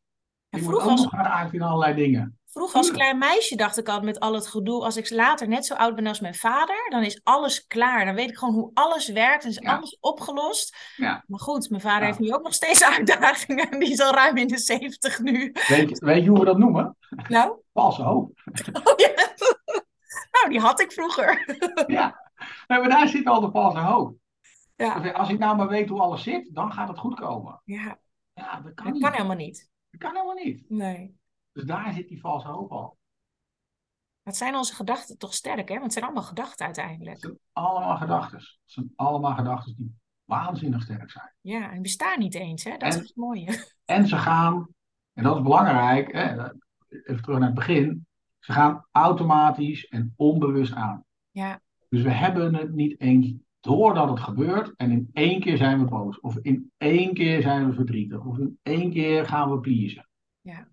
En 0.49 0.67
ook 0.73 0.81
als, 0.81 1.01
nog 1.11 1.51
in 1.53 1.61
allerlei 1.61 1.95
dingen. 1.95 2.39
Vroeger 2.45 2.77
als 2.77 2.91
klein 2.91 3.17
meisje 3.17 3.55
dacht 3.55 3.77
ik 3.77 3.89
al 3.89 4.01
met 4.01 4.19
al 4.19 4.33
het 4.33 4.47
gedoe, 4.47 4.83
als 4.83 4.97
ik 4.97 5.09
later 5.09 5.47
net 5.47 5.65
zo 5.65 5.73
oud 5.73 5.95
ben 5.95 6.07
als 6.07 6.19
mijn 6.19 6.35
vader, 6.35 6.85
dan 6.89 7.03
is 7.03 7.21
alles 7.23 7.67
klaar. 7.67 8.05
Dan 8.05 8.15
weet 8.15 8.29
ik 8.29 8.37
gewoon 8.37 8.53
hoe 8.53 8.71
alles 8.73 9.07
werkt 9.09 9.43
en 9.43 9.49
is 9.49 9.57
Ja. 9.57 9.75
alles 9.75 9.97
opgelost. 9.99 10.75
Ja. 10.95 11.23
Maar 11.27 11.39
goed, 11.39 11.69
mijn 11.69 11.81
vader 11.81 11.99
Ja. 11.99 12.05
heeft 12.05 12.19
nu 12.19 12.33
ook 12.33 12.43
nog 12.43 12.53
steeds 12.53 12.83
uitdagingen. 12.97 13.79
Die 13.79 13.91
is 13.91 14.01
al 14.01 14.13
ruim 14.13 14.37
in 14.37 14.47
de 14.47 14.57
zeventig 14.57 15.19
nu. 15.19 15.51
Weet, 15.67 15.89
je- 15.89 16.05
weet 16.05 16.23
je 16.23 16.29
hoe 16.29 16.39
we 16.39 16.45
dat 16.45 16.57
noemen? 16.57 16.97
Nou, 17.27 17.57
Valse 17.73 18.03
hoop. 18.03 18.31
oh 18.83 18.93
ja. 18.95 19.11
nou, 20.31 20.49
die 20.49 20.59
had 20.59 20.79
ik 20.79 20.91
vroeger. 20.91 21.45
Ja, 21.87 22.25
Nee, 22.67 22.79
maar 22.79 22.89
daar 22.89 23.07
zit 23.07 23.25
al 23.27 23.39
de 23.41 23.51
valse 23.51 23.79
hoop. 23.79 24.15
Ja, 24.75 25.11
Als 25.11 25.29
ik 25.29 25.39
nou 25.39 25.55
maar 25.55 25.67
weet 25.67 25.89
hoe 25.89 26.01
alles 26.01 26.23
zit, 26.23 26.49
dan 26.55 26.71
gaat 26.73 26.87
het 26.87 26.97
goed 26.99 27.19
komen. 27.19 27.61
ja 27.65 27.97
Ja, 28.33 28.61
dat 28.61 28.73
kan 28.73 28.85
dat 28.85 28.93
niet. 28.93 29.03
kan 29.03 29.11
helemaal 29.11 29.35
niet. 29.35 29.69
Dat 29.89 29.99
kan 29.99 30.11
helemaal 30.13 30.43
niet. 30.43 30.69
Nee. 30.69 31.17
Dus 31.51 31.63
daar 31.63 31.93
zit 31.93 32.07
die 32.07 32.19
valse 32.19 32.47
hoop 32.47 32.71
al. 32.71 32.97
Wat 34.23 34.35
zijn 34.37 34.55
onze 34.55 34.75
gedachten 34.75 35.17
toch 35.17 35.33
sterk, 35.33 35.67
hè? 35.67 35.73
Want 35.73 35.83
het 35.83 35.93
zijn 35.93 36.05
allemaal 36.05 36.23
gedachten 36.23 36.65
Het 36.65 36.77
uiteindelijk. 36.77 37.19
zijn 37.19 37.39
allemaal 37.53 37.97
gedachten. 37.97 38.37
Het 38.37 38.47
zijn 38.65 38.91
allemaal 38.95 39.35
gedachten 39.35 39.75
die 39.75 39.95
waanzinnig 40.23 40.81
sterk 40.81 41.11
zijn. 41.11 41.33
Ja, 41.41 41.71
en 41.71 41.81
bestaan 41.81 42.19
niet 42.19 42.35
eens, 42.35 42.63
hè? 42.63 42.77
Dat 42.77 42.93
is 42.93 42.99
het 42.99 43.15
mooie. 43.15 43.65
En 43.85 44.07
ze 44.07 44.17
gaan, 44.17 44.67
en 45.13 45.23
dat 45.23 45.35
is 45.35 45.41
belangrijk, 45.41 46.11
hè, 46.11 46.43
even 46.89 47.21
terug 47.21 47.37
naar 47.39 47.47
het 47.47 47.53
begin. 47.53 48.07
Ze 48.39 48.51
gaan 48.51 48.85
automatisch 48.91 49.87
en 49.87 50.13
onbewust 50.15 50.73
aan. 50.73 51.05
Ja, 51.31 51.61
Dus 51.89 52.01
we 52.01 52.11
hebben 52.11 52.55
het 52.55 52.71
niet 52.73 52.99
eens 52.99 53.33
doordat 53.67 54.09
het 54.09 54.19
gebeurt 54.19 54.73
en 54.75 54.91
in 54.91 55.09
één 55.13 55.39
keer 55.39 55.57
zijn 55.57 55.79
we 55.79 55.85
boos. 55.85 56.19
Of 56.19 56.37
in 56.41 56.71
één 56.77 57.13
keer 57.13 57.41
zijn 57.41 57.67
we 57.69 57.73
verdrietig. 57.73 58.25
Of 58.25 58.37
in 58.37 58.59
één 58.63 58.91
keer 58.91 59.25
gaan 59.25 59.51
we 59.51 59.59
pleasen. 59.59 60.07
Ja. 60.41 60.67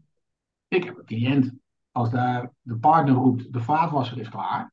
Ik 0.69 0.85
heb 0.85 0.99
een 0.99 1.05
cliënt, 1.05 1.53
als 1.93 2.11
daar 2.11 2.51
de 2.61 2.77
partner 2.79 3.15
roept, 3.15 3.53
de 3.53 3.61
vaatwasser 3.61 4.19
is 4.19 4.29
klaar. 4.29 4.73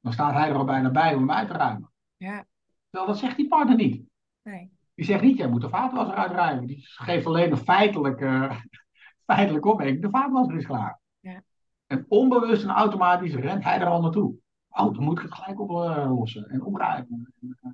Dan 0.00 0.12
staat 0.12 0.32
hij 0.34 0.48
er 0.48 0.54
al 0.56 0.64
bijna 0.64 0.90
bij 0.90 1.14
om 1.14 1.18
hem 1.20 1.30
uit 1.30 1.48
te 1.48 1.54
ruimen. 1.54 1.90
ja, 2.16 2.44
Terwijl 2.90 3.12
dat 3.12 3.20
zegt 3.20 3.36
die 3.36 3.48
partner 3.48 3.76
niet. 3.76 4.02
nee. 4.42 4.70
Die 4.94 5.04
zegt 5.04 5.22
niet, 5.22 5.36
jij 5.36 5.48
moet 5.48 5.60
de 5.60 5.68
vaatwasser 5.68 6.14
uitruimen. 6.16 6.66
Die 6.66 6.80
geeft 6.82 7.26
alleen 7.26 7.50
een 7.50 7.56
feitelijke, 7.56 8.50
feitelijke 9.32 9.68
opmerking. 9.68 10.02
De 10.02 10.10
vaatwasser 10.10 10.56
is 10.56 10.66
klaar. 10.66 11.00
Ja. 11.20 11.42
En 11.86 12.04
onbewust 12.08 12.62
en 12.62 12.70
automatisch 12.70 13.34
rent 13.34 13.64
hij 13.64 13.80
er 13.80 13.86
al 13.86 14.00
naartoe. 14.00 14.34
Oh, 14.72 14.94
dan 14.94 15.02
moet 15.02 15.18
ik 15.18 15.24
het 15.24 15.34
gelijk 15.34 15.60
oplossen 15.60 16.48
en 16.48 16.64
opruimen. 16.64 17.32
En, 17.40 17.58
eh, 17.60 17.70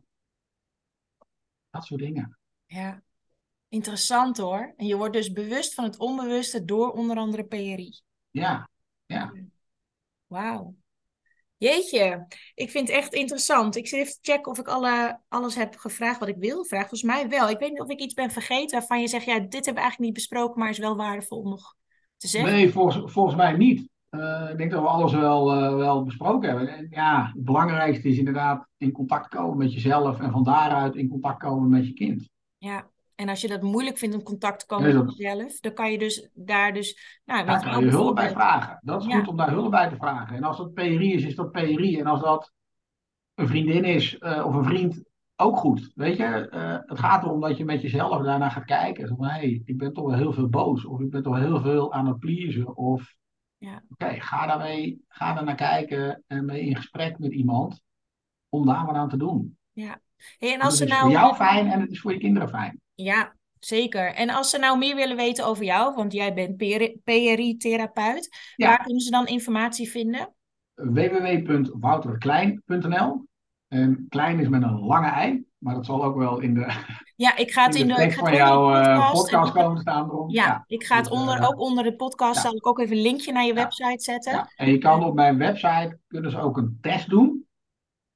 Dat 1.71 1.85
soort 1.85 2.01
dingen. 2.01 2.39
Ja, 2.67 3.03
interessant 3.69 4.37
hoor. 4.37 4.75
En 4.77 4.87
je 4.87 4.97
wordt 4.97 5.15
dus 5.15 5.33
bewust 5.33 5.75
van 5.75 5.85
het 5.85 5.99
onbewuste 5.99 6.65
door 6.65 6.91
onder 6.91 7.17
andere 7.17 7.45
PRI. 7.45 8.01
Ja, 8.31 8.71
ja. 9.07 9.33
Wauw. 10.27 10.75
Jeetje, 11.57 12.27
ik 12.55 12.71
vind 12.71 12.89
het 12.89 12.97
echt 12.97 13.13
interessant. 13.13 13.77
Ik 13.77 13.89
zit 13.89 14.01
even 14.01 14.13
te 14.13 14.33
checken 14.33 14.51
of 14.51 14.59
ik 14.59 14.69
alle, 14.69 15.21
alles 15.29 15.55
heb 15.55 15.77
gevraagd 15.77 16.19
wat 16.19 16.29
ik 16.29 16.37
wil 16.37 16.65
vragen. 16.65 16.89
Volgens 16.89 17.11
mij 17.11 17.29
wel. 17.29 17.51
Ik 17.51 17.59
weet 17.59 17.71
niet 17.71 17.81
of 17.81 17.91
ik 17.91 18.01
iets 18.01 18.15
ben 18.15 18.31
vergeten 18.31 18.79
waarvan 18.79 19.01
je 19.01 19.09
zegt, 19.09 19.25
ja, 19.25 19.39
dit 19.39 19.53
hebben 19.53 19.75
we 19.75 19.81
eigenlijk 19.81 19.99
niet 19.99 20.13
besproken, 20.13 20.61
maar 20.61 20.69
is 20.69 20.79
wel 20.79 20.97
waardevol 20.97 21.39
om 21.39 21.49
nog 21.49 21.77
te 22.17 22.29
zeggen. 22.29 22.53
Nee, 22.53 22.73
volgens, 22.73 23.13
volgens 23.13 23.37
mij 23.37 23.53
niet. 23.53 23.89
Eh, 24.11 24.49
ik 24.51 24.59
denk 24.59 24.71
dat 24.71 24.83
we 24.83 24.89
alles 24.89 25.13
wel, 25.13 25.53
eh, 25.53 25.77
wel 25.77 26.05
besproken 26.05 26.49
hebben. 26.49 26.69
En 26.69 26.87
ja, 26.91 27.31
het 27.35 27.45
belangrijkste 27.45 28.09
is 28.09 28.19
inderdaad 28.19 28.69
in 28.77 28.93
contact 28.93 29.29
komen 29.29 29.57
met 29.57 29.73
jezelf 29.73 30.21
en 30.21 30.31
van 30.31 30.45
daaruit 30.45 30.95
in 30.97 31.09
contact 31.09 31.39
komen 31.39 31.69
met 31.69 31.87
je 31.87 31.93
kind. 31.93 32.31
Ja, 32.59 32.89
en 33.15 33.29
als 33.29 33.41
je 33.41 33.49
dat 33.49 33.63
moeilijk 33.63 33.99
vindt 33.99 34.15
om 34.15 34.23
contact 34.23 34.61
te 34.61 34.67
komen 34.67 35.05
met 35.05 35.17
jezelf, 35.17 35.61
dan 35.61 35.73
kan 35.73 35.93
je 35.93 35.99
dus 35.99 36.29
daar 36.35 36.73
dus, 36.73 37.21
nou, 37.25 37.47
Daar 37.47 37.71
kan 37.71 37.85
je 37.85 37.91
hulp 37.91 38.15
bij 38.15 38.31
vragen. 38.31 38.79
Dat 38.83 39.01
is 39.01 39.07
Ja. 39.09 39.19
goed 39.19 39.29
om 39.29 39.37
daar 39.37 39.51
hulp 39.51 39.71
bij 39.71 39.89
te 39.89 39.97
vragen. 39.97 40.37
En 40.37 40.43
als 40.43 40.57
dat 40.57 40.75
PRI 40.75 41.13
is, 41.13 41.25
is 41.25 41.35
dat 41.35 41.51
PRI. 41.53 41.99
En 41.99 42.07
als 42.07 42.21
dat 42.21 42.53
een 43.35 43.49
vriendin 43.49 43.85
is 43.85 44.19
eh, 44.19 44.47
of 44.47 44.55
een 44.55 44.65
vriend, 44.65 45.03
ook 45.37 45.57
goed. 45.57 45.91
Weet 45.95 46.17
je, 46.17 46.25
het 46.87 46.99
gaat 46.99 47.23
erom 47.23 47.41
dat 47.41 47.57
je 47.57 47.65
met 47.65 47.83
jezelf 47.83 48.23
daarna 48.23 48.49
gaat 48.49 48.65
kijken. 48.65 49.09
Van, 49.09 49.25
hé, 49.25 49.31
hey, 49.31 49.63
ik 49.65 49.79
ben 49.79 49.93
toch 49.93 50.07
wel 50.07 50.17
heel 50.17 50.33
veel 50.33 50.49
boos. 50.49 50.85
Of 50.85 51.01
ik 51.01 51.11
ben 51.11 51.23
toch 51.23 51.33
wel 51.39 51.43
heel 51.43 51.61
veel 51.61 51.93
aan 51.93 52.07
het 52.07 52.19
pleasen. 52.19 52.77
Of, 52.77 53.17
Ja. 53.59 53.83
oké, 53.91 54.21
ga 54.21 54.47
daarmee, 54.47 55.01
ga 55.09 55.35
daar 55.35 55.45
naar 55.45 55.55
kijken 55.55 56.25
en 56.27 56.45
mee 56.45 56.61
in 56.61 56.77
gesprek 56.77 57.19
met 57.19 57.33
iemand. 57.33 57.83
Om 58.49 58.67
daar 58.67 58.87
wat 58.87 58.95
aan 58.95 59.09
te 59.09 59.17
doen. 59.17 59.59
Ja. 59.73 60.01
Hey, 60.39 60.55
en 60.55 60.61
als 60.61 60.79
het 60.79 60.79
ze 60.79 60.85
is 60.85 60.91
nou... 60.91 61.03
voor 61.03 61.11
jou 61.11 61.35
fijn 61.35 61.71
en 61.71 61.81
het 61.81 61.91
is 61.91 62.01
voor 62.01 62.13
je 62.13 62.19
kinderen 62.19 62.49
fijn. 62.49 62.81
Ja, 62.95 63.37
zeker. 63.59 64.15
En 64.15 64.31
als 64.31 64.51
ze 64.51 64.59
nou 64.59 64.79
meer 64.79 64.97
willen 64.97 65.17
weten 65.17 65.47
over 65.47 65.65
jou, 65.65 65.95
want 65.95 66.13
jij 66.13 66.35
bent 66.35 66.57
PRI-therapeut, 67.05 68.53
Ja. 68.57 68.69
waar 68.69 68.83
kunnen 68.83 69.03
ze 69.03 69.11
dan 69.11 69.27
informatie 69.27 69.91
vinden? 69.91 70.33
www.wouterklein.nl 70.75 73.27
En 73.69 74.07
klein 74.09 74.41
is 74.41 74.49
met 74.49 74.63
een 74.63 74.79
lange 74.79 75.09
ei. 75.11 75.47
Maar 75.59 75.75
dat 75.75 75.87
zal 75.87 76.05
ook 76.05 76.17
wel 76.17 76.41
in 76.41 76.55
de, 76.55 76.73
Ja, 77.17 77.37
ik 77.37 77.51
ga 77.51 77.65
het 77.65 77.75
in 77.75 77.81
in 77.89 77.95
de 77.95 78.03
ik 78.03 78.13
ga 78.13 78.25
het 78.27 78.35
jouw 78.37 78.75
eh, 78.75 78.85
podcast. 78.97 79.13
podcast 79.31 79.55
en- 79.57 79.63
komen 79.63 79.81
staan. 79.81 80.05
Erom. 80.11 80.31
ja, 80.31 80.65
ik 80.67 80.85
ga 80.85 80.97
het 80.97 81.05
dus, 81.05 81.13
onder, 81.19 81.39
eh, 81.39 81.49
ook 81.49 81.59
onder 81.61 81.85
de 81.85 81.97
podcast, 81.97 82.35
ja. 82.35 82.41
zal 82.41 82.55
ik 82.57 82.67
ook 82.67 82.79
even 82.79 82.97
een 82.97 83.03
linkje 83.03 83.33
naar 83.33 83.43
je 83.45 83.49
Ja. 83.55 83.63
website 83.63 84.03
zetten. 84.03 84.33
Ja. 84.33 84.49
En 84.57 84.71
je 84.71 84.79
kan 84.79 85.05
op 85.05 85.15
mijn 85.15 85.39
website 85.39 85.99
kunnen 86.07 86.31
ze 86.31 86.41
ook 86.41 86.57
een 86.57 86.79
test 86.81 87.09
doen 87.09 87.47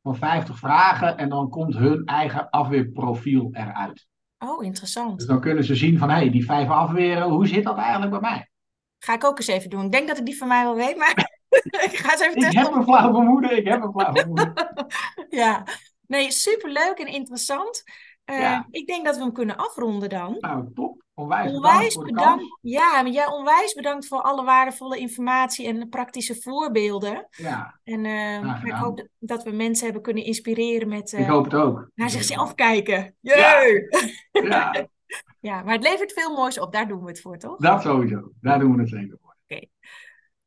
van 0.02 0.16
50 0.16 0.58
vragen 0.58 1.16
en 1.18 1.28
dan 1.28 1.48
komt 1.48 1.74
hun 1.76 2.04
eigen 2.04 2.50
afweerprofiel 2.50 3.48
eruit. 3.52 4.06
Oh, 4.38 4.64
interessant. 4.64 5.18
Dus 5.18 5.26
dan 5.26 5.40
kunnen 5.40 5.64
ze 5.64 5.74
zien 5.74 5.98
van 5.98 6.08
hé, 6.10 6.14
hey, 6.16 6.30
die 6.30 6.44
vijf 6.44 6.68
afweren, 6.68 7.28
hoe 7.28 7.46
zit 7.46 7.64
dat 7.64 7.76
eigenlijk 7.76 8.10
bij 8.10 8.20
mij? 8.20 8.50
Ga 8.98 9.14
ik 9.14 9.24
ook 9.24 9.38
eens 9.38 9.46
even 9.46 9.70
doen. 9.70 9.84
Ik 9.84 9.92
denk 9.92 10.08
dat 10.08 10.18
ik 10.18 10.24
die 10.26 10.36
van 10.36 10.48
mij 10.48 10.62
wel 10.64 10.74
weet, 10.74 10.96
maar 10.96 11.10
ik 11.88 11.96
ga 11.96 12.10
het 12.10 12.20
even 12.20 12.34
Ik 12.36 12.40
testen. 12.42 12.62
heb 12.62 12.74
een 12.74 12.82
flauw 12.84 13.12
vermoeden, 13.12 13.56
ik 13.56 13.68
heb 13.68 13.82
een 13.82 13.92
flauw 13.92 14.12
vermoeden. 14.14 14.52
Ja, 15.30 15.62
nee, 16.06 16.30
superleuk 16.30 16.98
en 16.98 17.06
interessant. 17.06 17.82
Eh, 18.24 18.40
Ja. 18.40 18.66
Ik 18.70 18.86
denk 18.86 19.04
dat 19.04 19.16
we 19.16 19.22
hem 19.22 19.32
kunnen 19.32 19.56
afronden 19.56 20.08
dan. 20.08 20.36
Nou, 20.40 20.72
top. 20.74 21.00
Onwijs 21.14 21.52
bedankt 21.96 22.42
Onwijs. 22.42 22.58
Ja, 22.60 23.02
maar 23.02 23.10
jij 23.12 23.26
onwijs 23.26 23.74
bedankt 23.74 24.06
voor 24.06 24.22
alle 24.22 24.44
waardevolle 24.44 24.98
informatie 24.98 25.66
en 25.66 25.88
praktische 25.88 26.40
voorbeelden. 26.40 27.26
Ja, 27.30 27.80
En 27.84 28.04
eh, 28.04 28.60
ik 28.64 28.72
hoop 28.72 29.06
dat, 29.18 29.42
we 29.42 29.50
mensen 29.50 29.84
hebben 29.84 30.02
kunnen 30.02 30.24
inspireren 30.24 30.88
met 30.88 31.12
ik 31.12 31.18
eh, 31.18 31.28
hoop 31.28 31.44
het 31.44 31.54
ook. 31.54 31.90
naar 31.94 32.10
zichzelf 32.10 32.54
kijken. 32.54 33.16
Jee! 33.20 33.88
Ja, 34.30 34.72
Ja, 35.40 35.62
maar 35.62 35.74
het 35.74 35.82
levert 35.82 36.12
veel 36.12 36.34
moois 36.34 36.58
op. 36.60 36.72
Daar 36.72 36.88
doen 36.88 37.02
we 37.02 37.08
het 37.08 37.20
voor, 37.20 37.38
toch? 37.38 37.56
dat 37.58 37.82
sowieso. 37.82 38.32
Daar 38.40 38.58
doen 38.58 38.74
we 38.74 38.80
het 38.80 38.88
zeker 38.90 39.18
voor. 39.22 39.36